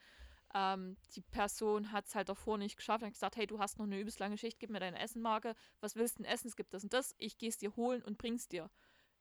[0.54, 3.78] Ähm, die Person hat es halt davor nicht geschafft und hat gesagt, hey, du hast
[3.78, 5.54] noch eine übelst lange Schicht, gib mir deine Essenmarke.
[5.80, 6.48] Was willst du denn essen?
[6.48, 7.14] Es gibt das und das.
[7.20, 8.70] Ich gehe es dir holen und bring's dir.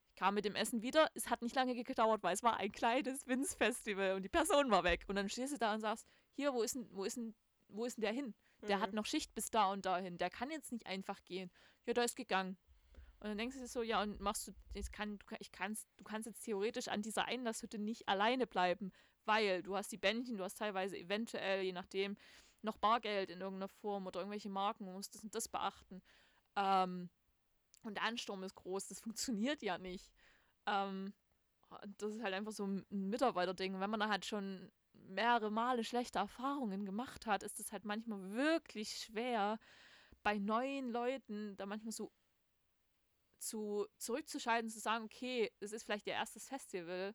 [0.09, 1.09] Ich kam mit dem Essen wieder.
[1.15, 4.85] Es hat nicht lange gedauert, weil es war ein kleines Winz-Festival und die Person war
[4.85, 5.05] weg.
[5.07, 7.35] Und dann stehst du da und sagst, hier, wo ist denn, wo ist denn,
[7.69, 8.35] wo ist denn der hin?
[8.63, 8.97] Der hat Mhm.
[8.97, 10.17] noch Schicht bis da und dahin.
[10.19, 11.51] Der kann jetzt nicht einfach gehen.
[11.85, 12.57] Ja, der ist gegangen.
[13.21, 16.05] Und dann denkst du dir so, ja, und machst du, ich kann, ich kannst, du
[16.05, 18.93] kannst jetzt theoretisch an dieser Einlasshütte nicht alleine bleiben,
[19.25, 22.17] weil du hast die Bändchen, du hast teilweise eventuell, je nachdem,
[22.63, 26.01] noch Bargeld in irgendeiner Form oder irgendwelche Marken, du musst das und das beachten.
[26.57, 27.11] Ähm,
[27.83, 30.13] und der Ansturm ist groß, das funktioniert ja nicht.
[30.67, 31.13] Ähm,
[31.99, 33.81] das ist halt einfach so ein Mitarbeiterding.
[33.81, 38.33] Wenn man da halt schon mehrere Male schlechte Erfahrungen gemacht hat, ist es halt manchmal
[38.33, 39.59] wirklich schwer,
[40.23, 42.13] bei neuen Leuten da manchmal so
[43.39, 47.15] zu, zurückzuschalten, zu sagen, okay, es ist vielleicht ihr erstes Festival.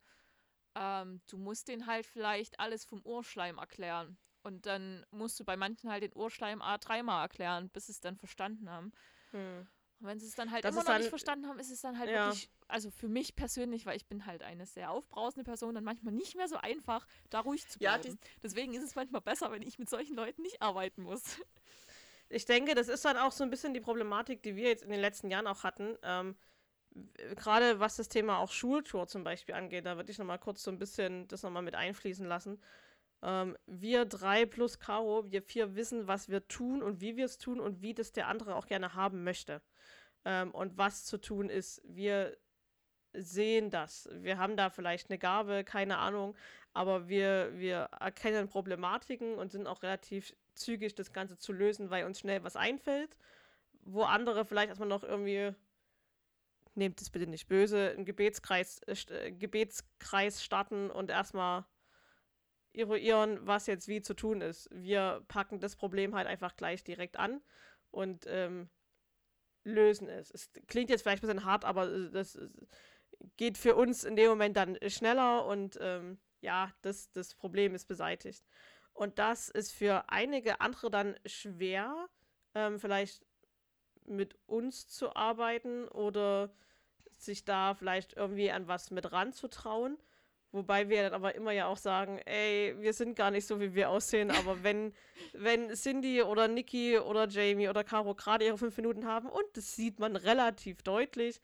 [0.76, 4.18] Ähm, du musst denen halt vielleicht alles vom Urschleim erklären.
[4.42, 8.02] Und dann musst du bei manchen halt den Urschleim A dreimal erklären, bis sie es
[8.02, 8.92] dann verstanden haben.
[9.32, 9.68] Hm.
[10.00, 11.80] Und wenn sie es dann halt Das immer noch dann- nicht verstanden haben, ist es
[11.80, 12.26] dann halt Ja.
[12.26, 16.14] wirklich, also für mich persönlich, weil ich bin halt eine sehr aufbrausende Person, dann manchmal
[16.14, 18.20] nicht mehr so einfach, da ruhig zu Ja, bleiben.
[18.42, 21.24] Deswegen ist es manchmal besser, wenn ich mit solchen Leuten nicht arbeiten muss.
[22.30, 24.92] Ich denke, das ist dann auch so ein bisschen die Problematik, die wir jetzt in
[24.92, 25.98] den letzten Jahren auch hatten.
[26.04, 26.36] Ähm,
[27.36, 30.70] Gerade was das Thema auch Schultour zum Beispiel angeht, da würde ich nochmal kurz so
[30.70, 32.62] ein bisschen das nochmal mit einfließen lassen.
[33.24, 37.38] Ähm, wir drei plus Caro, wir vier wissen, was wir tun und wie wir es
[37.38, 39.62] tun und wie das der andere auch gerne haben möchte.
[40.26, 41.82] Ähm, und was zu tun ist.
[41.86, 42.38] Wir
[43.14, 44.10] sehen das.
[44.12, 46.36] Wir haben da vielleicht eine Gabe, keine Ahnung,
[46.74, 52.06] aber wir, wir erkennen Problematiken und sind auch relativ zügig, das Ganze zu lösen, weil
[52.06, 53.18] uns schnell was einfällt,
[53.82, 55.54] wo andere vielleicht erstmal noch irgendwie,
[56.76, 61.66] nehmt es bitte nicht böse, einen Gebetskreis, äh, äh, Gebetskreis starten und erstmal
[62.74, 64.70] eruieren, was jetzt wie zu tun ist.
[64.72, 67.42] Wir packen das Problem halt einfach gleich direkt an
[67.92, 68.70] und ähm,
[69.64, 70.32] lösen es.
[70.32, 72.50] Es klingt jetzt vielleicht ein bisschen hart, aber äh, das äh,
[73.38, 77.88] geht für uns in dem Moment dann schneller und ähm, ja, das, das Problem ist
[77.88, 78.44] beseitigt.
[78.94, 82.10] Und das ist für einige andere dann schwer,
[82.54, 83.26] ähm, vielleicht
[84.06, 86.54] mit uns zu arbeiten oder
[87.12, 89.98] sich da vielleicht irgendwie an was mit ranzutrauen.
[90.52, 93.74] Wobei wir dann aber immer ja auch sagen, ey, wir sind gar nicht so, wie
[93.74, 94.94] wir aussehen, aber wenn,
[95.34, 99.76] wenn Cindy oder Nikki oder Jamie oder Caro gerade ihre fünf Minuten haben und das
[99.76, 101.42] sieht man relativ deutlich,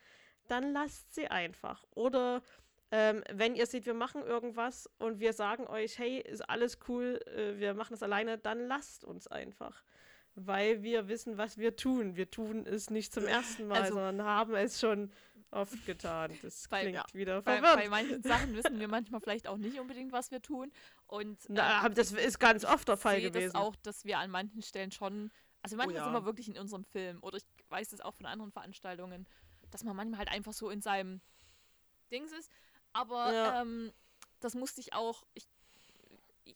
[0.47, 1.85] dann lasst sie einfach.
[1.95, 2.43] Oder
[2.91, 7.19] ähm, wenn ihr seht, wir machen irgendwas und wir sagen euch, hey, ist alles cool,
[7.27, 9.83] äh, wir machen es alleine, dann lasst uns einfach.
[10.35, 12.15] Weil wir wissen, was wir tun.
[12.15, 15.11] Wir tun es nicht zum ersten Mal, Also- sondern haben es schon
[15.51, 16.31] oft getan.
[16.41, 17.75] Das Bei- klingt ja, wieder Bei, verwirrt.
[17.75, 18.21] bei manchen
[18.51, 20.71] Sachen wissen wir manchmal vielleicht auch nicht unbedingt, was wir tun.
[21.07, 23.53] Und ähm, das ist ganz oft der Fall gewesen.
[23.53, 26.03] das auch, dass wir an manchen Stellen schon, also manchmal ja.
[26.05, 29.27] sind wir wirklich in unserem Film oder ich weiß es auch von anderen Veranstaltungen,
[29.71, 31.21] dass man manchmal halt einfach so in seinem
[32.11, 32.51] Dings ist.
[32.93, 33.61] Aber Ja.
[33.61, 33.93] ähm,
[34.39, 35.47] das musste ich auch, ich,
[36.45, 36.55] ich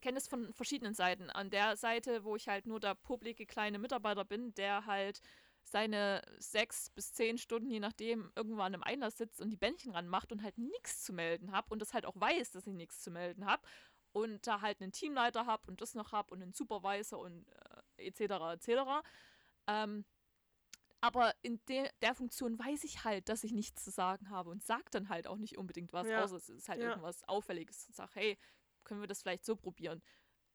[0.00, 1.30] kenne es von verschiedenen Seiten.
[1.30, 5.20] An der Seite, wo ich halt nur der publike kleine Mitarbeiter bin, der halt
[5.64, 10.32] seine sechs bis zehn Stunden, je nachdem, irgendwann im Einlass sitzt und die Bändchen ranmacht
[10.32, 13.10] und halt nichts zu melden habe und das halt auch weiß, dass ich nichts zu
[13.10, 13.62] melden habe
[14.12, 17.46] und da halt einen Teamleiter habe und das noch habe und einen Supervisor und
[17.96, 18.54] äh, etc.
[18.54, 19.02] etc.
[19.66, 20.04] Ähm,
[21.00, 24.62] aber in de der Funktion weiß ich halt, dass ich nichts zu sagen habe und
[24.62, 26.24] sage dann halt auch nicht unbedingt was, Ja.
[26.24, 26.90] außer es ist halt Ja.
[26.90, 28.38] irgendwas Auffälliges und sage, hey,
[28.84, 30.02] können wir das vielleicht so probieren?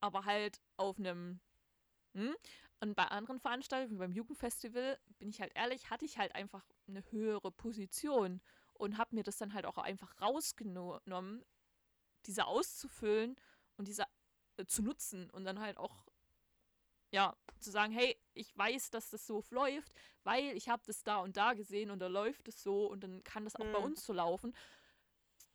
[0.01, 1.39] Aber halt auf einem
[2.13, 2.35] hm?
[2.79, 6.65] Und bei anderen Veranstaltungen, wie beim Jugendfestival, bin ich halt ehrlich, hatte ich halt einfach
[6.87, 8.41] eine höhere Position
[8.73, 11.43] und habe mir das dann halt auch einfach rausgenommen,
[12.25, 13.35] diese auszufüllen
[13.77, 14.05] und diese
[14.57, 16.05] äh, zu nutzen und dann halt auch
[17.11, 21.17] ja, zu sagen, hey, ich weiß, dass das so läuft, weil ich habe das da
[21.17, 23.85] und da gesehen und da läuft es so und dann kann das auch bei Mhm.
[23.85, 24.55] uns so laufen.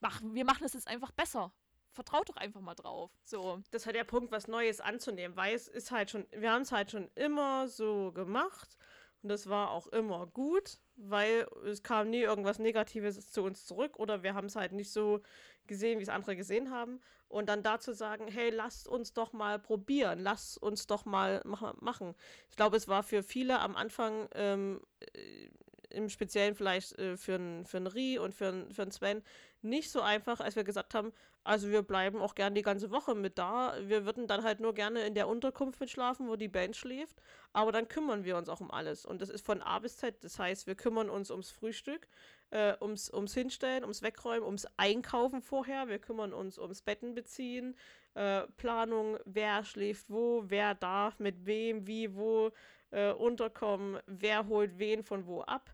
[0.00, 1.52] Machen, wir machen das jetzt einfach besser.
[1.92, 3.10] Vertraut doch einfach mal drauf.
[3.24, 3.60] So.
[3.70, 6.62] das ist halt der Punkt, was Neues anzunehmen, weil es ist halt schon, wir haben
[6.62, 8.76] es halt schon immer so gemacht
[9.22, 10.78] und das war auch immer gut,
[11.08, 14.92] weil es kam nie irgendwas Negatives zu uns zurück oder wir haben es halt nicht
[14.92, 15.20] so
[15.66, 17.00] gesehen, wie es andere gesehen haben.
[17.28, 21.74] Und dann dazu sagen, hey, lasst uns doch mal probieren, lasst uns doch mal mach
[21.80, 22.14] machen.
[22.48, 24.80] Ich glaube, es war für viele am Anfang ähm,
[25.14, 25.48] äh,
[25.90, 29.22] im Speziellen vielleicht äh, für einen Rie und für einen Sven
[29.62, 31.12] nicht so einfach, als wir gesagt haben,
[31.42, 33.74] also wir bleiben auch gerne die ganze Woche mit da.
[33.82, 37.20] Wir würden dann halt nur gerne in der Unterkunft mitschlafen, wo die Band schläft.
[37.52, 39.06] Aber dann kümmern wir uns auch um alles.
[39.06, 40.22] Und das ist von A bis Z.
[40.22, 42.08] Das heißt, wir kümmern uns ums Frühstück,
[42.50, 45.88] äh, ums, ums Hinstellen, ums Wegräumen, ums Einkaufen vorher.
[45.88, 47.74] Wir kümmern uns ums Betten beziehen,
[48.14, 52.50] äh, Planung, wer schläft wo, wer darf, mit wem, wie, wo
[52.90, 55.70] äh, unterkommen, wer holt wen von wo ab.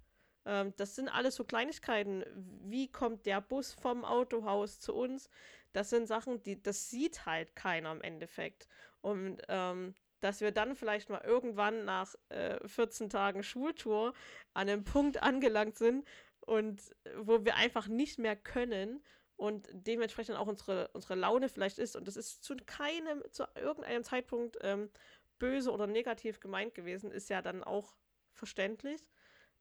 [0.46, 2.24] Ähm, das sind alles so Kleinigkeiten.
[2.64, 5.28] Wie kommt der Bus vom Autohaus zu uns?
[5.72, 8.68] Das sind Sachen, die, das sieht halt keiner im Endeffekt.
[9.02, 14.14] Und ähm, dass wir dann vielleicht mal irgendwann nach äh, 14 Tagen Schultour
[14.54, 16.06] an einem Punkt angelangt sind
[16.40, 16.80] und
[17.18, 19.02] wo wir einfach nicht mehr können
[19.36, 21.96] und dementsprechend auch unsere, unsere Laune vielleicht ist.
[21.96, 24.90] Und das ist zu keinem, zu irgendeinem Zeitpunkt ähm,
[25.38, 27.94] böse oder negativ gemeint gewesen, ist ja dann auch
[28.32, 29.06] verständlich.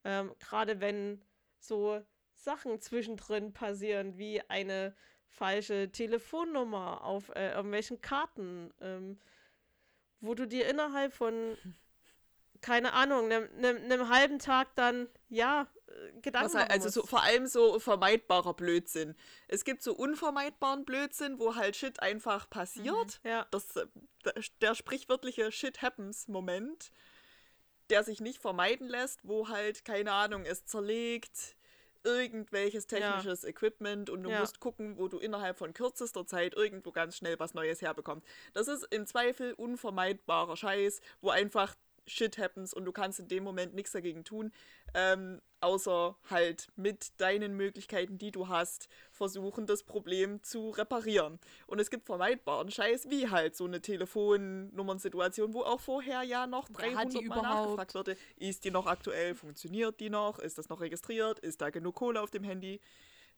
[0.06, 1.20] Ähm, Gerade wenn
[1.58, 2.00] so
[2.32, 4.94] Sachen zwischendrin passieren, wie eine
[5.28, 9.18] falsche Telefonnummer auf äh, irgendwelchen Karten, ähm,
[10.20, 11.58] wo du dir innerhalb von,
[12.60, 17.24] keine Ahnung, einem ne, ne halben Tag dann, ja, äh, Gedanken halt, Also so, vor
[17.24, 19.16] allem so vermeidbarer Blödsinn.
[19.48, 23.20] Es gibt so unvermeidbaren Blödsinn, wo halt Shit einfach passiert.
[23.24, 23.46] Mhm, ja.
[23.50, 23.86] Das, äh,
[24.60, 26.92] der sprichwörtliche Shit happens Moment
[27.90, 31.56] der sich nicht vermeiden lässt, wo halt, keine Ahnung, es zerlegt
[32.06, 33.48] irgendwelches technisches ja.
[33.48, 34.38] Equipment und du ja.
[34.40, 38.26] musst gucken, wo du innerhalb von kürzester Zeit irgendwo ganz schnell was Neues herbekommst.
[38.54, 41.74] Das ist im Zweifel unvermeidbarer Scheiß, wo einfach
[42.06, 44.52] Shit happens und du kannst in dem Moment nichts dagegen tun,
[44.94, 51.38] ähm, außer halt mit deinen Möglichkeiten, die du hast, versuchen, das Problem zu reparieren.
[51.66, 56.68] Und es gibt vermeidbaren Scheiß, wie halt so eine Telefonnummernsituation, wo auch vorher ja noch
[56.68, 61.38] 300 Mal nachgefragt wurde, ist die noch aktuell, funktioniert die noch, ist das noch registriert,
[61.40, 62.80] ist da genug Kohle auf dem Handy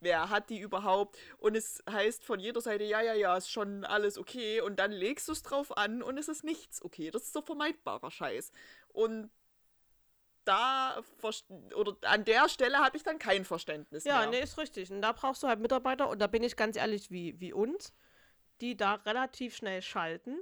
[0.01, 1.17] wer hat die überhaupt?
[1.39, 4.61] Und es heißt von jeder Seite, ja, ja, ja, ist schon alles okay.
[4.61, 7.11] Und dann legst du es drauf an und es ist nichts okay.
[7.11, 8.53] Das ist so vermeidbarer Scheiß.
[8.89, 9.31] Und
[10.45, 11.03] da
[11.75, 14.25] oder an der Stelle habe ich dann kein Verständnis ja, mehr.
[14.25, 14.91] Ja, nee, ist richtig.
[14.91, 17.93] Und da brauchst du halt Mitarbeiter, und da bin ich ganz ehrlich wie, wie uns,
[18.61, 20.39] die da relativ schnell schalten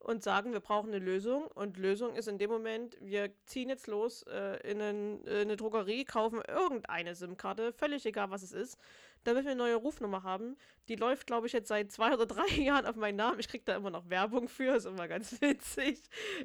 [0.00, 1.46] und sagen, wir brauchen eine Lösung.
[1.48, 5.56] Und Lösung ist in dem Moment, wir ziehen jetzt los äh, in, einen, in, eine
[5.56, 8.78] Drogerie, kaufen irgendeine SIM-Karte, völlig egal, was es ist,
[9.24, 10.56] damit wir eine neue Rufnummer haben.
[10.88, 13.40] Die läuft, glaube ich, jetzt seit zwei oder drei Jahren auf meinen Namen.
[13.40, 16.02] Ich kriege da immer noch Werbung für, ist immer ganz witzig.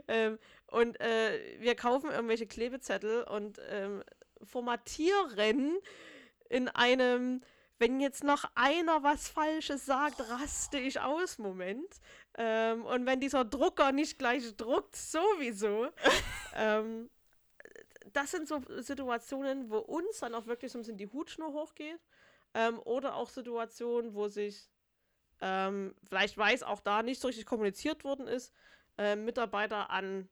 [0.10, 0.38] Ähm,
[0.68, 4.03] und äh, wir kaufen irgendwelche Klebezettel und ähm,
[4.44, 5.80] formatieren
[6.49, 7.41] in einem
[7.77, 11.99] wenn jetzt noch einer was Falsches sagt, raste ich aus, Moment.
[12.38, 15.88] Ähm, und wenn dieser Drucker nicht gleich druckt, sowieso.
[16.56, 17.10] ähm,
[18.14, 21.99] das sind so Situationen, wo uns dann auch wirklich so ein bisschen die Hutschnur hochgeht.
[22.53, 24.70] Ähm, oder auch Situationen, wo sich
[25.41, 28.53] ähm, vielleicht weiß auch da nicht so richtig kommuniziert worden ist,
[28.98, 30.30] äh, Mitarbeiter an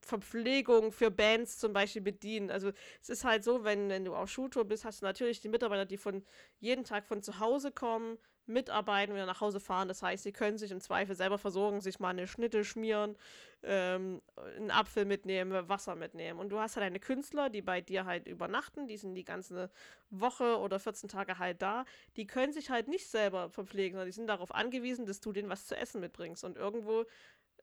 [0.00, 2.50] Verpflegung für Bands zum Beispiel bedienen.
[2.50, 5.48] Also es ist halt so, wenn, wenn du auf Schultour bist, hast du natürlich die
[5.48, 6.24] Mitarbeiter, die von
[6.58, 9.88] jeden Tag von zu Hause kommen, mitarbeiten wieder nach Hause fahren.
[9.88, 13.16] Das heißt, sie können sich im Zweifel selber versorgen, sich mal eine Schnitte schmieren,
[13.62, 14.22] ähm,
[14.56, 16.38] einen Apfel mitnehmen, Wasser mitnehmen.
[16.38, 19.70] Und du hast halt deine Künstler, die bei dir halt übernachten, die sind die ganze
[20.10, 21.84] Woche oder 14 Tage halt da.
[22.16, 25.48] Die können sich halt nicht selber verpflegen, sondern die sind darauf angewiesen, dass du denen
[25.48, 26.44] was zu essen mitbringst.
[26.44, 27.04] Und irgendwo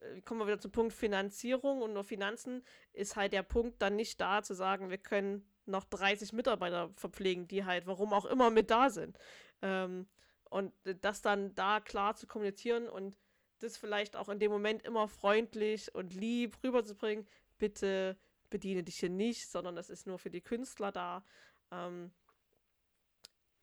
[0.01, 3.95] äh, kommen wir wieder zum Punkt Finanzierung und nur Finanzen ist halt der Punkt dann
[3.95, 8.49] nicht da zu sagen, wir können noch 30 Mitarbeiter verpflegen, die halt, warum auch immer,
[8.49, 9.17] mit da sind.
[9.61, 10.07] Ähm,
[10.53, 10.71] und
[11.01, 13.17] das dann da klar zu kommunizieren und
[13.59, 17.27] das vielleicht auch in dem Moment immer freundlich und lieb rüberzubringen,
[17.57, 18.17] bitte
[18.51, 21.25] bediene dich hier nicht, sondern das ist nur für die Künstler da,
[21.71, 22.13] ähm,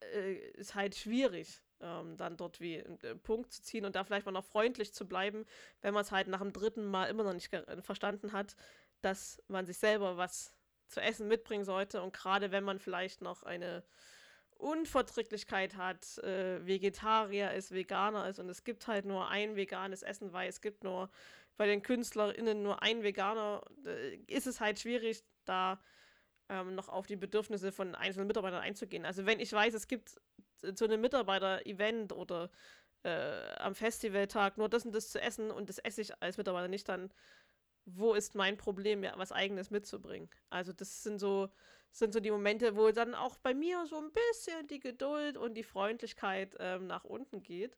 [0.00, 4.02] äh, ist halt schwierig ähm, dann dort wie einen äh, Punkt zu ziehen und da
[4.02, 5.46] vielleicht mal noch freundlich zu bleiben,
[5.82, 8.56] wenn man es halt nach dem dritten Mal immer noch nicht äh, verstanden hat,
[9.00, 10.52] dass man sich selber was
[10.88, 12.02] zu essen mitbringen sollte.
[12.02, 13.84] Und gerade wenn man vielleicht noch eine
[14.60, 20.32] Unverträglichkeit hat, äh, Vegetarier ist, Veganer ist und es gibt halt nur ein veganes Essen,
[20.32, 21.10] weil es gibt nur
[21.56, 25.80] bei den KünstlerInnen nur ein Veganer, äh, ist es halt schwierig, da
[26.48, 29.06] ähm, noch auf die Bedürfnisse von einzelnen Mitarbeitern einzugehen.
[29.06, 30.20] Also wenn ich weiß, es gibt
[30.74, 32.50] zu einem Mitarbeiter-Event oder
[33.02, 36.68] äh, am Festivaltag nur das und das zu essen und das esse ich als Mitarbeiter
[36.68, 37.10] nicht, dann
[37.86, 40.28] wo ist mein Problem, ja, was eigenes mitzubringen.
[40.50, 41.48] Also das sind so,
[41.92, 45.54] sind so die Momente, wo dann auch bei mir so ein bisschen die Geduld und
[45.54, 47.76] die Freundlichkeit ähm, nach unten geht.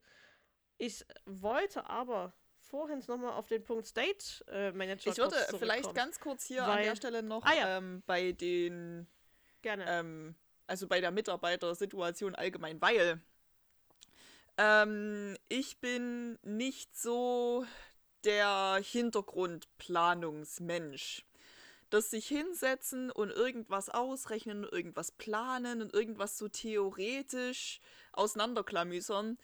[0.78, 5.10] Ich wollte aber vorhin nochmal auf den Punkt State äh, Manager.
[5.10, 7.78] Ich würde vielleicht ganz kurz hier weil, an der Stelle noch ah, ja.
[7.78, 9.06] ähm, bei den.
[9.62, 9.84] Gerne.
[9.88, 10.34] Ähm,
[10.66, 13.20] also bei der Mitarbeitersituation allgemein, weil
[14.58, 17.64] ähm, ich bin nicht so
[18.24, 21.24] der Hintergrundplanungsmensch.
[21.92, 27.80] Das sich hinsetzen und irgendwas ausrechnen, irgendwas planen und irgendwas so theoretisch
[28.12, 29.36] auseinanderklamüsern,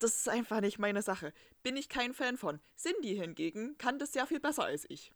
[0.00, 1.32] das ist einfach nicht meine Sache.
[1.62, 2.58] Bin ich kein Fan von.
[2.76, 5.12] Cindy hingegen kann das sehr viel besser als ich.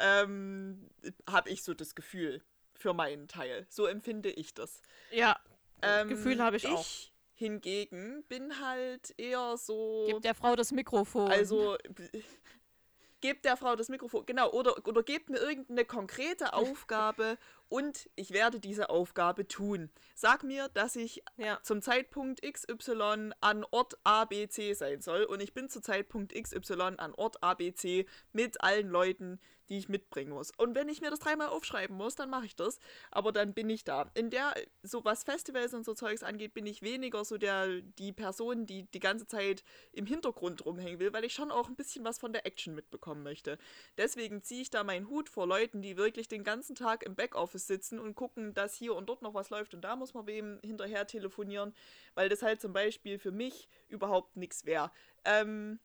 [0.00, 0.88] Ähm,
[1.28, 2.42] habe ich so das Gefühl
[2.72, 3.66] für meinen Teil.
[3.68, 4.80] So empfinde ich das.
[5.10, 5.38] Ja,
[5.82, 6.86] ähm, Gefühl habe ich, ich auch
[7.34, 10.06] hingegen bin halt eher so.
[10.06, 11.30] Gib der Frau das Mikrofon.
[11.30, 11.76] Also,
[13.24, 14.26] gebt der Frau das Mikrofon.
[14.26, 17.38] Genau, oder, oder gebt mir irgendeine konkrete Aufgabe
[17.70, 19.88] und ich werde diese Aufgabe tun.
[20.14, 21.58] Sag mir, dass ich ja.
[21.62, 27.14] zum Zeitpunkt XY an Ort ABC sein soll und ich bin zu Zeitpunkt XY an
[27.14, 30.50] Ort ABC mit allen Leuten, die ich mitbringen muss.
[30.56, 32.78] Und wenn ich mir das dreimal aufschreiben muss, dann mache ich das.
[33.10, 34.10] Aber dann bin ich da.
[34.14, 38.12] In der, so was Festivals und so Zeugs angeht, bin ich weniger so der, die
[38.12, 42.04] Person, die die ganze Zeit im Hintergrund rumhängen will, weil ich schon auch ein bisschen
[42.04, 43.58] was von der Action mitbekommen möchte.
[43.96, 47.66] Deswegen ziehe ich da meinen Hut vor Leuten, die wirklich den ganzen Tag im Backoffice
[47.66, 50.60] sitzen und gucken, dass hier und dort noch was läuft und da muss man wem
[50.62, 51.74] hinterher telefonieren,
[52.14, 54.90] weil das halt zum Beispiel für mich überhaupt nichts wäre.
[55.24, 55.78] Ähm,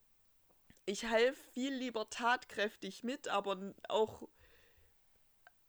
[0.90, 3.58] ich helfe viel lieber tatkräftig mit, aber
[3.88, 4.28] auch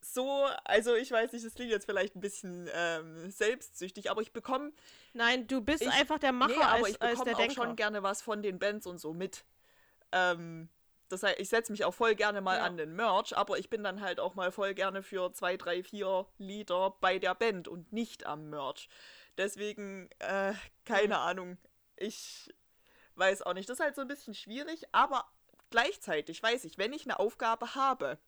[0.01, 4.33] so, also ich weiß nicht, das klingt jetzt vielleicht ein bisschen ähm, selbstsüchtig, aber ich
[4.33, 4.73] bekomme.
[5.13, 7.55] Nein, du bist ich, einfach der Macher nee, aber als, ich bekomme auch Denker.
[7.55, 9.45] schon gerne was von den Bands und so mit.
[10.13, 10.71] Ähm,
[11.09, 12.65] das heißt, ich setze mich auch voll gerne mal ja.
[12.65, 15.83] an den Merch, aber ich bin dann halt auch mal voll gerne für zwei, drei,
[15.83, 18.89] vier Lieder bei der Band und nicht am Merch.
[19.37, 21.21] Deswegen, äh, keine mhm.
[21.21, 21.59] Ahnung.
[21.97, 22.49] Ich
[23.21, 23.69] weiß auch nicht.
[23.69, 25.31] Das ist halt so ein bisschen schwierig, aber
[25.71, 28.19] gleichzeitig weiß ich, wenn ich eine Aufgabe habe,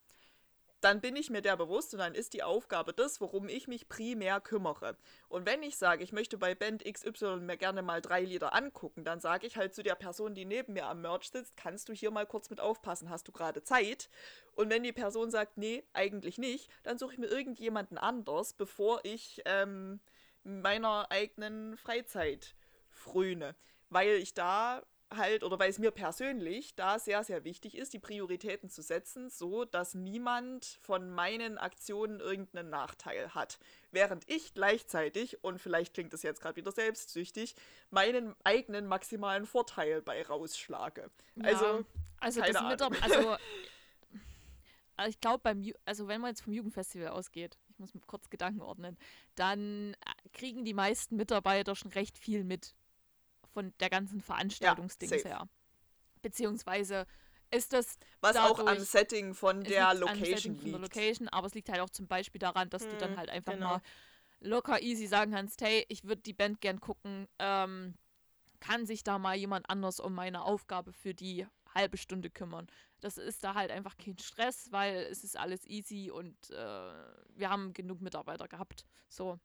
[0.82, 3.88] dann bin ich mir der bewusst und dann ist die Aufgabe das, worum ich mich
[3.88, 4.96] primär kümmere.
[5.28, 9.04] Und wenn ich sage, ich möchte bei Band XY mir gerne mal drei Lieder angucken,
[9.04, 11.92] dann sage ich halt zu der Person, die neben mir am Merch sitzt, kannst du
[11.92, 14.10] hier mal kurz mit aufpassen, hast du gerade Zeit?
[14.56, 19.00] Und wenn die Person sagt, nee, eigentlich nicht, dann suche ich mir irgendjemanden anders, bevor
[19.04, 20.00] ich ähm,
[20.42, 22.56] meiner eigenen Freizeit
[22.90, 23.54] fröne
[23.92, 24.82] weil ich da
[25.16, 29.28] halt, oder weil es mir persönlich da sehr, sehr wichtig ist, die Prioritäten zu setzen,
[29.28, 33.58] so dass niemand von meinen Aktionen irgendeinen Nachteil hat.
[33.90, 37.54] Während ich gleichzeitig, und vielleicht klingt das jetzt gerade wieder selbstsüchtig,
[37.90, 41.10] meinen eigenen maximalen Vorteil bei rausschlage.
[41.36, 41.84] Ja, also,
[42.20, 42.90] also keine das Ahnung.
[42.92, 43.36] Mit, also,
[45.08, 48.62] ich glaube, beim, also wenn man jetzt vom Jugendfestival ausgeht, ich muss mir kurz Gedanken
[48.62, 48.96] ordnen,
[49.34, 52.74] dann äh, kriegen die meisten Mitarbeiter schon recht viel mit
[53.52, 55.48] von der ganzen Veranstaltungsdings ja, her.
[56.22, 57.06] Beziehungsweise
[57.50, 57.98] ist das.
[58.20, 60.62] Was dadurch, auch am Setting von der Location liegt.
[60.62, 63.10] Von der Location, aber es liegt halt auch zum Beispiel daran, dass hm, du dann
[63.10, 63.68] hm, halt einfach genau.
[63.68, 63.82] mal
[64.40, 67.94] locker easy sagen kannst, hey, ich würde die Band gern gucken, ähm,
[68.60, 72.66] kann sich da mal jemand anders um meine Aufgabe für die halbe Stunde kümmern.
[73.00, 77.50] Das ist da halt einfach kein Stress, weil es ist alles easy und äh, wir
[77.50, 78.84] haben genug Mitarbeiter gehabt.
[79.08, 79.38] So.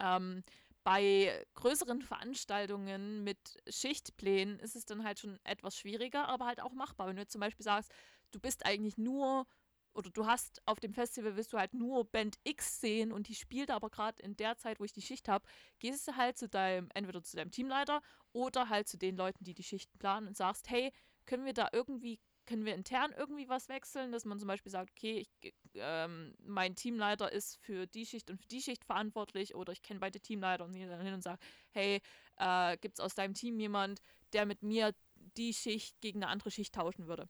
[0.00, 0.42] Ähm,
[0.88, 6.72] bei größeren Veranstaltungen mit Schichtplänen ist es dann halt schon etwas schwieriger, aber halt auch
[6.72, 7.08] machbar.
[7.08, 7.92] Wenn du zum Beispiel sagst,
[8.30, 9.46] du bist eigentlich nur
[9.92, 13.34] oder du hast auf dem Festival willst du halt nur Band X sehen und die
[13.34, 15.44] spielt aber gerade in der Zeit, wo ich die Schicht habe,
[15.78, 18.00] gehst du halt zu deinem, entweder zu deinem Teamleiter
[18.32, 20.94] oder halt zu den Leuten, die die Schichten planen und sagst, hey,
[21.26, 24.90] können wir da irgendwie können wir intern irgendwie was wechseln, dass man zum Beispiel sagt,
[24.96, 29.70] okay, ich, ähm, mein Teamleiter ist für die Schicht und für die Schicht verantwortlich oder
[29.70, 31.38] ich kenne beide Teamleiter und gehe dann hin und sage,
[31.72, 32.00] hey,
[32.38, 34.00] äh, gibt es aus deinem Team jemand,
[34.32, 34.94] der mit mir
[35.36, 37.28] die Schicht gegen eine andere Schicht tauschen würde?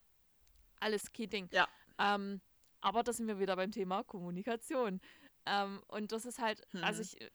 [0.79, 1.49] Alles Ding.
[1.51, 1.67] Ja.
[1.99, 2.41] Ähm,
[2.81, 5.01] aber da sind wir wieder beim Thema Kommunikation.
[5.47, 6.85] Ähm, und das ist halt, hm.
[6.85, 7.29] also ich äh,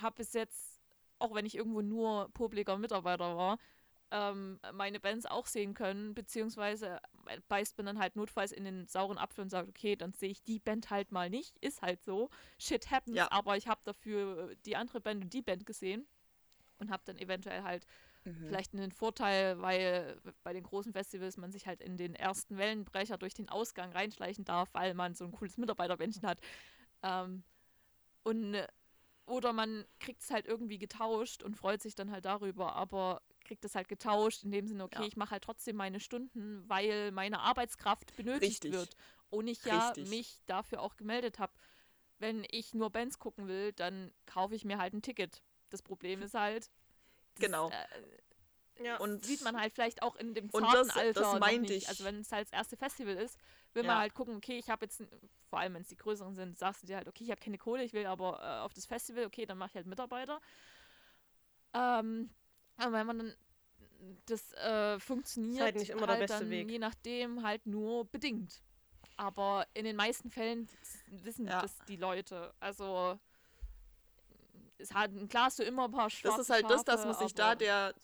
[0.00, 0.80] habe bis jetzt,
[1.18, 3.58] auch wenn ich irgendwo nur publiker Mitarbeiter war,
[4.12, 7.00] ähm, meine Bands auch sehen können, beziehungsweise äh,
[7.48, 10.42] beißt man dann halt notfalls in den sauren Apfel und sagt, okay, dann sehe ich
[10.42, 13.30] die Band halt mal nicht, ist halt so, shit happens, ja.
[13.30, 16.06] aber ich habe dafür die andere Band und die Band gesehen
[16.78, 17.86] und habe dann eventuell halt
[18.24, 18.46] mhm.
[18.46, 23.18] vielleicht einen Vorteil, weil bei den großen Festivals man sich halt in den ersten Wellenbrecher
[23.18, 26.40] durch den Ausgang reinschleichen darf, weil man so ein cooles Mitarbeiterbändchen hat.
[27.02, 27.44] Ähm,
[28.22, 28.56] und
[29.26, 32.74] oder man kriegt es halt irgendwie getauscht und freut sich dann halt darüber.
[32.74, 35.06] Aber kriege das halt getauscht, in dem Sinne, okay, Ja.
[35.06, 38.72] ich mache halt trotzdem meine Stunden, weil meine Arbeitskraft benötigt Richtig.
[38.72, 38.96] wird.
[39.30, 40.08] Und ich ja Richtig.
[40.10, 41.52] mich dafür auch gemeldet habe.
[42.18, 45.42] Wenn ich nur Bands gucken will, dann kaufe ich mir halt ein Ticket.
[45.70, 46.70] Das Problem ist halt,
[47.34, 47.70] das, Genau.
[47.70, 48.96] Äh, Ja.
[48.98, 51.82] Und sieht man halt vielleicht auch in dem Und zarten das- Alter das meinte nicht.
[51.84, 51.88] ich.
[51.88, 53.38] Also wenn es halt das erste Festival ist,
[53.72, 53.88] will Ja.
[53.92, 55.00] man halt gucken, okay, ich habe jetzt,
[55.48, 57.56] vor allem wenn es die größeren sind, sagst du dir halt, okay, ich habe keine
[57.58, 60.40] Kohle, ich will aber äh, auf das Festival, okay, dann mache ich halt Mitarbeiter.
[61.72, 62.30] Ähm,
[62.76, 63.34] aber wenn man dann
[64.26, 66.70] das äh, funktioniert, halt nicht immer der halt beste dann Weg.
[66.70, 68.62] je nachdem halt nur bedingt.
[69.16, 70.68] Aber in den meisten Fällen
[71.08, 71.62] wissen Ja.
[71.62, 72.52] das die Leute.
[72.60, 73.18] Also
[74.78, 77.14] es hat klar hast du immer ein paar schwarze Das ist halt das, dass man
[77.14, 77.94] sich da der,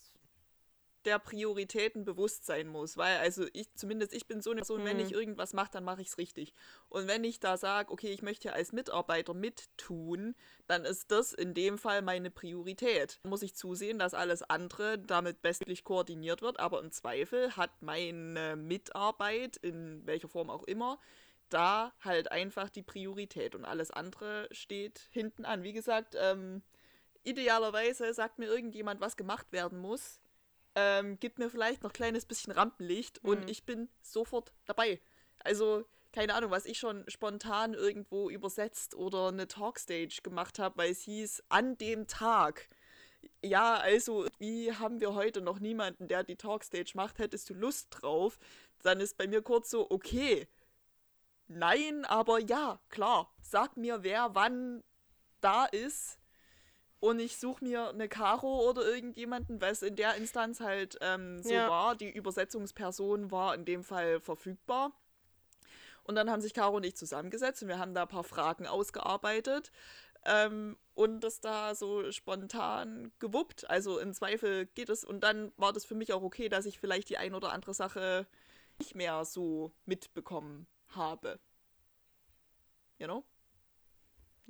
[1.05, 2.97] der Prioritäten bewusst sein muss.
[2.97, 5.05] Weil, also ich, zumindest ich bin so eine Person, wenn Mhm.
[5.05, 6.55] ich irgendwas mache, dann mache ich es richtig.
[6.89, 10.35] Und wenn ich da sage, okay, ich möchte als Mitarbeiter mittun,
[10.66, 13.20] dann ist das in dem Fall meine Priorität.
[13.22, 17.82] Dann muss ich zusehen, dass alles andere damit bestmöglich koordiniert wird, aber im Zweifel hat
[17.82, 20.98] meine Mitarbeit, in welcher Form auch immer,
[21.48, 25.62] da halt einfach die Priorität und alles andere steht hinten an.
[25.64, 26.62] Wie gesagt, ähm,
[27.24, 30.20] idealerweise sagt mir irgendjemand, was gemacht werden muss,
[30.75, 33.31] ähm, gibt mir vielleicht noch ein kleines bisschen Rampenlicht Mhm.
[33.31, 35.01] und ich bin sofort dabei.
[35.41, 40.91] Also, keine Ahnung, was ich schon spontan irgendwo übersetzt oder eine Talkstage gemacht habe, weil
[40.91, 42.69] es hieß, an dem Tag.
[43.43, 47.19] Ja, also, wie haben wir heute noch niemanden, der die Talkstage macht?
[47.19, 48.39] Hättest du Lust drauf?
[48.83, 50.49] Dann ist bei mir kurz so, okay.
[51.49, 53.35] Nein, aber ja, klar.
[53.41, 54.83] Sag mir, wer wann
[55.41, 56.20] da ist
[57.01, 61.43] und ich suche mir eine Caro oder irgendjemanden, weil es in der Instanz halt ähm,
[61.43, 61.68] so Ja.
[61.68, 61.97] war.
[61.97, 64.93] Die Übersetzungsperson war in dem Fall verfügbar.
[66.05, 68.66] Und dann haben sich Caro und ich zusammengesetzt und wir haben da ein paar Fragen
[68.66, 69.70] ausgearbeitet
[70.24, 73.68] ähm, und das da so spontan gewuppt.
[73.70, 76.78] Also im Zweifel geht es und dann war das für mich auch okay, dass ich
[76.78, 78.27] vielleicht die ein oder andere Sache
[78.78, 81.39] nicht mehr so mitbekommen habe.
[82.98, 83.24] You know?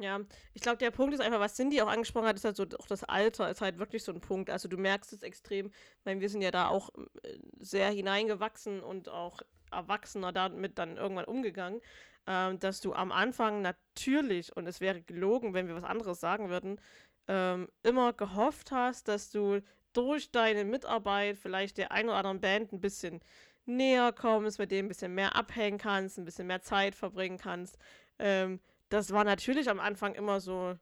[0.00, 0.18] Ja,
[0.54, 2.86] ich glaube, der Punkt ist einfach, was Cindy auch angesprochen hat, ist halt so, auch
[2.86, 4.48] das Alter ist halt wirklich so ein Punkt.
[4.48, 5.70] Also du merkst es extrem,
[6.04, 6.88] meine, wir sind ja da auch
[7.22, 11.82] äh, sehr hineingewachsen und auch erwachsener damit dann irgendwann umgegangen,
[12.26, 16.48] ähm, dass du am Anfang natürlich, und es wäre gelogen, wenn wir was anderes sagen
[16.48, 16.80] würden,
[17.28, 19.60] ähm, immer gehofft hast, dass du
[19.92, 23.20] durch deine Mitarbeit vielleicht der ein oder anderen Band ein bisschen
[23.66, 27.76] näher kommst, mit dem ein bisschen mehr abhängen kannst, ein bisschen mehr Zeit verbringen kannst.
[28.18, 28.60] Ähm,
[28.90, 30.76] das war natürlich am Anfang immer so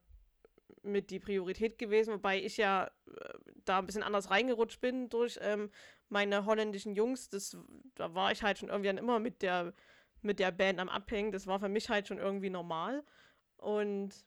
[0.82, 5.38] mit die Priorität gewesen, wobei ich ja äh, da ein bisschen anders reingerutscht bin durch
[5.42, 5.70] ähm,
[6.08, 7.28] meine holländischen Jungs.
[7.28, 7.56] Das,
[7.94, 9.74] da war ich halt schon irgendwie dann immer mit der,
[10.22, 11.32] mit der Band am Abhängen.
[11.32, 13.04] Das war für mich halt schon irgendwie normal.
[13.56, 14.24] Und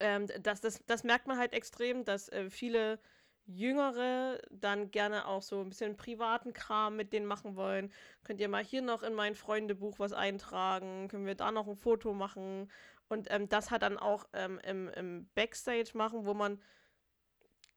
[0.00, 2.98] ähm, das, das, das merkt man halt extrem, dass äh, viele
[3.46, 7.92] Jüngere dann gerne auch so ein bisschen privaten Kram mit denen machen wollen.
[8.24, 11.08] Könnt ihr mal hier noch in mein Freundebuch was eintragen?
[11.08, 12.70] Können wir da noch ein Foto machen?
[13.08, 16.60] Und ähm, das hat dann auch ähm, im, im Backstage machen, wo man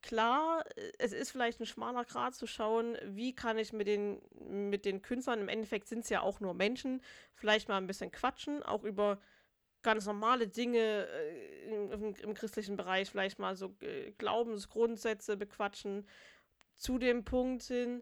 [0.01, 4.21] klar, äh, es ist vielleicht ein schmaler Grad zu schauen, wie kann ich mit den,
[4.69, 7.01] mit den Künstlern, im Endeffekt sind es ja auch nur Menschen,
[7.33, 9.19] vielleicht mal ein bisschen quatschen, auch über
[9.85, 16.07] ganz normale Dinge äh, im, im, christlichen Bereich, vielleicht mal so äh, Glaubensgrundsätze bequatschen,
[16.73, 18.01] zu dem Punkt hin,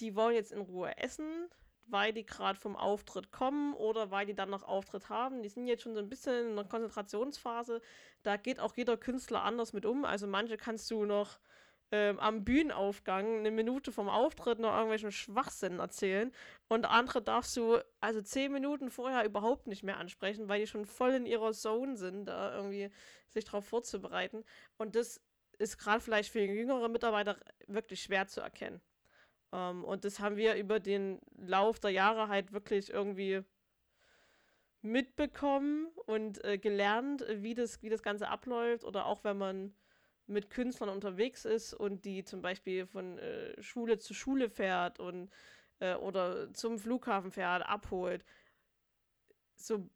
[0.00, 1.48] die wollen jetzt in Ruhe essen,
[1.86, 5.42] weil die gerade vom Auftritt kommen oder weil die dann noch Auftritt haben.
[5.42, 7.80] Die sind jetzt schon so ein bisschen in einer Konzentrationsphase.
[8.24, 10.04] Da geht auch jeder Künstler anders mit um.
[10.04, 11.38] Also manche kannst du noch
[11.94, 16.32] ähm, am Bühnenaufgang eine Minute vom Auftritt noch irgendwelchen Schwachsinn erzählen
[16.66, 20.86] und andere darfst du also zehn Minuten vorher überhaupt nicht mehr ansprechen, weil die schon
[20.86, 22.90] voll in ihrer Zone sind, da irgendwie
[23.28, 24.44] sich darauf vorzubereiten.
[24.76, 25.20] Und das
[25.58, 27.38] ist gerade vielleicht für jüngere Mitarbeiter
[27.68, 28.80] wirklich schwer zu erkennen.
[29.52, 33.44] Ähm, und das haben wir über den Lauf der Jahre halt wirklich irgendwie
[34.82, 38.82] mitbekommen und äh, gelernt, wie das, wie das Ganze abläuft.
[38.82, 39.74] Oder auch wenn man
[40.26, 45.30] mit Künstlern unterwegs ist und die zum Beispiel von äh, Schule zu Schule fährt und
[45.80, 48.24] äh, oder zum Flughafen fährt, abholt.
[49.56, 49.88] So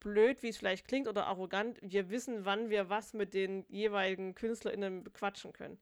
[0.00, 4.34] blöd, wie es vielleicht klingt oder arrogant, wir wissen, wann wir was mit den jeweiligen
[4.34, 5.78] KünstlerInnen bequatschen können.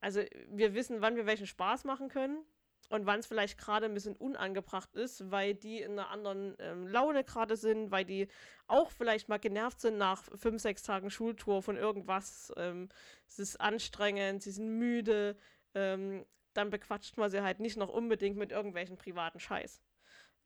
[0.00, 2.44] Also wir wissen, wann wir welchen Spaß machen können
[2.88, 6.86] und wann es vielleicht gerade ein bisschen unangebracht ist, weil die in einer anderen ähm,
[6.88, 8.28] Laune gerade sind, weil die
[8.66, 12.52] auch vielleicht mal genervt sind nach fünf, sechs Tagen Schultour von irgendwas.
[12.56, 12.88] Ähm,
[13.28, 15.36] es ist anstrengend, sie sind müde.
[15.74, 19.80] Ähm, dann bequatscht man sie halt nicht noch unbedingt mit irgendwelchen privaten Scheiß.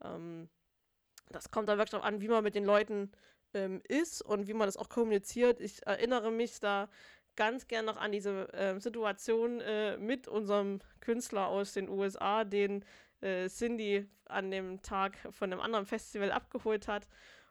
[0.02, 0.50] Ähm,
[1.30, 3.10] das kommt da wirklich darauf an, wie man mit den Leuten
[3.54, 5.60] ähm, ist und wie man das auch kommuniziert.
[5.60, 6.90] Ich erinnere mich da
[7.36, 12.84] ganz gern noch an diese äh, Situation äh, mit unserem Künstler aus den USA, den
[13.20, 17.08] äh, Cindy an dem Tag von einem anderen Festival abgeholt hat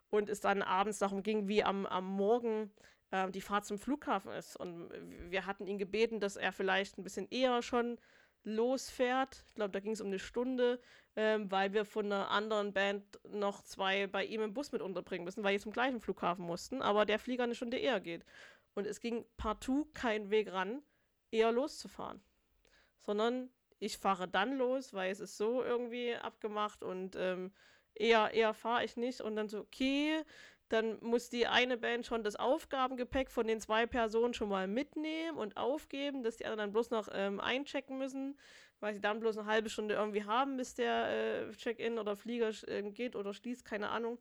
[0.10, 2.72] und es dann abends darum ging, wie am, am Morgen
[3.12, 4.56] äh, die Fahrt zum Flughafen ist.
[4.56, 4.90] Und
[5.30, 7.98] wir hatten ihn gebeten, dass er vielleicht ein bisschen eher schon
[8.44, 9.44] losfährt.
[9.48, 10.80] Ich glaube, da ging es um eine Stunde,
[11.16, 15.24] ähm, weil wir von einer anderen Band noch zwei bei ihm im Bus mit unterbringen
[15.26, 18.26] müssen, weil die zum gleichen Flughafen mussten, aber der Flieger eine Stunde eher geht.
[18.76, 20.82] Und es ging partout kein Weg ran,
[21.32, 22.24] eher loszufahren.
[23.02, 27.52] Sondern ich fahre dann los, weil es ist so irgendwie abgemacht und ähm,
[27.94, 29.22] eher, eher fahre ich nicht.
[29.22, 30.24] Und dann so, okay,
[30.70, 35.38] dann muss die eine Band schon das Aufgabengepäck von den zwei Personen schon mal mitnehmen
[35.38, 38.40] und aufgeben, dass die anderen dann bloß noch ähm, einchecken müssen,
[38.80, 42.50] weil sie dann bloß eine halbe Stunde irgendwie haben, bis der äh, Check-in oder Flieger
[42.68, 44.18] äh, geht oder schließt, keine Ahnung.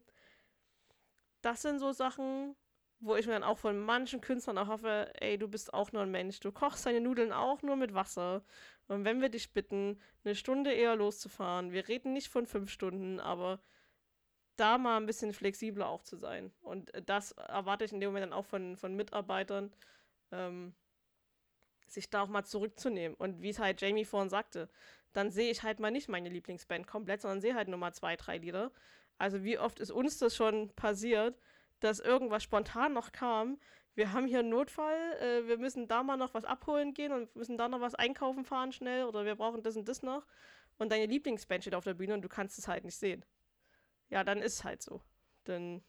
[1.41, 2.55] Das sind so Sachen,
[3.03, 6.03] wo ich mir dann auch von manchen Künstlern auch hoffe, ey, du bist auch nur
[6.03, 6.39] ein Mensch.
[6.39, 8.43] Du kochst deine Nudeln auch nur mit Wasser.
[8.87, 13.19] Und wenn wir dich bitten, eine Stunde eher loszufahren, wir reden nicht von fünf Stunden,
[13.19, 13.59] aber
[14.55, 16.53] da mal ein bisschen flexibler auch zu sein.
[16.61, 19.73] Und das erwarte ich in dem Moment dann auch von, von Mitarbeitern,
[20.31, 20.73] ähm,
[21.87, 23.15] sich da auch mal zurückzunehmen.
[23.15, 24.69] Und wie es halt Jamie vorhin sagte,
[25.11, 28.15] dann sehe ich halt mal nicht meine Lieblingsband komplett, sondern sehe halt nur mal zwei,
[28.15, 28.71] drei Lieder.
[29.17, 31.39] Also wie oft ist uns das schon passiert,
[31.83, 33.59] dass irgendwas spontan noch kam.
[33.95, 37.35] Wir haben hier einen Notfall, äh, wir müssen da mal noch was abholen gehen und
[37.35, 40.25] müssen da noch was einkaufen fahren schnell oder wir brauchen das und das noch.
[40.77, 43.23] Und deine Lieblingsband steht auf der Bühne und du kannst es halt nicht sehen.
[44.09, 45.01] Ja, dann ist es halt so.
[45.43, 45.83] Dann,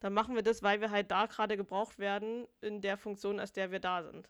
[0.00, 3.52] dann machen wir das, weil wir halt da gerade gebraucht werden in der Funktion, als
[3.52, 4.28] der wir da sind.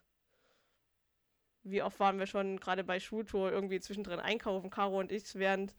[1.63, 5.75] Wie oft waren wir schon gerade bei Schultour irgendwie zwischendrin einkaufen, Caro und ich, während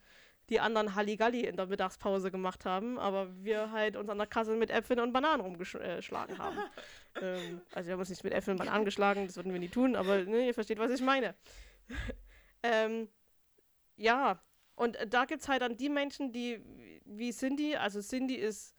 [0.49, 4.57] die anderen Halligalli in der Mittagspause gemacht haben, aber wir halt uns an der Kasse
[4.57, 6.59] mit Äpfeln und Bananen rumgeschlagen haben.
[7.20, 9.69] ähm, also wir haben uns nicht mit Äpfeln und Bananen geschlagen, das würden wir nie
[9.69, 11.35] tun, aber ne, ihr versteht, was ich meine.
[12.62, 13.09] ähm,
[13.97, 14.41] ja,
[14.75, 16.62] und da gibt es halt dann die Menschen, die,
[17.05, 18.75] wie Cindy, also Cindy ist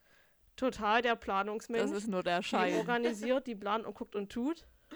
[0.56, 1.91] total der Planungsmensch.
[1.91, 2.74] Das ist nur der Schein.
[2.74, 4.66] Die organisiert, die plant und guckt und tut.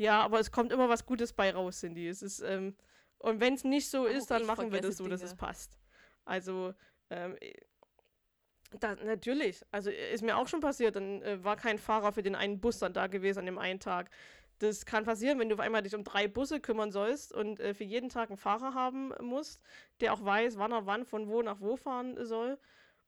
[0.00, 2.06] Ja, aber es kommt immer was Gutes bei raus, Cindy.
[2.06, 2.76] Es ist, ähm,
[3.18, 5.16] und wenn es nicht so ist, dann machen wir das so, Dinge.
[5.16, 5.78] dass es passt.
[6.24, 6.74] Also,
[7.10, 7.36] ähm,
[8.80, 9.64] da, natürlich.
[9.70, 12.78] Also ist mir auch schon passiert, dann äh, war kein Fahrer für den einen Bus
[12.78, 14.10] dann da gewesen an dem einen Tag.
[14.58, 17.74] Das kann passieren, wenn du auf einmal dich um drei Busse kümmern sollst und äh,
[17.74, 19.62] für jeden Tag einen Fahrer haben musst,
[20.00, 22.58] der auch weiß, wann er wann von wo nach wo fahren soll.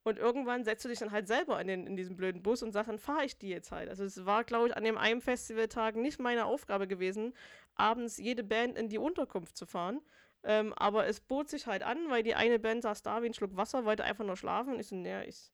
[0.02, 2.72] Und irgendwann setzt du dich dann halt selber in, den, in diesen blöden Bus und
[2.72, 3.90] sagst, dann fahre ich die jetzt halt.
[3.90, 7.34] Also es war, glaube ich, an dem einen Festivaltag nicht meine Aufgabe gewesen,
[7.80, 10.00] abends jede Band in die Unterkunft zu fahren.
[10.42, 13.34] Ähm, aber es bot sich halt an, weil die eine Band saß da wie ein
[13.34, 14.74] Schluck Wasser, wollte einfach nur schlafen.
[14.74, 15.52] Und ich so, naja, ich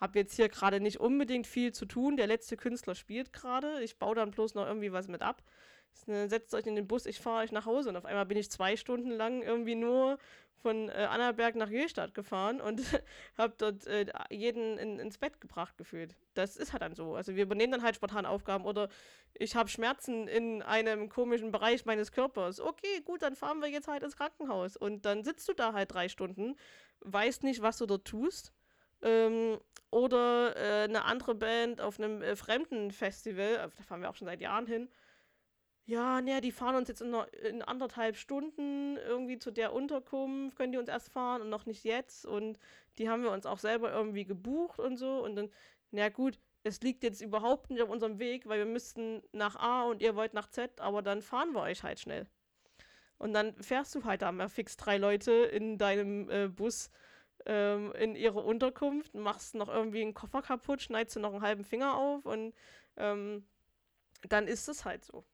[0.00, 2.16] habe jetzt hier gerade nicht unbedingt viel zu tun.
[2.16, 3.82] Der letzte Künstler spielt gerade.
[3.82, 5.42] Ich baue dann bloß noch irgendwie was mit ab.
[6.06, 7.88] Ne, setzt euch in den Bus, ich fahre euch nach Hause.
[7.88, 10.18] Und auf einmal bin ich zwei Stunden lang irgendwie nur
[10.62, 12.80] von äh, Annaberg nach Jöstadt gefahren und
[13.38, 16.16] habe dort äh, jeden in, ins Bett gebracht gefühlt.
[16.34, 17.14] Das ist halt dann so.
[17.14, 18.88] Also wir übernehmen dann halt spontan Aufgaben oder
[19.34, 22.60] ich habe Schmerzen in einem komischen Bereich meines Körpers.
[22.60, 24.76] Okay, gut, dann fahren wir jetzt halt ins Krankenhaus.
[24.76, 26.56] Und dann sitzt du da halt drei Stunden,
[27.00, 28.52] weißt nicht, was du dort tust.
[29.02, 29.58] Ähm,
[29.90, 34.26] oder äh, eine andere Band auf einem äh, fremden Festival, da fahren wir auch schon
[34.26, 34.88] seit Jahren hin,
[35.86, 37.14] ja, ne, die fahren uns jetzt in,
[37.44, 41.84] in, anderthalb Stunden irgendwie zu der Unterkunft, können die uns erst fahren und noch nicht
[41.84, 42.26] jetzt.
[42.26, 42.58] Und
[42.98, 45.22] die haben wir uns auch selber irgendwie gebucht und so.
[45.24, 45.50] Und dann,
[45.92, 49.84] na gut, es liegt jetzt überhaupt nicht auf unserem Weg, weil wir müssten nach A
[49.84, 52.26] und ihr wollt nach Z, aber dann fahren wir euch halt schnell.
[53.18, 56.90] Und dann fährst du halt da mal fix drei Leute in deinem äh, Bus
[57.46, 61.64] ähm, in ihre Unterkunft, machst noch irgendwie einen Koffer kaputt, schneidest du noch einen halben
[61.64, 62.54] Finger auf und
[62.96, 63.46] ähm,
[64.28, 65.24] dann ist es halt so.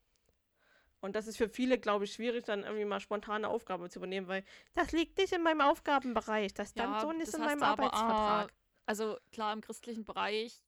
[1.03, 4.29] Und das ist für viele, glaube ich, schwierig, dann irgendwie mal spontane Aufgaben zu übernehmen,
[4.29, 6.55] weil das liegt nicht in meinem Aufgabenbereich.
[6.55, 8.55] Das ja, so nicht in meinem aber, Arbeitsvertrag.
[8.87, 10.62] also klar, im christlichen Bereich.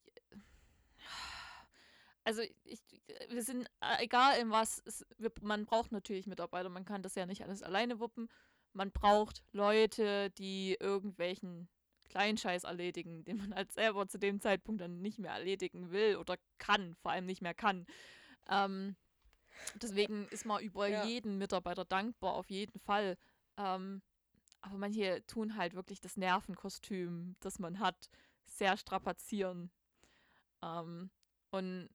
[2.25, 2.81] Also ich,
[3.29, 7.15] wir sind, äh, egal in was, es, wir, man braucht natürlich Mitarbeiter, man kann das
[7.15, 8.27] ja nicht alles alleine wuppen.
[8.73, 11.69] Man braucht Leute, die irgendwelchen
[12.09, 16.35] Kleinscheiß erledigen, den man halt selber zu dem Zeitpunkt dann nicht mehr erledigen will oder
[16.57, 17.85] kann, vor allem nicht mehr kann.
[18.49, 18.97] Ähm,
[19.81, 21.05] Deswegen ist man über ja.
[21.05, 23.17] jeden Mitarbeiter dankbar, auf jeden Fall.
[23.57, 24.01] Ähm,
[24.61, 28.09] aber manche tun halt wirklich das Nervenkostüm, das man hat,
[28.45, 29.71] sehr strapazieren.
[30.63, 31.09] Ähm,
[31.51, 31.89] und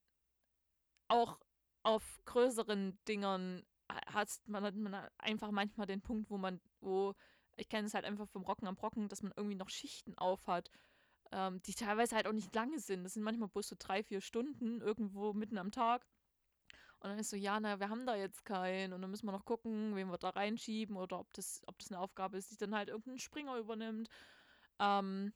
[1.09, 1.39] auch
[1.83, 3.65] auf größeren Dingern
[4.07, 7.15] hat man, hat man einfach manchmal den Punkt, wo man, wo,
[7.57, 10.71] ich kenne es halt einfach vom Rocken am Brocken, dass man irgendwie noch Schichten aufhat,
[11.33, 13.05] ähm, die teilweise halt auch nicht lange sind.
[13.05, 16.07] Das sind manchmal bloß so drei, vier Stunden irgendwo mitten am Tag.
[17.01, 18.93] Und dann ist so, ja, na, wir haben da jetzt keinen.
[18.93, 21.91] Und dann müssen wir noch gucken, wen wir da reinschieben oder ob das, ob das
[21.91, 24.09] eine Aufgabe ist, die dann halt irgendein Springer übernimmt.
[24.79, 25.33] Ähm,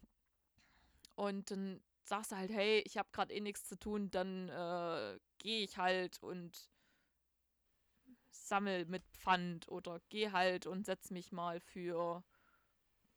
[1.14, 5.18] und dann sagst du halt, hey, ich habe gerade eh nichts zu tun, dann äh,
[5.38, 6.68] gehe ich halt und
[8.30, 12.22] sammel mit Pfand oder geh halt und setz mich mal für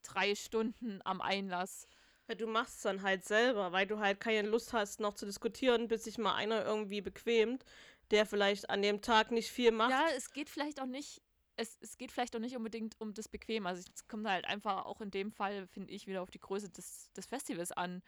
[0.04, 1.88] drei Stunden am Einlass.
[2.28, 5.26] Ja, du machst es dann halt selber, weil du halt keine Lust hast, noch zu
[5.26, 7.64] diskutieren, bis sich mal einer irgendwie bequemt,
[8.12, 9.92] der vielleicht an dem Tag nicht viel macht.
[9.92, 11.22] Ja, es geht vielleicht auch nicht,
[11.56, 13.66] es, es geht vielleicht auch nicht unbedingt um das Bequem.
[13.66, 16.70] Also es kommt halt einfach auch in dem Fall, finde ich, wieder auf die Größe
[16.70, 18.02] des, des Festivals an.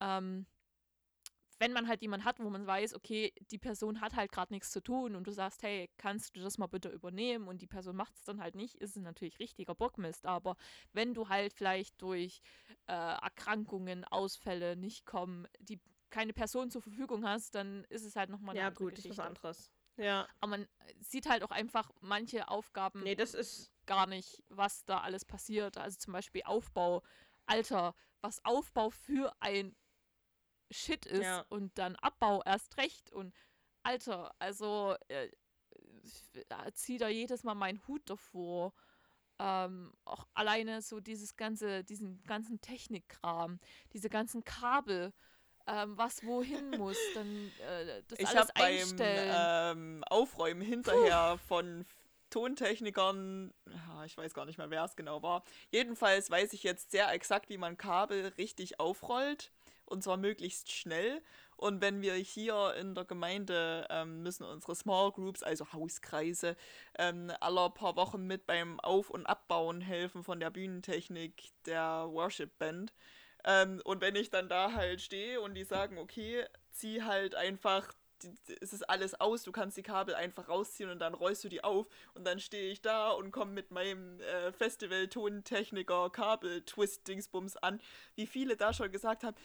[0.00, 0.46] Ähm,
[1.58, 4.70] wenn man halt jemanden hat, wo man weiß, okay, die Person hat halt gerade nichts
[4.70, 7.96] zu tun und du sagst, hey, kannst du das mal bitte übernehmen und die Person
[7.96, 10.24] macht es dann halt nicht, ist es natürlich richtiger Bockmist.
[10.26, 10.56] Aber
[10.92, 12.40] wenn du halt vielleicht durch
[12.86, 15.80] äh, Erkrankungen, Ausfälle nicht kommen, die
[16.10, 19.10] keine Person zur Verfügung hast, dann ist es halt nochmal eine ja, gut, Geschichte.
[19.10, 19.70] ist was anderes.
[19.96, 20.28] Ja.
[20.40, 20.68] Aber man
[21.00, 23.72] sieht halt auch einfach manche Aufgaben Nee, das ist.
[23.86, 25.76] gar nicht, was da alles passiert.
[25.76, 27.02] Also zum Beispiel Aufbau.
[27.46, 29.74] Alter, was Aufbau für ein
[30.70, 31.44] Shit ist Ja.
[31.48, 33.10] und dann Abbau erst recht.
[33.12, 33.34] Und
[33.82, 35.30] Alter, also äh,
[36.02, 36.22] ich
[36.74, 38.74] zieh da jedes Mal meinen Hut davor.
[39.40, 43.60] Ähm, auch alleine so dieses ganze, diesen ganzen Technikkram,
[43.92, 45.12] diese ganzen Kabel,
[45.68, 49.34] ähm, was wohin muss, dann äh, das Ich alles habe beim einstellen.
[49.36, 51.86] ähm, Aufräumen hinterher von F-
[52.30, 53.54] Tontechnikern,
[54.04, 55.42] ich weiß gar nicht mehr, wer es genau war.
[55.70, 59.50] Jedenfalls weiß ich jetzt sehr exakt, wie man Kabel richtig aufrollt.
[59.86, 61.22] Und zwar möglichst schnell.
[61.56, 66.56] Und wenn wir hier in der Gemeinde ähm, müssen unsere Small Groups, also Hauskreise,
[66.98, 72.58] ähm, alle paar Wochen mit beim Auf- und Abbauen helfen von der Bühnentechnik der Worship
[72.58, 72.92] Band.
[73.44, 77.92] Ähm, und wenn ich dann da halt stehe und die sagen, okay, zieh halt einfach,
[78.22, 81.48] die- es ist alles aus, du kannst die Kabel einfach rausziehen und dann rollst du
[81.48, 87.80] die auf und dann stehe ich da und komme mit meinem äh, Festival-Tontechniker Kabel-Twist-Dingsbums an,
[88.16, 89.36] wie viele da schon gesagt haben,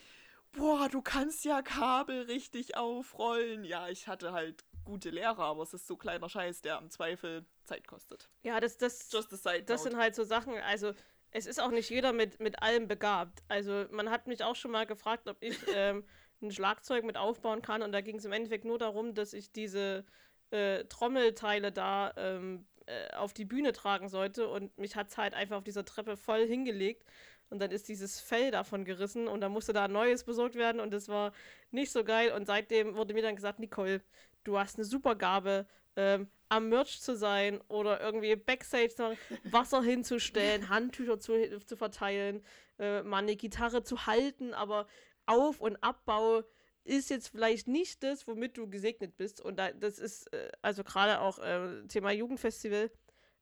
[0.54, 3.64] boah, du kannst ja Kabel richtig aufrollen.
[3.64, 7.46] Ja, ich hatte halt gute Lehrer, aber es ist so kleiner Scheiß, der im Zweifel
[7.64, 8.28] Zeit kostet.
[8.44, 9.92] Ja, das, das, Just a side das note.
[9.92, 10.94] sind halt so Sachen, also
[11.34, 13.44] es ist auch nicht jeder mit, mit allem begabt.
[13.48, 16.04] Also man hat mich auch schon mal gefragt, ob ich ähm,
[16.42, 17.82] ein Schlagzeug mit aufbauen kann.
[17.82, 20.06] Und da ging es im Endeffekt nur darum, dass ich diese
[20.52, 24.48] äh, Trommelteile da ähm, äh, auf die Bühne tragen sollte.
[24.48, 27.04] Und mich hat es halt einfach auf dieser Treppe voll hingelegt.
[27.50, 29.28] Und dann ist dieses Fell davon gerissen.
[29.28, 30.80] Und dann musste da ein neues besorgt werden.
[30.80, 31.34] Und das war
[31.72, 32.32] nicht so geil.
[32.32, 34.02] Und seitdem wurde mir dann gesagt, Nicole,
[34.44, 35.66] du hast eine super Gabe,
[35.96, 41.34] ähm, am Merch zu sein oder irgendwie Backstage zu machen, Wasser hinzustellen, Handtücher zu,
[41.66, 42.46] zu verteilen,
[42.78, 44.88] äh, mal eine Gitarre zu halten, aber
[45.26, 46.44] Auf- und Abbau
[46.84, 49.42] ist jetzt vielleicht nicht das, womit du gesegnet bist.
[49.42, 52.92] Und da, das ist äh, also gerade auch äh, Thema Jugendfestival.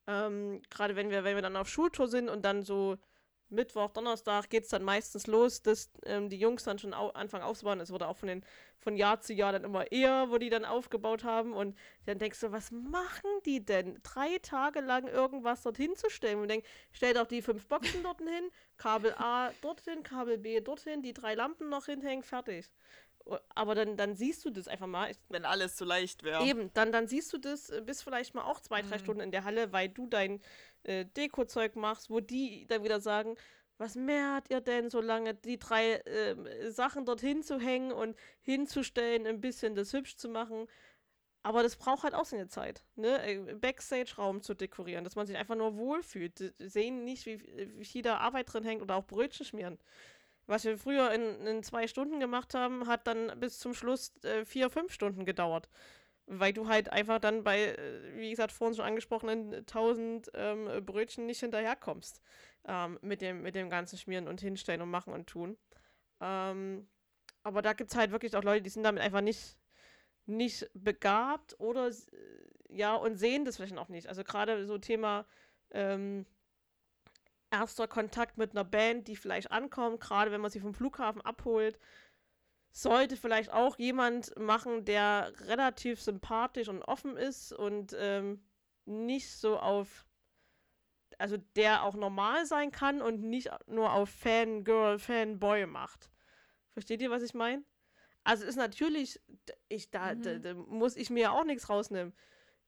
[0.06, 2.96] Ähm, gerade wenn wir, wenn wir dann auf Schultour sind und dann so
[3.52, 7.44] Mittwoch, Donnerstag geht es dann meistens los, dass ähm, die Jungs dann schon au anfangen
[7.44, 7.80] aufzubauen.
[7.80, 8.44] Es wurde auch von, den,
[8.78, 11.52] von Jahr zu Jahr dann immer eher, wo die dann aufgebaut haben.
[11.52, 11.76] Und
[12.06, 14.00] dann denkst du, was machen die denn?
[14.02, 16.40] Drei Tage lang irgendwas dorthin zu stellen.
[16.40, 21.02] Und denk, stell doch die fünf Boxen dorthin hin, Kabel A dorthin, Kabel B dorthin,
[21.02, 22.70] die drei Lampen noch hinhängen, fertig.
[23.54, 25.12] Aber dann, dann siehst du das einfach mal.
[25.28, 26.44] Wenn alles so leicht wäre.
[26.44, 29.00] Eben, dann, dann siehst du das, äh, bist vielleicht mal auch zwei, drei Mhm.
[29.00, 30.40] Stunden in der Halle, weil du dein
[30.84, 33.36] äh, Deko-Zeug machst, wo die dann wieder sagen,
[33.78, 39.26] was mehrt ihr denn so lange, die drei ähm, Sachen dorthin zu hängen und hinzustellen,
[39.26, 40.68] ein bisschen das hübsch zu machen.
[41.42, 43.20] Aber das braucht halt auch seine Zeit, ne?
[43.26, 46.54] Äh, Backstage-Raum zu dekorieren, dass man sich einfach nur wohlfühlt.
[46.58, 47.42] Sehen nicht, wie,
[47.76, 49.78] wie viel da Arbeit drin hängt oder auch Brötchen schmieren.
[50.46, 54.44] Was wir früher in, in zwei Stunden gemacht haben, hat dann bis zum Schluss äh,
[54.44, 55.68] vier, fünf Stunden gedauert.
[56.26, 61.26] Weil du halt einfach dann bei, äh, wie gesagt, vorhin schon angesprochenen 1000 ähm, Brötchen
[61.26, 62.20] nicht hinterherkommst.
[62.66, 65.58] Ähm, mit, dem, mit dem ganzen Schmieren und Hinstellen und Machen und Tun.
[66.20, 66.88] Ähm,
[67.44, 69.58] aber da gibt es halt wirklich auch Leute, die sind damit einfach nicht,
[70.26, 72.10] nicht begabt oder s-
[72.68, 74.08] ja und sehen das vielleicht auch nicht.
[74.08, 75.26] Also gerade so Thema
[75.72, 76.26] ähm,
[77.50, 81.78] erster Kontakt mit einer Band, die vielleicht ankommt, gerade wenn man sie vom Flughafen abholt,
[82.72, 88.42] sollte vielleicht auch jemand machen, der relativ sympathisch und offen ist und ähm,
[88.86, 90.06] nicht so auf,
[91.18, 96.10] also der auch normal sein kann und nicht nur auf Fangirl, Fanboy macht.
[96.72, 97.62] Versteht ihr, was ich meine?
[98.24, 99.20] Also ist natürlich,
[99.68, 100.42] ich, da, da, Mhm.
[100.42, 102.14] da muss ich mir auch nichts rausnehmen.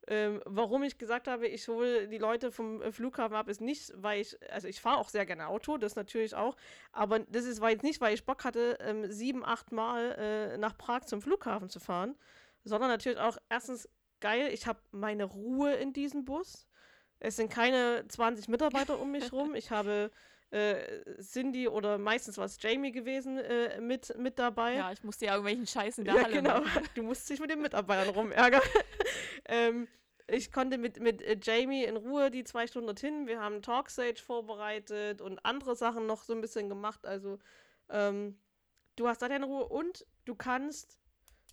[0.07, 3.93] Ähm, warum ich gesagt habe, ich hole die Leute vom äh, Flughafen ab, ist nicht,
[3.97, 6.57] weil ich, also ich fahre auch sehr gerne Auto, das natürlich auch,
[6.93, 10.77] aber das ist jetzt nicht, weil ich Bock hatte, ähm, sieben, acht Mal äh, nach
[10.77, 12.17] Prag zum Flughafen zu fahren,
[12.65, 13.89] sondern natürlich auch erstens
[14.21, 16.67] geil, ich habe meine Ruhe in diesem Bus.
[17.19, 19.55] Es sind keine 20 Mitarbeiter um mich rum.
[19.55, 20.11] Ich habe
[20.55, 24.75] äh, Cindy oder meistens war es Jamie gewesen äh, mit, mit dabei.
[24.75, 26.61] Ja, ich musste ja irgendwelchen Scheiß in der Ja, Halle genau.
[26.61, 26.89] machen.
[26.95, 28.63] Du musst dich mit den Mitarbeitern rumärgern.
[29.47, 29.89] ähm,
[30.29, 33.27] ich konnte mit, mit äh, Jamie in Ruhe die zwei Stunden dorthin.
[33.27, 37.05] Wir haben Talkstage vorbereitet und andere Sachen noch so ein bisschen gemacht.
[37.05, 37.39] Also,
[37.91, 38.39] ähm,
[38.97, 40.99] du hast da deine Ruhe und du kannst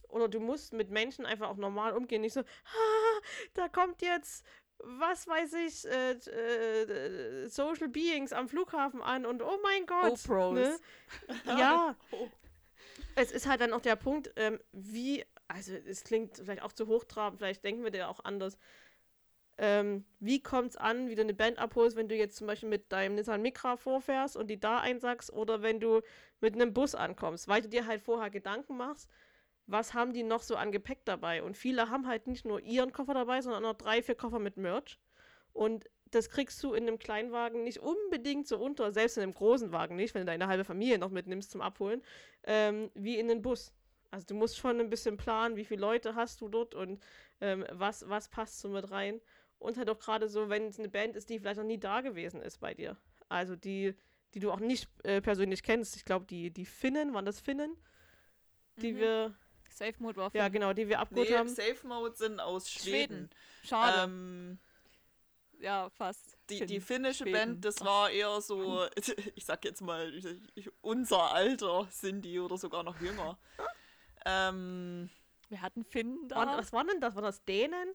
[0.10, 2.22] oder du musst mit Menschen einfach auch normal umgehen.
[2.22, 3.22] Nicht so, ah,
[3.54, 4.46] da kommt jetzt,
[4.84, 10.10] was weiß ich, äh, äh, Social Beings am Flughafen an und oh mein Gott.
[10.24, 10.54] GoPros.
[10.56, 10.80] Ne?
[11.46, 12.28] Ja, Oh.
[13.16, 16.88] es ist halt dann auch der Punkt, ähm, wie, also es klingt vielleicht auch zu
[16.88, 18.58] hochtrabend, vielleicht denken wir da auch anders.
[19.58, 22.70] Ähm, wie kommt es an, wie du eine Band abholst, wenn du jetzt zum Beispiel
[22.70, 26.02] mit deinem Nissan Micra vorfährst und die da einsackst oder wenn du
[26.40, 29.10] mit einem Bus ankommst, weil du dir halt vorher Gedanken machst,
[29.68, 31.44] was haben die noch so an Gepäck dabei?
[31.44, 34.40] Und viele haben halt nicht nur ihren Koffer dabei, sondern auch noch drei, vier Koffer
[34.40, 35.00] mit Merch.
[35.54, 39.72] Und das kriegst du in einem Kleinwagen nicht unbedingt so unter, selbst in einem großen
[39.72, 42.02] Wagen nicht, wenn du deine halbe Familie noch mitnimmst zum Abholen,
[42.44, 43.74] ähm, wie in den Bus.
[44.12, 47.02] Also du musst schon ein bisschen planen, wie viele Leute hast du dort und
[47.40, 49.22] ähm, was, was passt so mit rein.
[49.58, 52.02] Und halt auch gerade so, wenn es eine Band ist, die vielleicht noch nie da
[52.02, 52.98] gewesen ist bei dir.
[53.30, 53.96] Also die,
[54.34, 55.96] die du auch nicht äh, persönlich kennst.
[55.96, 57.78] Ich glaube, die, die Finnen, waren das Finnen?
[58.78, 58.98] Die Mhm.
[58.98, 59.36] wir,
[59.74, 61.48] Safe Mode war ja genau, die wir abgeholt Nee, haben.
[61.50, 62.92] Safe Mode sind aus Schweden.
[62.92, 63.30] Schweden.
[63.64, 64.04] Schade.
[64.04, 64.60] Ähm,
[65.60, 66.38] ja, fast.
[66.50, 67.34] die, die Finn- finnische Schweden.
[67.34, 68.86] Band, das war eher so,
[69.36, 70.12] ich sag jetzt mal,
[70.82, 73.38] unser Alter sind die oder sogar noch jünger.
[74.26, 75.10] ähm,
[75.50, 76.36] Wir hatten Finn da.
[76.38, 77.16] Waren, was waren denn das?
[77.16, 77.94] War das Dänen?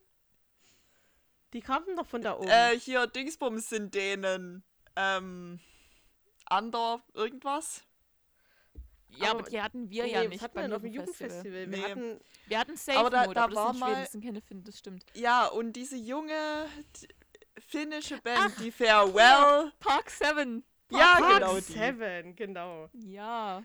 [1.53, 2.48] Die kamen doch von da oben.
[2.48, 4.62] äh, hier, Dingsbums sind denen.
[4.97, 5.61] Ähm,
[6.47, 7.82] Ander irgendwas?
[9.18, 11.52] Ja, aber aber- die hatten wir Nee, ja nicht hatten beim wir auf dem Jugendfestival.
[11.52, 11.82] Wir Nee.
[11.82, 14.12] hatten Wir hatten Safe Aber da- Mode, da aber das war sind Schweden, mal- das
[14.12, 15.05] sind keine Finn, das stimmt.
[15.14, 16.66] Ja, und diese junge
[17.59, 19.72] finnische Band, die Farewell.
[19.80, 20.64] Park 7.
[20.90, 21.60] Ja, Park genau die.
[21.60, 22.88] Seven, genau.
[22.94, 23.62] Ja.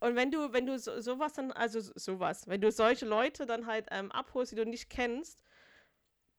[0.00, 3.46] Und wenn du, wenn du so, sowas dann, also so- sowas, wenn du solche Leute
[3.46, 5.38] dann halt ähm, abholst, die du nicht kennst,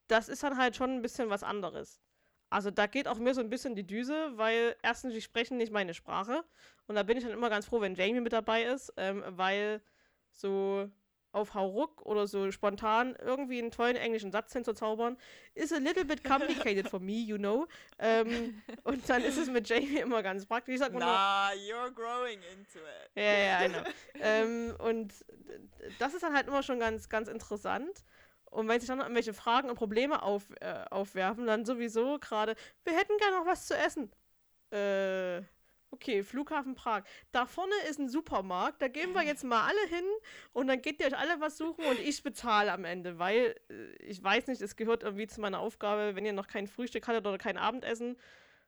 [0.07, 1.99] das ist dann halt schon ein bisschen was anderes.
[2.49, 5.71] Also da geht auch mir so ein bisschen die Düse, weil erstens, die sprechen nicht
[5.71, 6.43] meine Sprache.
[6.87, 9.81] Und da bin ich dann immer ganz froh, wenn Jamie mit dabei ist, ähm, weil
[10.31, 10.89] so
[11.31, 15.17] auf Hauruck oder so spontan irgendwie einen tollen englischen Satz hinzuzaubern,
[15.53, 17.67] is a little bit complicated for me, you know.
[17.99, 20.73] Ähm, und dann ist es mit Jamie immer ganz praktisch.
[20.73, 23.11] Ich sag immer nur, Na, you're growing into it.
[23.15, 23.83] ja, ja, I know.
[24.21, 25.13] ähm, und
[25.99, 28.03] das ist dann halt immer schon ganz, ganz interessant.
[28.49, 32.93] Und wenn sich dann irgendwelche Fragen und Probleme auf, äh, aufwerfen, dann sowieso gerade, wir
[32.93, 34.11] hätten gerne noch was zu essen.
[34.71, 35.43] Äh,
[35.91, 37.03] okay, Flughafen Prag.
[37.31, 40.05] Da vorne ist ein Supermarkt, da gehen wir jetzt mal alle hin
[40.53, 43.95] und dann geht ihr euch alle was suchen und ich bezahle am Ende, weil äh,
[44.03, 47.25] ich weiß nicht, es gehört irgendwie zu meiner Aufgabe, wenn ihr noch kein Frühstück hattet
[47.25, 48.17] oder kein Abendessen.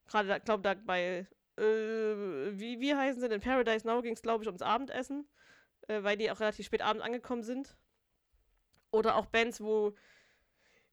[0.08, 1.28] Gerade, ich glaube, da bei,
[1.58, 3.42] äh, wie, wie heißen sie denn?
[3.42, 5.28] Paradise Now ging es, glaube ich, ums Abendessen,
[5.88, 7.76] äh, weil die auch relativ spät abends angekommen sind.
[8.92, 9.96] Oder auch Bands, wo,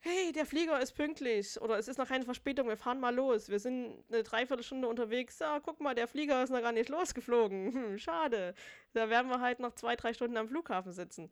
[0.00, 3.48] hey, der Flieger ist pünktlich oder es ist noch keine Verspätung, wir fahren mal los.
[3.48, 5.38] Wir sind eine Dreiviertelstunde unterwegs.
[5.38, 7.72] Ja, guck mal, der Flieger ist noch gar nicht losgeflogen.
[7.78, 8.54] Hm, schade.
[8.94, 11.30] Da werden wir halt noch zwei, drei Stunden am Flughafen sitzen.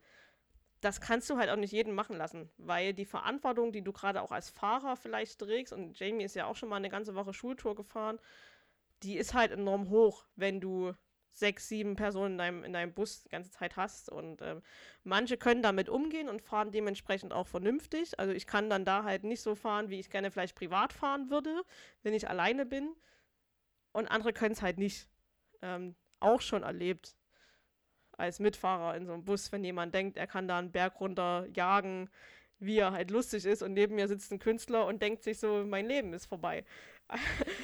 [0.81, 4.21] Das kannst du halt auch nicht jedem machen lassen, weil die Verantwortung, die du gerade
[4.21, 7.33] auch als Fahrer vielleicht trägst, und Jamie ist ja auch schon mal eine ganze Woche
[7.33, 8.19] Schultour gefahren,
[9.03, 10.93] die ist halt enorm hoch, wenn du
[11.39, 14.09] sechs, sieben Personen in deinem, in deinem Bus die ganze Zeit hast.
[14.09, 14.61] Und ähm,
[15.03, 18.19] manche können damit umgehen und fahren dementsprechend auch vernünftig.
[18.19, 21.29] Also ich kann dann da halt nicht so fahren, wie ich gerne vielleicht privat fahren
[21.29, 21.63] würde,
[22.03, 22.95] wenn ich alleine bin.
[23.91, 25.07] Und andere können es halt nicht.
[25.61, 27.15] Ähm, auch schon erlebt
[28.17, 31.45] als Mitfahrer in so einem Bus, wenn jemand denkt, er kann da einen Berg runter
[31.53, 32.09] jagen,
[32.59, 35.63] wie er halt lustig ist und neben mir sitzt ein Künstler und denkt sich so,
[35.65, 36.65] mein Leben ist vorbei.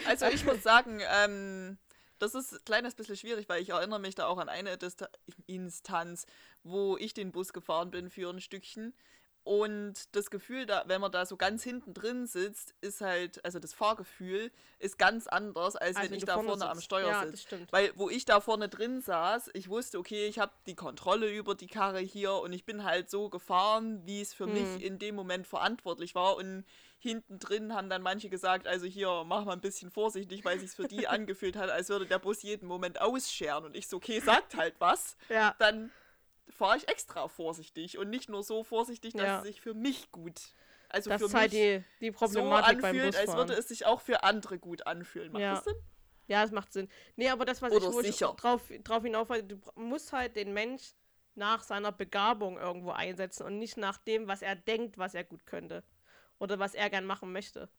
[0.08, 1.78] Also ich muss sagen, ähm,
[2.24, 5.08] das ist ein kleines bisschen schwierig, weil ich erinnere mich da auch an eine Dista
[5.45, 6.26] Instanz,
[6.64, 8.94] wo ich den Bus gefahren bin für ein Stückchen.
[9.45, 13.60] Und das Gefühl, da, wenn man da so ganz hinten drin sitzt, ist halt, also
[13.60, 16.86] das Fahrgefühl ist ganz anders, als, Also wenn ich da vorne am sitzt.
[16.86, 17.32] Steuer ja, sitze.
[17.32, 17.74] das stimmt.
[17.74, 21.56] Weil wo ich da vorne drin saß, ich wusste, okay, ich habe die Kontrolle über
[21.56, 24.54] die Karre hier und ich bin halt so gefahren, wie es für Hm.
[24.54, 26.38] mich in dem Moment verantwortlich war.
[26.38, 26.64] Und
[27.04, 30.76] hinten drin haben dann manche gesagt, also hier, mach mal ein bisschen vorsichtig, weil sich's
[30.76, 33.66] für die angefühlt hat, als würde der Bus jeden Moment ausscheren.
[33.66, 35.16] Und ich so, okay, sagt halt was.
[35.30, 35.92] Ja, Dann
[36.50, 39.38] fahre ich extra vorsichtig und nicht nur so vorsichtig, dass Ja.
[39.38, 40.42] es sich für mich gut,
[40.90, 43.86] also das für halt mich die, die so Problematik beim anfühlt, als würde es sich
[43.86, 45.32] auch für andere gut anfühlen.
[45.32, 45.56] Macht Ja.
[45.56, 45.76] das Sinn?
[46.28, 46.90] Ja, das macht Sinn.
[47.16, 48.34] Nee, aber das, was Oder ich, sicher.
[48.38, 50.94] drauf, drauf hinauf du musst halt den Mensch
[51.36, 55.46] nach seiner Begabung irgendwo einsetzen und nicht nach dem, was er denkt, was er gut
[55.46, 55.84] könnte.
[56.44, 57.70] Oder was er gern machen möchte.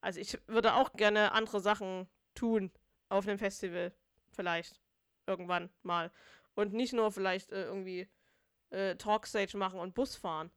[0.00, 2.72] Also ich würde auch gerne andere Sachen tun
[3.08, 3.94] auf einem Festival.
[4.32, 4.80] Vielleicht.
[5.28, 6.10] Irgendwann mal.
[6.54, 8.08] Und nicht nur vielleicht äh, irgendwie
[8.70, 10.50] äh, Talkstage machen und Bus fahren.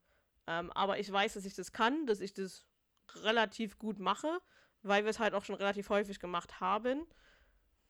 [0.47, 2.65] Ähm, aber ich weiß, dass ich das kann, dass ich das
[3.17, 4.41] relativ gut mache,
[4.81, 7.05] weil wir es halt auch schon relativ häufig gemacht haben.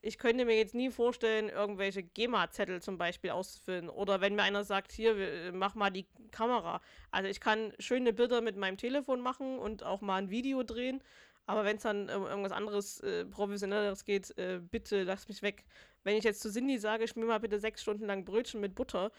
[0.06, 3.88] Ich könnte mir jetzt nie vorstellen, irgendwelche GEMA-Zettel zum Beispiel auszufüllen.
[3.88, 6.82] Oder wenn mir einer sagt, hier, äh, mach mal die Kamera.
[7.10, 11.02] Also ich kann schöne Bilder mit meinem Telefon machen und auch mal ein Video drehen.
[11.46, 15.64] Aber wenn es dann um irgendwas anderes, äh, professionelleres geht, äh, bitte lass mich weg.
[16.04, 19.10] Wenn ich jetzt zu Cindy sage, schmier mal bitte sechs Stunden lang Brötchen mit Butter,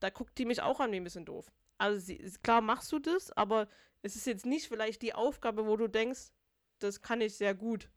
[0.00, 1.52] da guckt die mich auch an wie ein bisschen doof.
[1.78, 3.68] Also sie, klar machst du das, aber
[4.02, 6.32] es ist jetzt nicht vielleicht die Aufgabe, wo du denkst,
[6.80, 7.88] das kann ich sehr gut.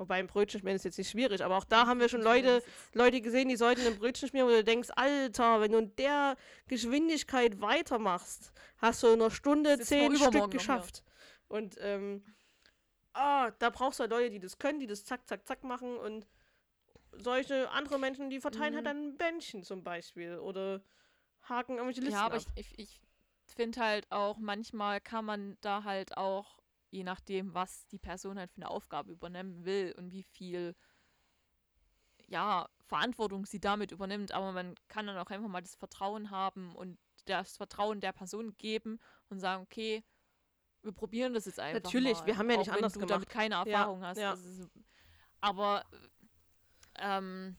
[0.00, 2.62] Wobei ein Brötchen schmieren ist jetzt nicht schwierig, aber auch da haben wir schon Leute,
[2.94, 6.38] Leute gesehen, die sollten ein Brötchen schmieren, wo du denkst, Alter, wenn du in der
[6.68, 11.04] Geschwindigkeit weitermachst, hast du in einer Stunde zehn Stück geschafft.
[11.48, 12.24] Und ähm,
[13.12, 15.98] ah, da brauchst du halt Leute, die das können, die das zack, zack, zack machen
[15.98, 16.26] und
[17.12, 18.88] solche andere Menschen, die verteilen halt mhm.
[18.88, 20.80] halt dann Bändchen zum Beispiel oder
[21.42, 22.42] haken irgendwelche Listen Ja, aber ab.
[22.54, 26.59] ich, ich, ich finde halt auch, manchmal kann man da halt auch,
[26.90, 30.74] je nachdem, was die Person halt für eine Aufgabe übernehmen will und wie viel,
[32.26, 36.74] ja, Verantwortung sie damit übernimmt, aber man kann dann auch einfach mal das Vertrauen haben
[36.74, 38.98] und das Vertrauen der Person geben
[39.28, 40.04] und sagen, okay,
[40.82, 43.06] wir probieren das jetzt einfach Natürlich, mal, wir haben ja nicht auch anders wenn du
[43.06, 43.22] gemacht.
[43.22, 44.18] damit keine Erfahrung ja, hast.
[44.18, 44.32] Ja.
[44.32, 44.68] Ist,
[45.40, 45.84] aber
[46.98, 47.56] ähm,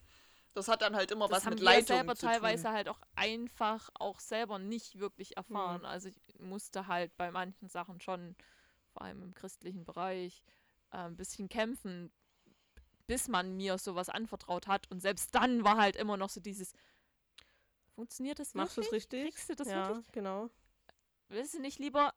[0.53, 2.73] das hat dann halt immer das was haben mit wir Leitung selber zu teilweise tun.
[2.73, 5.81] halt auch einfach auch selber nicht wirklich erfahren.
[5.81, 5.85] Mhm.
[5.85, 8.35] Also ich musste halt bei manchen Sachen schon,
[8.91, 10.43] vor allem im christlichen Bereich,
[10.91, 12.11] äh, ein bisschen kämpfen,
[13.07, 14.89] bis man mir sowas anvertraut hat.
[14.91, 16.73] Und selbst dann war halt immer noch so dieses,
[17.95, 19.03] funktioniert das Machst du wirklich?
[19.03, 19.34] es richtig?
[19.34, 20.11] Kriegst du das ja, wirklich?
[20.11, 20.49] genau.
[21.30, 22.13] Willst du nicht lieber,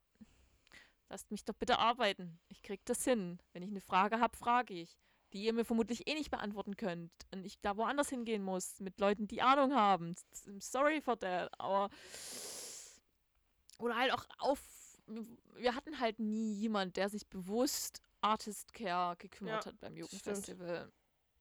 [1.09, 2.39] lasst mich doch bitte arbeiten.
[2.49, 3.39] Ich krieg das hin.
[3.53, 4.99] Wenn ich eine Frage habe, frage ich
[5.35, 9.01] die ihr mir vermutlich eh nicht beantworten könnt und ich da woanders hingehen muss mit
[9.01, 10.15] Leuten, die Ahnung haben.
[10.61, 11.91] Sorry for that, aber
[13.79, 14.61] oder halt auch auf
[15.07, 20.91] wir hatten halt nie jemand, der sich bewusst Artist Care gekümmert Ja, hat beim Jugendfestival.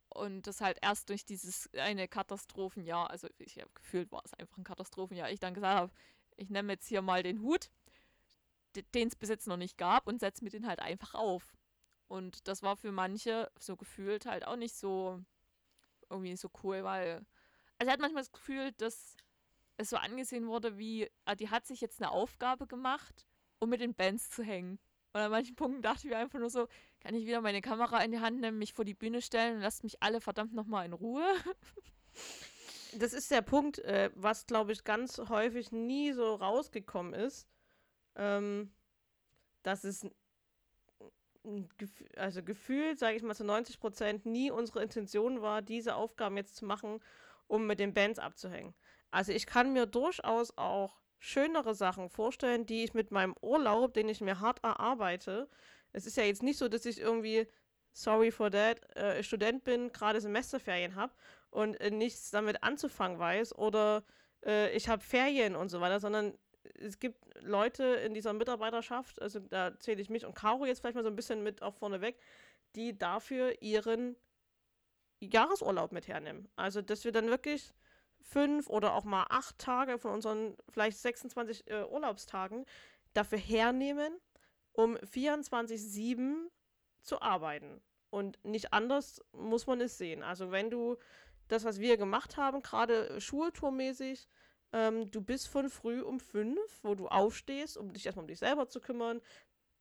[0.10, 4.58] Und das halt erst durch dieses eine Katastrophenjahr, also ich habe gefühlt, war es einfach
[4.58, 5.92] ein Katastrophenjahr, ich dann gesagt habe,
[6.36, 7.72] ich nehme jetzt hier mal den Hut,
[8.94, 11.56] den es bis jetzt noch nicht gab und setze mir den halt einfach auf.
[12.08, 15.24] Und das war für manche so gefühlt halt auch nicht so
[16.10, 17.26] irgendwie so cool, weil
[17.80, 19.16] also er hat manchmal das Gefühl, dass
[19.78, 23.28] es so angesehen wurde, wie ah, die hat sich jetzt eine Aufgabe gemacht,
[23.64, 24.78] um mit den Bands zu hängen.
[25.14, 26.68] Und an manchen Punkten dachte ich mir einfach nur so,
[27.00, 29.62] kann ich wieder meine Kamera in die Hand nehmen, mich vor die Bühne stellen und
[29.62, 31.26] lasst mich alle verdammt nochmal in Ruhe.
[32.96, 37.48] Das ist der Punkt, äh, was glaube ich ganz häufig nie so rausgekommen ist,
[38.16, 38.72] ähm,
[39.64, 40.06] dass es
[42.16, 46.56] also gefühlt, sage ich mal zu 90 Prozent, nie unsere Intention war, diese Aufgaben jetzt
[46.56, 47.00] zu machen,
[47.48, 48.76] um mit den Bands abzuhängen.
[49.10, 54.10] Also ich kann mir durchaus auch schönere Sachen vorstellen, die ich mit meinem Urlaub, den
[54.10, 55.48] ich mir hart erarbeite.
[55.94, 57.48] Es ist ja jetzt nicht so, dass ich irgendwie,
[57.94, 61.14] sorry for that, äh, Student bin, gerade Semesterferien habe
[61.50, 64.04] und äh, nichts damit anzufangen weiß oder
[64.46, 66.38] äh, ich habe Ferien und so weiter, sondern
[66.78, 70.96] es gibt Leute in dieser Mitarbeiterschaft, also da zähle ich mich und Caro jetzt vielleicht
[70.96, 72.20] mal so ein bisschen mit auch vorneweg,
[72.76, 74.18] die dafür ihren
[75.22, 76.50] Jahresurlaub mit hernehmen.
[76.58, 77.74] Also, dass wir dann wirklich
[78.24, 82.66] fünf oder auch mal acht Tage von unseren vielleicht 26 äh, Urlaubstagen
[83.14, 84.20] dafür hernehmen,
[84.72, 86.48] um 24-7
[87.02, 87.82] zu arbeiten.
[88.10, 90.24] Und nicht anders muss man es sehen.
[90.24, 90.98] Also, wenn du
[91.48, 94.28] das, was wir gemacht haben, gerade schultourmäßig,
[94.72, 98.40] ähm, du bist von früh um fünf, wo du aufstehst, um dich erstmal um dich
[98.40, 99.22] selber zu kümmern,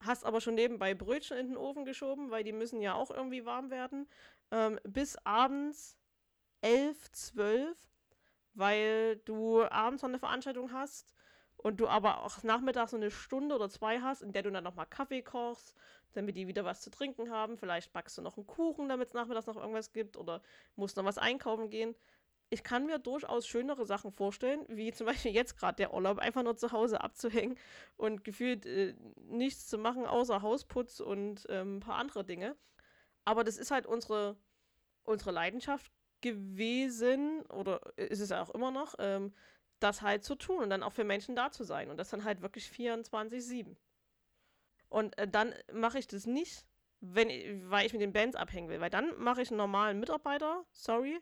[0.01, 3.45] hast aber schon nebenbei Brötchen in den Ofen geschoben, weil die müssen ja auch irgendwie
[3.45, 4.09] warm werden,
[4.51, 5.97] ähm, bis abends
[6.61, 7.79] elf, zwölf,
[8.55, 11.13] weil du abends noch eine Veranstaltung hast
[11.57, 14.65] und du aber auch nachmittags so eine Stunde oder zwei hast, in der du dann
[14.65, 15.75] nochmal Kaffee kochst,
[16.13, 17.57] damit die wieder was zu trinken haben.
[17.57, 20.43] Vielleicht backst du noch einen Kuchen, damit es nachmittags noch irgendwas gibt oder
[20.77, 21.95] musst noch was einkaufen gehen
[22.53, 26.43] ich kann mir durchaus schönere Sachen vorstellen, wie zum Beispiel jetzt gerade der Urlaub, einfach
[26.43, 27.57] nur zu Hause abzuhängen
[27.97, 32.55] und gefühlt äh, nichts zu machen, außer Hausputz und ähm, ein paar andere Dinge.
[33.25, 34.37] Aber das ist halt unsere,
[35.05, 35.91] unsere Leidenschaft
[36.23, 39.33] gewesen, oder ist es auch immer noch, ähm,
[39.81, 41.91] das halt zu tun und dann auch für Menschen da zu sein.
[41.91, 43.77] Und das dann halt wirklich 24-7.
[44.89, 46.67] Und äh, dann mache ich das nicht,
[47.01, 47.29] wenn,
[47.71, 51.21] weil ich mit den Bands abhängen will, weil dann mache ich einen normalen Mitarbeiter, sorry,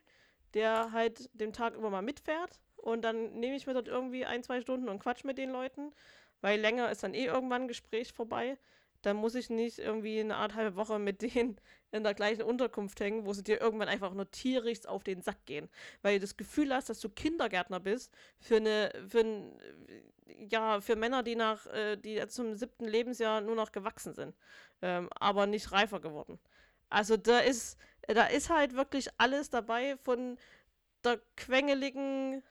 [0.54, 4.42] der halt den Tag über mal mitfährt und dann nehme ich mir dort irgendwie ein,
[4.42, 5.92] zwei Stunden und quatsch mit den Leuten,
[6.40, 8.58] weil länger ist dann eh irgendwann ein Gespräch vorbei.
[9.02, 11.60] Dann muss ich nicht irgendwie eine Art halbe Woche mit denen
[11.92, 15.44] in der gleichen Unterkunft hängen, wo sie dir irgendwann einfach nur tierisch auf den Sack
[15.46, 15.68] gehen.
[16.02, 19.52] Weil du das Gefühl hast, dass du Kindergärtner bist für eine, für ein,
[20.48, 24.34] ja, für Männer, die nach, äh, die zum siebten Lebensjahr nur noch gewachsen sind,
[24.82, 26.38] ähm, aber nicht reifer geworden.
[26.90, 30.36] Also da ist, da ist halt wirklich alles dabei von
[31.04, 32.42] der quengeligen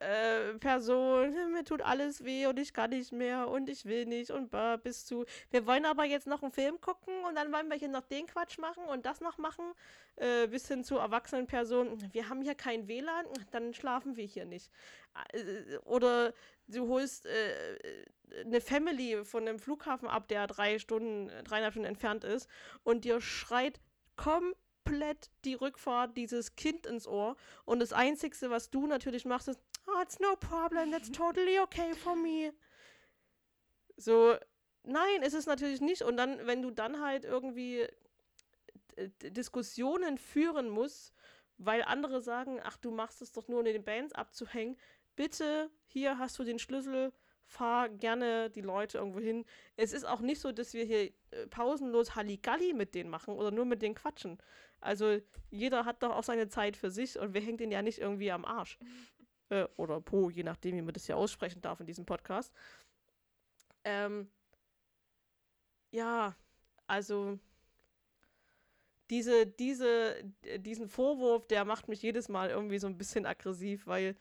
[0.00, 4.30] äh, Person, mir tut alles weh und ich kann nicht mehr und ich will nicht
[4.30, 7.68] und bah, bis zu, wir wollen aber jetzt noch einen Film gucken und dann wollen
[7.68, 9.64] wir hier noch den Quatsch machen und das noch machen,
[10.16, 14.44] äh, bis hin zu erwachsenen Personen, wir haben hier kein WLAN, dann schlafen wir hier
[14.44, 14.70] nicht.
[15.32, 16.32] Äh, oder
[16.68, 18.04] du holst äh,
[18.44, 22.48] eine Family von einem Flughafen ab, der drei Stunden, dreieinhalb Stunden entfernt ist
[22.84, 23.80] und dir schreit
[24.16, 29.60] komplett die Rückfahrt dieses Kind ins Ohr und das Einzige, was du natürlich machst, ist
[29.88, 32.52] oh, it's no problem, that's totally okay for me.
[33.96, 34.36] So,
[34.84, 36.02] nein, ist es natürlich nicht.
[36.02, 37.86] Und dann, wenn du dann halt irgendwie
[39.22, 41.14] Diskussionen führen musst,
[41.56, 44.76] weil andere sagen, ach, du machst es doch nur, um den Bands abzuhängen,
[45.16, 47.12] bitte, hier hast du den Schlüssel,
[47.44, 49.44] fahr gerne die Leute irgendwo hin.
[49.76, 53.50] Es ist auch nicht so, dass wir hier äh, pausenlos Halligalli mit denen machen oder
[53.50, 54.38] nur mit denen quatschen.
[54.80, 55.18] Also
[55.50, 58.30] jeder hat doch auch seine Zeit für sich und wir hängen den ja nicht irgendwie
[58.30, 58.78] am Arsch
[59.50, 62.52] äh, oder Po, je nachdem, wie man das hier aussprechen darf in diesem Podcast.
[63.84, 64.30] Ähm,
[65.90, 66.36] ja,
[66.86, 67.38] also
[69.10, 70.16] diese, diese,
[70.58, 74.16] diesen Vorwurf, der macht mich jedes Mal irgendwie so ein bisschen aggressiv, weil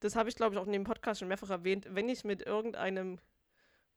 [0.00, 2.42] das habe ich, glaube ich, auch in dem Podcast schon mehrfach erwähnt, wenn ich mit
[2.42, 3.18] irgendeinem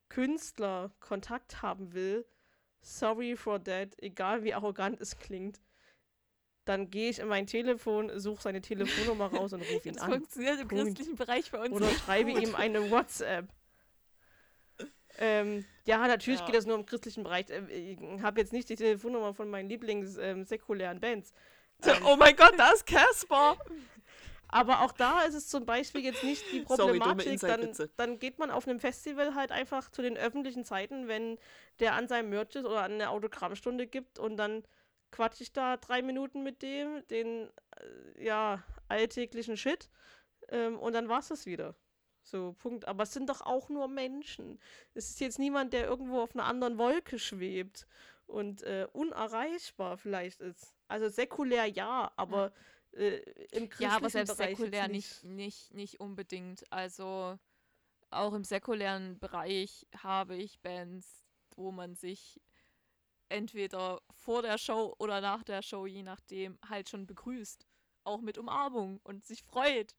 [0.10, 2.26] Künstler Kontakt haben will,
[2.82, 5.62] sorry for that, egal wie arrogant es klingt,
[6.72, 10.10] dann gehe ich in mein Telefon, suche seine Telefonnummer raus und rufe ihn das an.
[10.12, 10.84] Das funktioniert im Punkt.
[10.86, 11.72] christlichen Bereich bei uns.
[11.72, 12.42] Oder schreibe gut.
[12.42, 13.48] ihm eine WhatsApp.
[15.18, 16.46] Ähm, ja, natürlich Ja.
[16.46, 17.46] geht das nur im christlichen Bereich.
[17.50, 21.34] Ähm, Ich habe jetzt nicht die Telefonnummer von meinen Lieblings-säkulären Bands.
[21.84, 23.58] Ähm, Oh mein Gott, da ist Casper!
[24.50, 27.40] aber auch da ist es zum Beispiel jetzt nicht die Sorry, Problematik.
[27.40, 27.90] dann, Inside-Witze.
[27.98, 31.40] dann geht man auf einem Festival halt einfach zu den öffentlichen Zeiten, wenn
[31.80, 34.64] der an seinem Merch ist oder an eine Autogrammstunde gibt und dann
[35.12, 39.90] quatsch ich da drei Minuten mit dem, den äh, ja, alltäglichen Shit.
[40.50, 41.76] Ähm, und dann war's das wieder.
[42.24, 42.88] So, Punkt.
[42.88, 44.60] Aber es sind doch auch nur Menschen.
[44.94, 47.88] Es ist jetzt niemand, der irgendwo auf einer anderen Wolke schwebt
[48.28, 50.74] und äh, unerreichbar vielleicht ist.
[50.88, 52.52] Also säkulär ja, aber
[52.94, 53.18] äh,
[53.52, 56.64] im christlichen Ja, aber selbst Bereich säkulär nicht, nicht, nicht unbedingt.
[56.72, 57.38] Also
[58.10, 61.26] auch im säkulären Bereich habe ich Bands,
[61.56, 62.42] wo man sich
[63.32, 67.66] entweder vor der Show oder nach der Show, je nachdem, halt schon begrüßt.
[68.04, 69.96] Auch mit Umarmung und sich freut,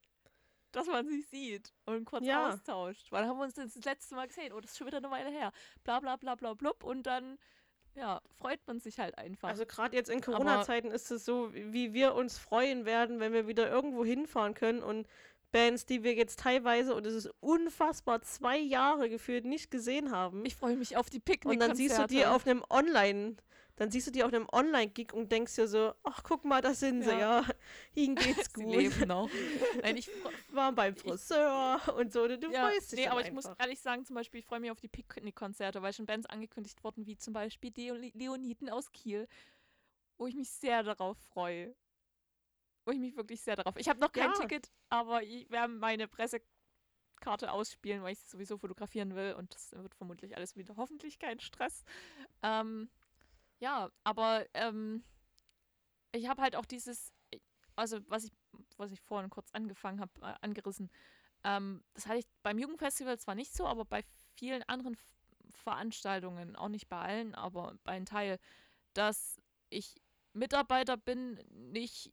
[0.72, 2.48] dass man sich sieht und kurz Ja.
[2.48, 3.12] austauscht.
[3.12, 4.52] Weil haben wir uns das, das letzte Mal gesehen?
[4.52, 5.52] Oh, das ist schon wieder eine Weile her.
[5.84, 6.82] Bla bla bla bla blub.
[6.82, 7.38] Und dann,
[7.94, 9.48] ja, freut man sich halt einfach.
[9.48, 13.46] Also gerade jetzt in Corona-Zeiten ist es so, wie wir uns freuen werden, wenn wir
[13.46, 15.06] wieder irgendwo hinfahren können und
[15.52, 20.44] Bands, die wir jetzt teilweise, und es ist unfassbar, zwei Jahre gefühlt nicht gesehen haben.
[20.44, 21.68] ich freue mich auf die und Picknickkonzerte.
[21.68, 23.36] dann siehst du die auf einem Online,
[23.76, 26.74] dann siehst du die auf einem Online-Gig und denkst dir so, ach guck mal, da
[26.74, 27.18] sind sie, Ja.
[27.18, 27.44] ja,
[27.94, 29.28] ihnen geht's Sie gut, leben noch.
[29.82, 30.10] Nein, ich
[30.52, 33.50] waren beim Friseur und so, du ja, freust dich nee, aber ich einfach.
[33.50, 36.82] muss ehrlich sagen, zum Beispiel, ich freue mich auf die Picknick-Konzerte, weil schon Bands angekündigt
[36.82, 39.28] wurden, wie zum Beispiel die Leoniden aus Kiel,
[40.18, 41.74] wo ich mich sehr darauf freue.
[42.84, 43.76] Wo ich mich wirklich sehr darauf.
[43.76, 44.32] Ich habe noch kein Ja.
[44.32, 49.72] Ticket, aber ich werde meine Pressekarte ausspielen, weil ich es sowieso fotografieren will und das
[49.72, 51.84] wird vermutlich alles wieder hoffentlich kein Stress.
[52.42, 52.90] Ähm,
[53.60, 55.04] ja, aber ähm,
[56.10, 57.12] ich habe halt auch dieses,
[57.76, 58.32] also was ich,
[58.76, 60.90] was ich vorhin kurz angefangen habe, äh, angerissen.
[61.44, 64.02] Ähm, das hatte ich beim Jugendfestival zwar nicht so, aber bei
[64.36, 64.96] vielen anderen
[65.50, 68.38] Veranstaltungen, auch nicht bei allen, aber bei einem Teil,
[68.94, 69.40] dass
[69.70, 70.02] ich
[70.32, 72.12] Mitarbeiter bin, nicht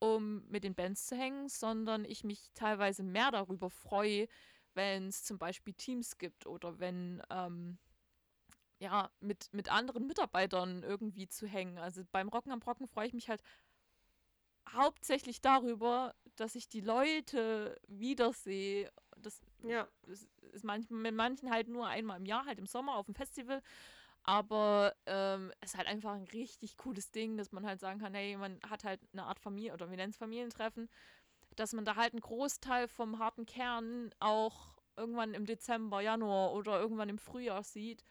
[0.00, 4.28] um mit den Bands zu hängen, sondern ich mich teilweise mehr darüber freue,
[4.74, 7.78] wenn es zum Beispiel Teams gibt oder wenn ähm,
[8.78, 11.78] ja mit, mit anderen Mitarbeitern irgendwie zu hängen.
[11.78, 13.42] Also beim Rocken am Brocken freue ich mich halt
[14.74, 18.92] hauptsächlich darüber, dass ich die Leute wiedersehe.
[19.16, 19.88] Das Ja.
[20.06, 23.14] ist, ist manch, mit manchen halt nur einmal im Jahr, halt im Sommer auf dem
[23.14, 23.62] Festival.
[24.22, 28.14] Aber ähm, es ist halt einfach ein richtig cooles Ding, dass man halt sagen kann,
[28.14, 30.88] hey, man hat halt eine Art Familie oder wir nennen es Familientreffen,
[31.56, 36.80] dass man da halt einen Großteil vom harten Kern auch irgendwann im Dezember, Januar oder
[36.80, 38.04] irgendwann im Frühjahr sieht,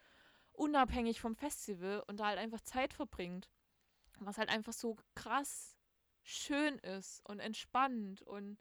[0.54, 3.50] unabhängig vom Festival und da halt einfach Zeit verbringt.
[4.20, 5.78] Was halt einfach so krass
[6.24, 8.60] schön ist und entspannt und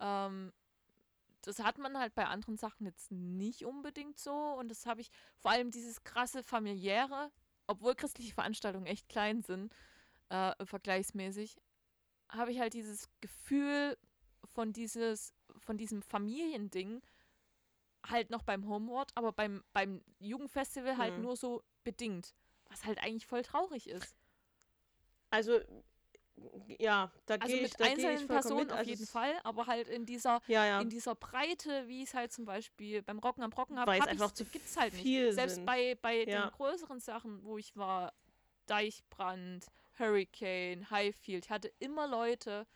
[0.00, 0.52] Ähm,
[1.46, 4.32] das hat man halt bei anderen Sachen jetzt nicht unbedingt so.
[4.34, 7.30] Und das habe ich vor allem dieses krasse familiäre,
[7.66, 9.72] obwohl christliche Veranstaltungen echt klein sind,
[10.28, 11.56] äh, vergleichsmäßig,
[12.30, 13.96] habe ich halt dieses Gefühl
[14.54, 17.02] von dieses, von diesem Familiending
[18.06, 21.22] halt noch beim Homeward, aber beim, beim Jugendfestival halt Mhm.
[21.22, 22.34] nur so bedingt.
[22.68, 24.14] Was halt eigentlich voll traurig ist.
[25.30, 25.60] Also,
[26.78, 28.72] ja, da Also gehe ich, mit da ich einzelnen vollkommen Personen mit.
[28.72, 30.80] auf Also jeden Fall, aber halt in dieser, Ja, ja.
[30.80, 34.32] in dieser Breite, wie es halt zum Beispiel beim Rocken am Brocken habe, hab einfach
[34.32, 35.02] zu gibt's halt nicht.
[35.02, 35.66] viel Selbst sind.
[35.66, 36.46] bei, bei Ja.
[36.46, 38.12] den größeren Sachen, wo ich war,
[38.66, 39.66] Deichbrand,
[39.98, 42.66] Hurricane, Highfield, ich hatte immer Leute,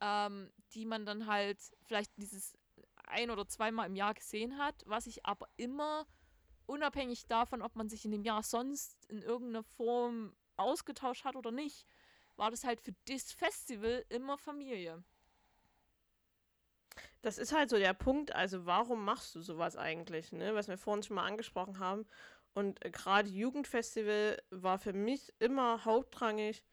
[0.00, 2.56] ähm, die man dann halt vielleicht dieses
[3.06, 6.06] ein oder zweimal im Jahr gesehen hat, was ich aber immer
[6.66, 11.50] unabhängig davon, ob man sich in dem Jahr sonst in irgendeiner Form ausgetauscht hat oder
[11.50, 11.84] nicht,
[12.36, 15.04] war das halt für das Festival immer Familie.
[17.22, 20.54] Das ist halt so der Punkt, also warum machst du sowas eigentlich, ne?
[20.54, 22.06] Was wir vorhin schon mal angesprochen haben.
[22.54, 26.64] Und äh, gerade Jugendfestival war für mich immer hauptrangig.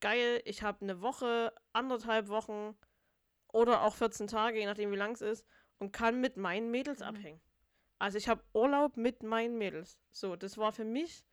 [0.00, 2.76] Geil, ich habe eine Woche, anderthalb Wochen
[3.52, 5.46] oder auch 14 Tage, je nachdem wie lang es ist,
[5.78, 7.06] und kann mit meinen Mädels Mhm.
[7.06, 7.42] abhängen.
[7.98, 10.00] Also ich habe Urlaub mit meinen Mädels.
[10.12, 11.25] So, das war für mich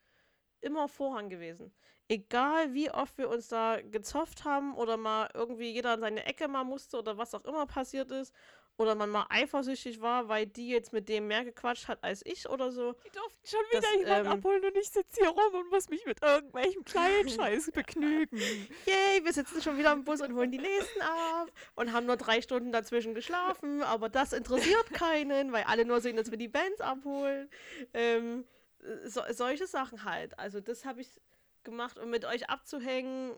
[0.63, 1.73] immer Vorrang gewesen.
[2.09, 6.47] Egal wie oft wir uns da gezofft haben oder mal irgendwie jeder in seine Ecke
[6.47, 8.33] mal musste oder was auch immer passiert ist.
[8.75, 12.49] Oder man mal eifersüchtig war, weil die jetzt mit dem mehr gequatscht hat als ich
[12.49, 12.93] oder so.
[13.05, 16.03] Die durften schon wieder jemanden ähm, abholen und ich sitze hier rum und muss mich
[16.07, 18.37] mit irgendwelchem kleinen Scheiß begnügen.
[18.37, 22.17] Yay, wir sitzen schon wieder im Bus und holen die nächsten ab und haben nur
[22.17, 26.47] drei Stunden dazwischen geschlafen, aber das interessiert keinen, weil alle nur sehen, dass wir die
[26.47, 27.51] Bands abholen.
[27.93, 28.43] Ähm,
[29.05, 30.37] so, solche Sachen halt.
[30.39, 31.21] Also das habe ich
[31.63, 33.35] gemacht, um mit euch abzuhängen,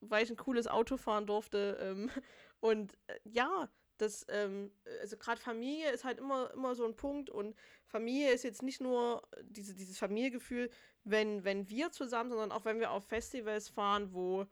[0.00, 1.78] weil ich ein cooles Auto fahren durfte.
[1.80, 2.10] Ähm,
[2.60, 3.68] und äh, ja,
[3.98, 7.56] das, ähm, also gerade Familie ist halt immer, immer so ein Punkt und
[7.86, 10.70] Familie ist jetzt nicht nur diese, dieses Familiengefühl,
[11.04, 14.46] wenn, wenn wir zusammen, sondern auch wenn wir auf Festivals fahren, wo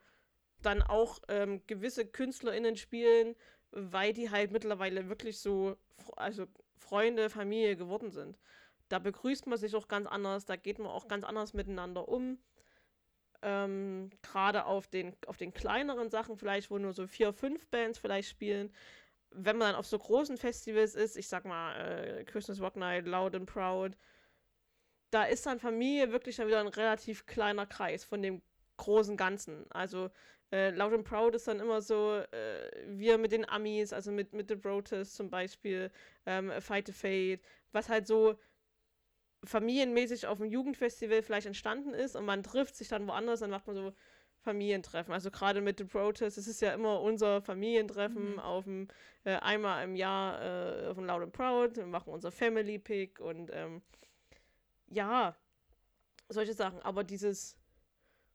[0.62, 3.36] dann auch ähm, gewisse KünstlerInnen spielen,
[3.70, 5.76] weil die halt mittlerweile wirklich so,
[6.16, 6.46] also
[6.76, 8.38] Freunde, Familie geworden sind.
[8.88, 12.38] Da begrüßt man sich auch ganz anders, da geht man auch ganz anders miteinander um.
[13.42, 17.98] Ähm, Gerade auf den, auf den kleineren Sachen, vielleicht, wo nur so vier, fünf Bands
[17.98, 18.72] vielleicht spielen.
[19.30, 23.06] Wenn man dann auf so großen Festivals ist, ich sag mal, äh, Christmas Rock Night,
[23.06, 23.96] Loud and Proud,
[25.10, 28.42] da ist dann Familie wirklich dann wieder ein relativ kleiner Kreis von dem
[28.76, 29.66] großen Ganzen.
[29.70, 30.10] Also
[30.52, 34.32] äh, Loud and Proud ist dann immer so, äh, wir mit den Amis, also mit,
[34.32, 35.90] mit The Protest zum Beispiel,
[36.24, 37.40] ähm, Fight the Fate,
[37.72, 38.38] was halt so
[39.44, 43.66] familienmäßig auf dem Jugendfestival vielleicht entstanden ist und man trifft sich dann woanders, dann macht
[43.66, 43.92] man so
[44.40, 45.12] Familientreffen.
[45.12, 48.38] Also gerade mit The Protest, es ist ja immer unser Familientreffen Mhm.
[48.38, 48.88] auf dem,
[49.24, 50.40] äh, einmal im Jahr
[50.84, 53.82] äh, auf dem Loud and Proud, wir machen unser Family Pick und ähm,
[54.88, 55.36] ja,
[56.28, 56.80] solche Sachen.
[56.82, 57.56] Aber dieses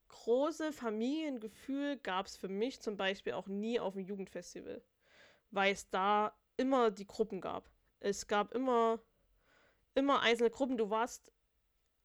[0.09, 4.81] große Familiengefühl gab es für mich zum Beispiel auch nie auf dem Jugendfestival,
[5.51, 7.69] weil es da immer die Gruppen gab.
[7.99, 8.99] Es gab immer,
[9.95, 10.77] immer einzelne Gruppen.
[10.77, 11.31] Du warst,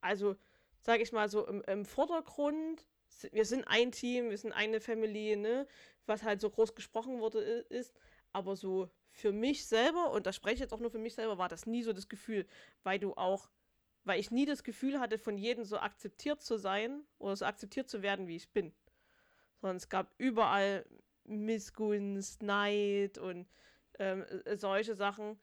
[0.00, 0.36] also
[0.80, 2.86] sage ich mal so, im, im Vordergrund.
[3.32, 5.66] Wir sind ein Team, wir sind eine Family, ne?
[6.06, 7.94] Was halt so groß gesprochen wurde ist.
[8.32, 11.38] Aber so für mich selber, und das spreche ich jetzt auch nur für mich selber,
[11.38, 12.46] war das nie so das Gefühl,
[12.82, 13.48] weil du auch
[14.06, 17.90] weil ich nie das Gefühl hatte, von jedem so akzeptiert zu sein oder so akzeptiert
[17.90, 18.72] zu werden, wie ich bin.
[19.60, 20.86] Sondern es gab überall
[21.24, 23.48] Missgunst, Neid und
[23.98, 25.40] ähm, äh, solche Sachen.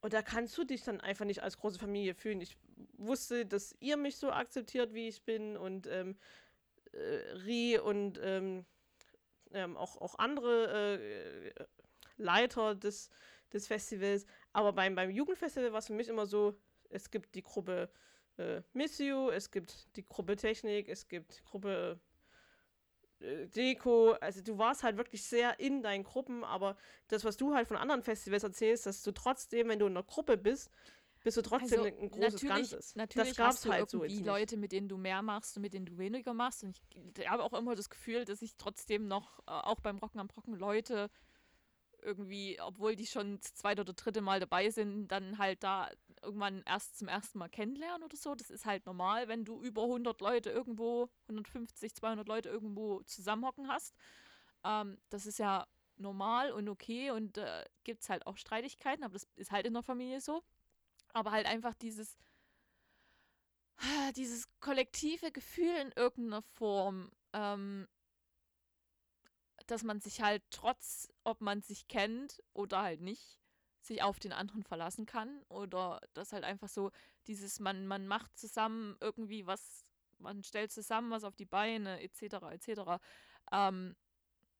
[0.00, 2.40] Und da kannst du dich dann einfach nicht als große Familie fühlen.
[2.40, 2.56] Ich
[2.96, 6.16] wusste, dass ihr mich so akzeptiert, wie ich bin und ähm,
[6.92, 8.64] äh, Ri und ähm,
[9.52, 11.52] ähm, auch, auch andere äh,
[12.16, 13.10] Leiter des,
[13.52, 14.26] des Festivals.
[14.52, 16.58] Aber beim, beim Jugendfestival war es für mich immer so,
[16.88, 17.90] es gibt die Gruppe
[18.38, 22.00] äh, Miss You, es gibt die Gruppe Technik, es gibt die Gruppe
[23.20, 24.12] Deko.
[24.20, 26.76] Also du warst halt wirklich sehr in deinen Gruppen, aber
[27.08, 30.04] das, was du halt von anderen Festivals erzählst, dass du trotzdem, wenn du in einer
[30.04, 30.70] Gruppe bist,
[31.22, 32.96] bist du trotzdem Also, ein großes natürlich, Ganzes.
[32.96, 34.24] Natürlich das gab's halt so irgendwie.
[34.24, 36.64] Leute, mit denen du mehr machst und mit denen du weniger machst.
[36.64, 36.80] Und
[37.18, 40.28] ich habe auch immer das Gefühl, dass ich trotzdem noch, äh, auch beim Rocken am
[40.28, 41.10] Brocken, Leute
[42.02, 45.90] irgendwie, obwohl die schon das zweite oder dritte Mal dabei sind, dann halt da
[46.22, 48.34] irgendwann erst zum ersten Mal kennenlernen oder so.
[48.34, 53.68] Das ist halt normal, wenn du über 100 Leute irgendwo, 150, 200 Leute irgendwo zusammenhocken
[53.68, 53.94] hast.
[54.64, 55.66] Ähm, das ist ja
[55.96, 59.74] normal und okay und äh, gibt es halt auch Streitigkeiten, aber das ist halt in
[59.74, 60.42] der Familie so.
[61.12, 62.18] Aber halt einfach dieses,
[64.16, 67.86] dieses kollektive Gefühl in irgendeiner Form, ähm,
[69.70, 73.40] dass man sich halt trotz, ob man sich kennt oder halt nicht,
[73.80, 75.42] sich auf den anderen verlassen kann.
[75.48, 76.90] Oder das halt einfach so,
[77.26, 79.84] dieses, man, man macht zusammen irgendwie was,
[80.18, 82.50] man stellt zusammen was auf die Beine, etc.
[82.52, 83.00] etc.
[83.52, 83.96] Ähm,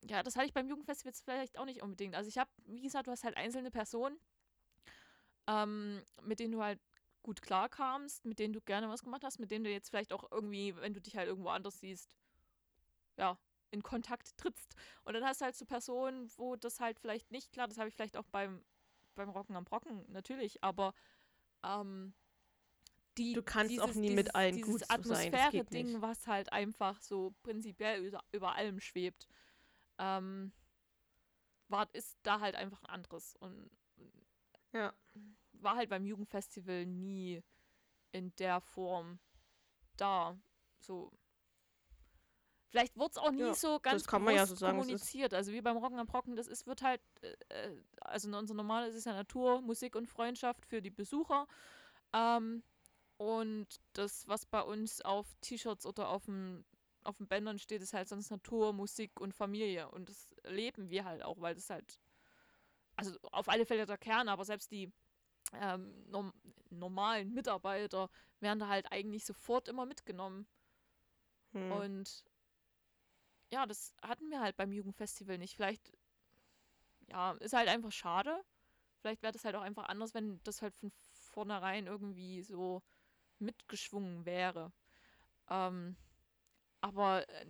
[0.09, 2.15] ja, das hatte ich beim Jugendfestival jetzt vielleicht auch nicht unbedingt.
[2.15, 4.19] Also ich habe, wie gesagt, du hast halt einzelne Personen,
[5.47, 6.81] ähm, mit denen du halt
[7.23, 10.31] gut klarkamst, mit denen du gerne was gemacht hast, mit denen du jetzt vielleicht auch
[10.31, 12.11] irgendwie, wenn du dich halt irgendwo anders siehst,
[13.19, 13.39] ja,
[13.71, 14.75] in Kontakt trittst.
[15.05, 17.89] Und dann hast du halt so Personen, wo das halt vielleicht nicht, klar, das habe
[17.89, 18.65] ich vielleicht auch beim,
[19.15, 20.95] beim Rocken am Brocken, natürlich, aber
[21.63, 22.15] ähm,
[23.19, 27.01] die, Du kannst dieses, auch nie dieses, mit allen dieses gut Atmosphäre-Ding, was halt einfach
[27.03, 29.27] so prinzipiell über, über allem schwebt,
[29.99, 30.53] ähm,
[31.69, 33.37] war, ist da halt einfach ein anderes.
[33.37, 33.71] Und
[34.73, 34.95] Ja.
[35.53, 37.43] war halt beim Jugendfestival nie
[38.13, 39.19] in der Form
[39.97, 40.39] da.
[40.79, 41.13] So.
[42.71, 45.35] Vielleicht wurde es auch nie Ja, so ganz kann man ja so sagen, es kommuniziert.
[45.35, 48.95] Also wie beim Rocken am Brocken, das ist, wird halt, äh, äh, also unser normales
[48.95, 51.49] ist ja Natur, Musik und Freundschaft für die Besucher.
[52.13, 52.63] Ähm,
[53.17, 56.65] und das, was bei uns auf T-Shirts oder auf dem
[57.03, 59.89] auf den Bändern steht, ist halt sonst Natur, Musik und Familie.
[59.89, 61.99] Und das leben wir halt auch, weil das halt,
[62.95, 64.93] also auf alle Fälle der Kern, aber selbst die
[65.55, 66.33] ähm, norm
[66.69, 70.47] normalen Mitarbeiter werden da halt eigentlich sofort immer mitgenommen.
[71.53, 71.73] Hm.
[71.73, 72.25] Und
[73.51, 75.55] ja, das hatten wir halt beim Jugendfestival nicht.
[75.57, 75.93] Vielleicht,
[77.09, 78.43] ja, ist halt einfach schade.
[79.01, 82.83] Vielleicht wäre das halt auch einfach anders, wenn das halt von vornherein irgendwie so
[83.39, 84.73] mitgeschwungen wäre.
[85.49, 85.97] Ähm,
[86.81, 87.47] aber äh,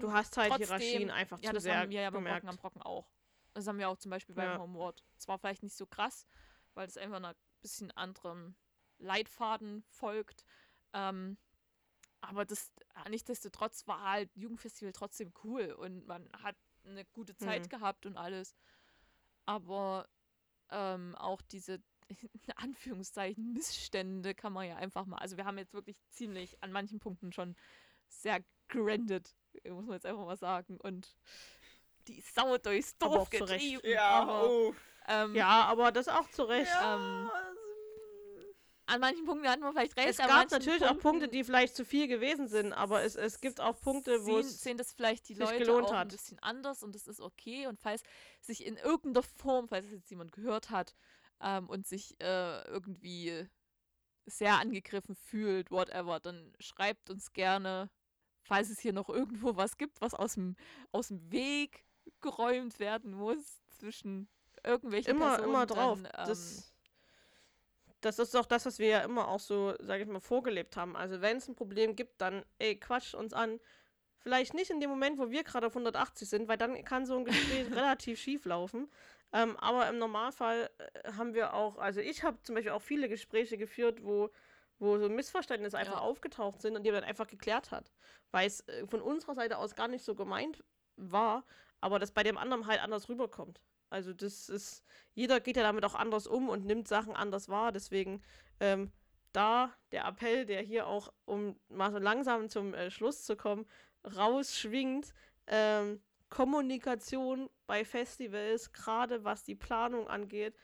[0.00, 2.24] Du hast halt trotzdem- Hierarchien einfach ja, zu das sehr haben wir ja beim.
[2.24, 3.10] Brocken am Brocken auch.
[3.54, 4.58] Das haben wir auch zum Beispiel beim Ja.
[4.58, 5.04] Homeward.
[5.16, 6.26] Zwar vielleicht nicht so krass,
[6.74, 8.56] weil es einfach einer bisschen anderen
[8.98, 10.44] Leitfaden folgt.
[10.92, 11.38] Ähm,
[12.20, 12.72] aber das
[13.04, 17.68] äh, nichtsdestotrotz war halt Jugendfestival trotzdem cool und man hat eine gute Zeit Mhm.
[17.68, 18.54] gehabt und alles.
[19.46, 20.08] Aber
[20.70, 21.80] ähm, auch diese
[22.32, 25.18] in Anführungszeichen Missstände kann man ja einfach mal.
[25.18, 27.54] Also wir haben jetzt wirklich ziemlich an manchen Punkten schon
[28.08, 29.34] sehr grandet,
[29.68, 30.78] muss man jetzt einfach mal sagen.
[30.78, 31.14] Und
[32.06, 33.82] die Sau durchs Dorf getrieben.
[33.86, 34.74] Ja, aber, oh.
[35.06, 36.72] ähm, Ja, aber das auch zu Recht.
[36.82, 37.30] ähm,
[38.88, 40.08] an manchen Punkten hat man vielleicht recht.
[40.08, 43.40] Es gab natürlich auch Punkte, Punkten die vielleicht zu viel gewesen sind, aber es, es
[43.40, 44.62] gibt auch Punkte, wo es.
[44.62, 46.08] sehen das vielleicht die Leute gelohnt auch ein hat.
[46.08, 47.66] bisschen anders und das ist okay.
[47.66, 48.02] Und falls
[48.40, 50.96] sich in irgendeiner Form, falls es jetzt jemand gehört hat
[51.40, 53.46] ähm, und sich äh, irgendwie
[54.24, 57.90] sehr angegriffen fühlt, whatever, dann schreibt uns gerne,
[58.42, 60.56] falls es hier noch irgendwo was gibt, was aus dem,
[60.92, 61.84] aus dem Weg
[62.20, 64.28] geräumt werden muss zwischen
[64.64, 65.48] irgendwelchen immer, Personen.
[65.50, 66.02] immer drauf.
[66.02, 66.74] Dann, ähm, das,
[68.00, 70.96] das ist doch das, was wir ja immer auch so, sage ich mal, vorgelebt haben.
[70.96, 73.60] Also wenn es ein Problem gibt, dann, ey, quatsch uns an.
[74.20, 77.16] Vielleicht nicht in dem Moment, wo wir gerade auf 180 sind, weil dann kann so
[77.16, 78.90] ein Gespräch relativ schief laufen.
[79.32, 83.08] Ähm, aber im Normalfall äh, haben wir auch, also ich habe zum Beispiel auch viele
[83.08, 84.30] Gespräche geführt, wo,
[84.78, 86.00] wo so Missverständnisse einfach Ja.
[86.00, 87.92] aufgetaucht sind und die man einfach geklärt hat.
[88.30, 90.64] Weil es äh, von unserer Seite aus gar nicht so gemeint
[90.96, 91.44] war,
[91.80, 93.60] aber das bei dem anderen halt anders rüberkommt.
[93.90, 94.84] Also das ist,
[95.14, 97.72] jeder geht ja damit auch anders um und nimmt Sachen anders wahr.
[97.72, 98.22] Deswegen
[98.60, 98.92] ähm,
[99.32, 103.66] da der Appell, der hier auch, um mal so langsam zum äh, Schluss zu kommen,
[104.16, 105.14] rausschwingt.
[105.46, 106.00] Ähm,
[106.30, 110.54] Kommunikation bei Festivals, gerade was die Planung angeht,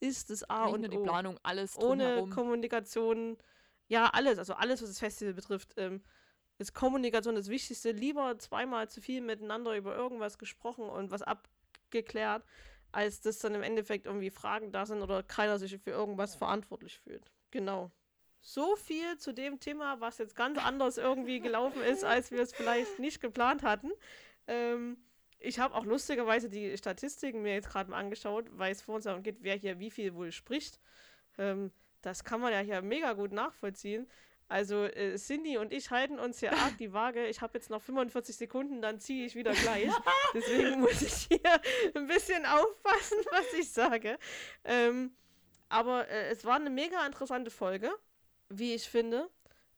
[0.00, 1.02] ist das A nicht und nur die O.
[1.02, 2.28] Planung, alles Ohne.
[2.28, 3.38] Kommunikation,
[3.88, 6.02] ja, alles, also alles, was das Festival betrifft, ähm,
[6.58, 7.92] ist Kommunikation das Wichtigste.
[7.92, 12.44] Lieber zweimal zu viel miteinander über irgendwas gesprochen und was abgeklärt,
[12.94, 16.98] als dass dann im Endeffekt irgendwie Fragen da sind oder keiner sich für irgendwas verantwortlich
[16.98, 17.30] fühlt.
[17.50, 17.90] Genau.
[18.40, 22.52] So viel zu dem Thema, was jetzt ganz anders irgendwie gelaufen ist, als wir es
[22.52, 23.90] vielleicht nicht geplant hatten.
[24.46, 24.98] Ähm,
[25.38, 29.04] ich habe auch lustigerweise die Statistiken mir jetzt gerade mal angeschaut, weil es vor uns
[29.04, 30.78] darum geht, wer hier wie viel wohl spricht.
[31.38, 31.72] Ähm,
[32.02, 34.06] das kann man ja hier mega gut nachvollziehen.
[34.48, 37.26] Also äh, Cindy und ich halten uns hier arg die Waage.
[37.26, 39.90] Ich habe jetzt noch 45 Sekunden, dann ziehe ich wieder gleich.
[40.34, 41.60] Deswegen muss ich hier
[41.94, 44.18] ein bisschen aufpassen, was ich sage.
[44.64, 45.12] Ähm,
[45.68, 47.90] aber äh, es war eine mega interessante Folge,
[48.50, 49.28] wie ich finde,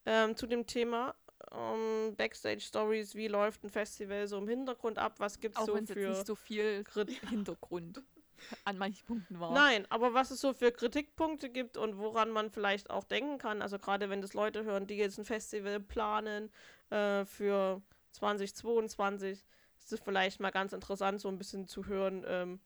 [0.05, 1.15] ähm, zu dem Thema
[1.53, 5.75] ähm, Backstage-Stories, wie läuft ein Festival so im Hintergrund ab, was gibt es Auch so
[5.75, 6.09] wenn es jetzt für...
[6.09, 6.85] nicht so viel
[7.29, 8.03] Hintergrund
[8.64, 9.52] an manchen Punkten war.
[9.52, 13.62] Nein, aber was es so für Kritikpunkte gibt und woran man vielleicht auch denken kann,
[13.62, 16.51] also gerade wenn das Leute hören, die jetzt ein Festival planen
[16.90, 17.82] äh, für
[18.12, 19.44] 2022,
[19.78, 22.60] ist es vielleicht mal ganz interessant, so ein bisschen zu hören, ähm,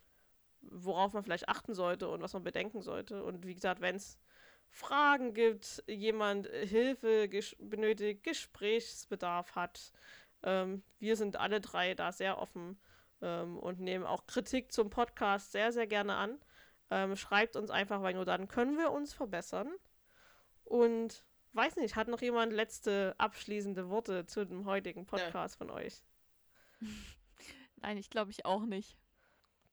[0.63, 3.25] worauf man vielleicht achten sollte und was man bedenken sollte.
[3.25, 4.19] Und wie gesagt, wenn es
[4.71, 9.93] Fragen gibt, jemand äh, Hilfe ges benötigt, Gesprächsbedarf hat,
[10.43, 12.79] ähm, wir sind alle drei da sehr offen
[13.23, 16.39] ähm, und nehmen auch Kritik zum Podcast sehr, sehr gerne an.
[16.91, 19.73] Ähm, schreibt uns einfach, weil nur dann können wir uns verbessern.
[20.65, 26.03] Und weiß nicht, hat noch jemand letzte abschließende Worte zu dem heutigen Podcast von euch?
[27.77, 28.97] Nein, ich glaube ich auch nicht.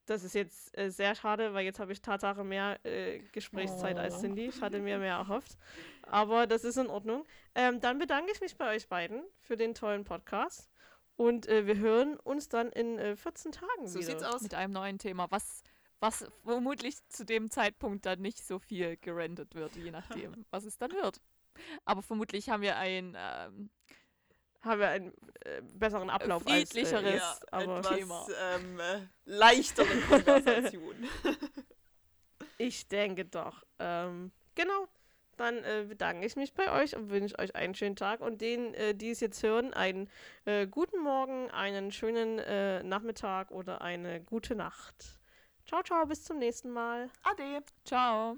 [0.05, 4.15] Das ist jetzt äh, sehr schade, weil jetzt habe ich Tatsache mehr äh, Gesprächszeit als
[4.15, 4.21] Oh.
[4.21, 4.47] Cindy.
[4.47, 5.57] Ich hatte mir mehr erhofft.
[6.03, 7.25] Aber das ist in Ordnung.
[7.55, 10.69] Ähm, dann bedanke ich mich bei euch beiden für den tollen Podcast.
[11.17, 14.07] Und äh, wir hören uns dann in äh, 14 Tagen So wieder.
[14.11, 14.41] sieht's aus.
[14.41, 15.63] Mit einem neuen Thema, was,
[15.99, 20.77] was vermutlich zu dem Zeitpunkt dann nicht so viel gerendert wird, je nachdem, was es
[20.77, 21.19] dann wird.
[21.85, 23.69] Aber vermutlich haben wir ein ähm,
[24.61, 25.11] Haben wir einen
[25.43, 28.27] äh, besseren Ablauf friedlicheres als, äh, Ja, aber etwas Thema.
[28.55, 30.95] ähm, äh, leichtere Konversation.
[32.59, 33.63] Ich denke doch.
[33.79, 34.87] Ähm, genau.
[35.37, 38.73] Dann äh, bedanke ich mich bei euch und wünsche euch einen schönen Tag und denen,
[38.73, 40.09] äh, die es jetzt hören, einen
[40.45, 45.19] äh, guten Morgen, einen schönen äh, Nachmittag oder eine gute Nacht.
[45.65, 47.09] Ciao, ciao, bis zum nächsten Mal.
[47.23, 47.63] Ade.
[47.85, 48.37] Ciao.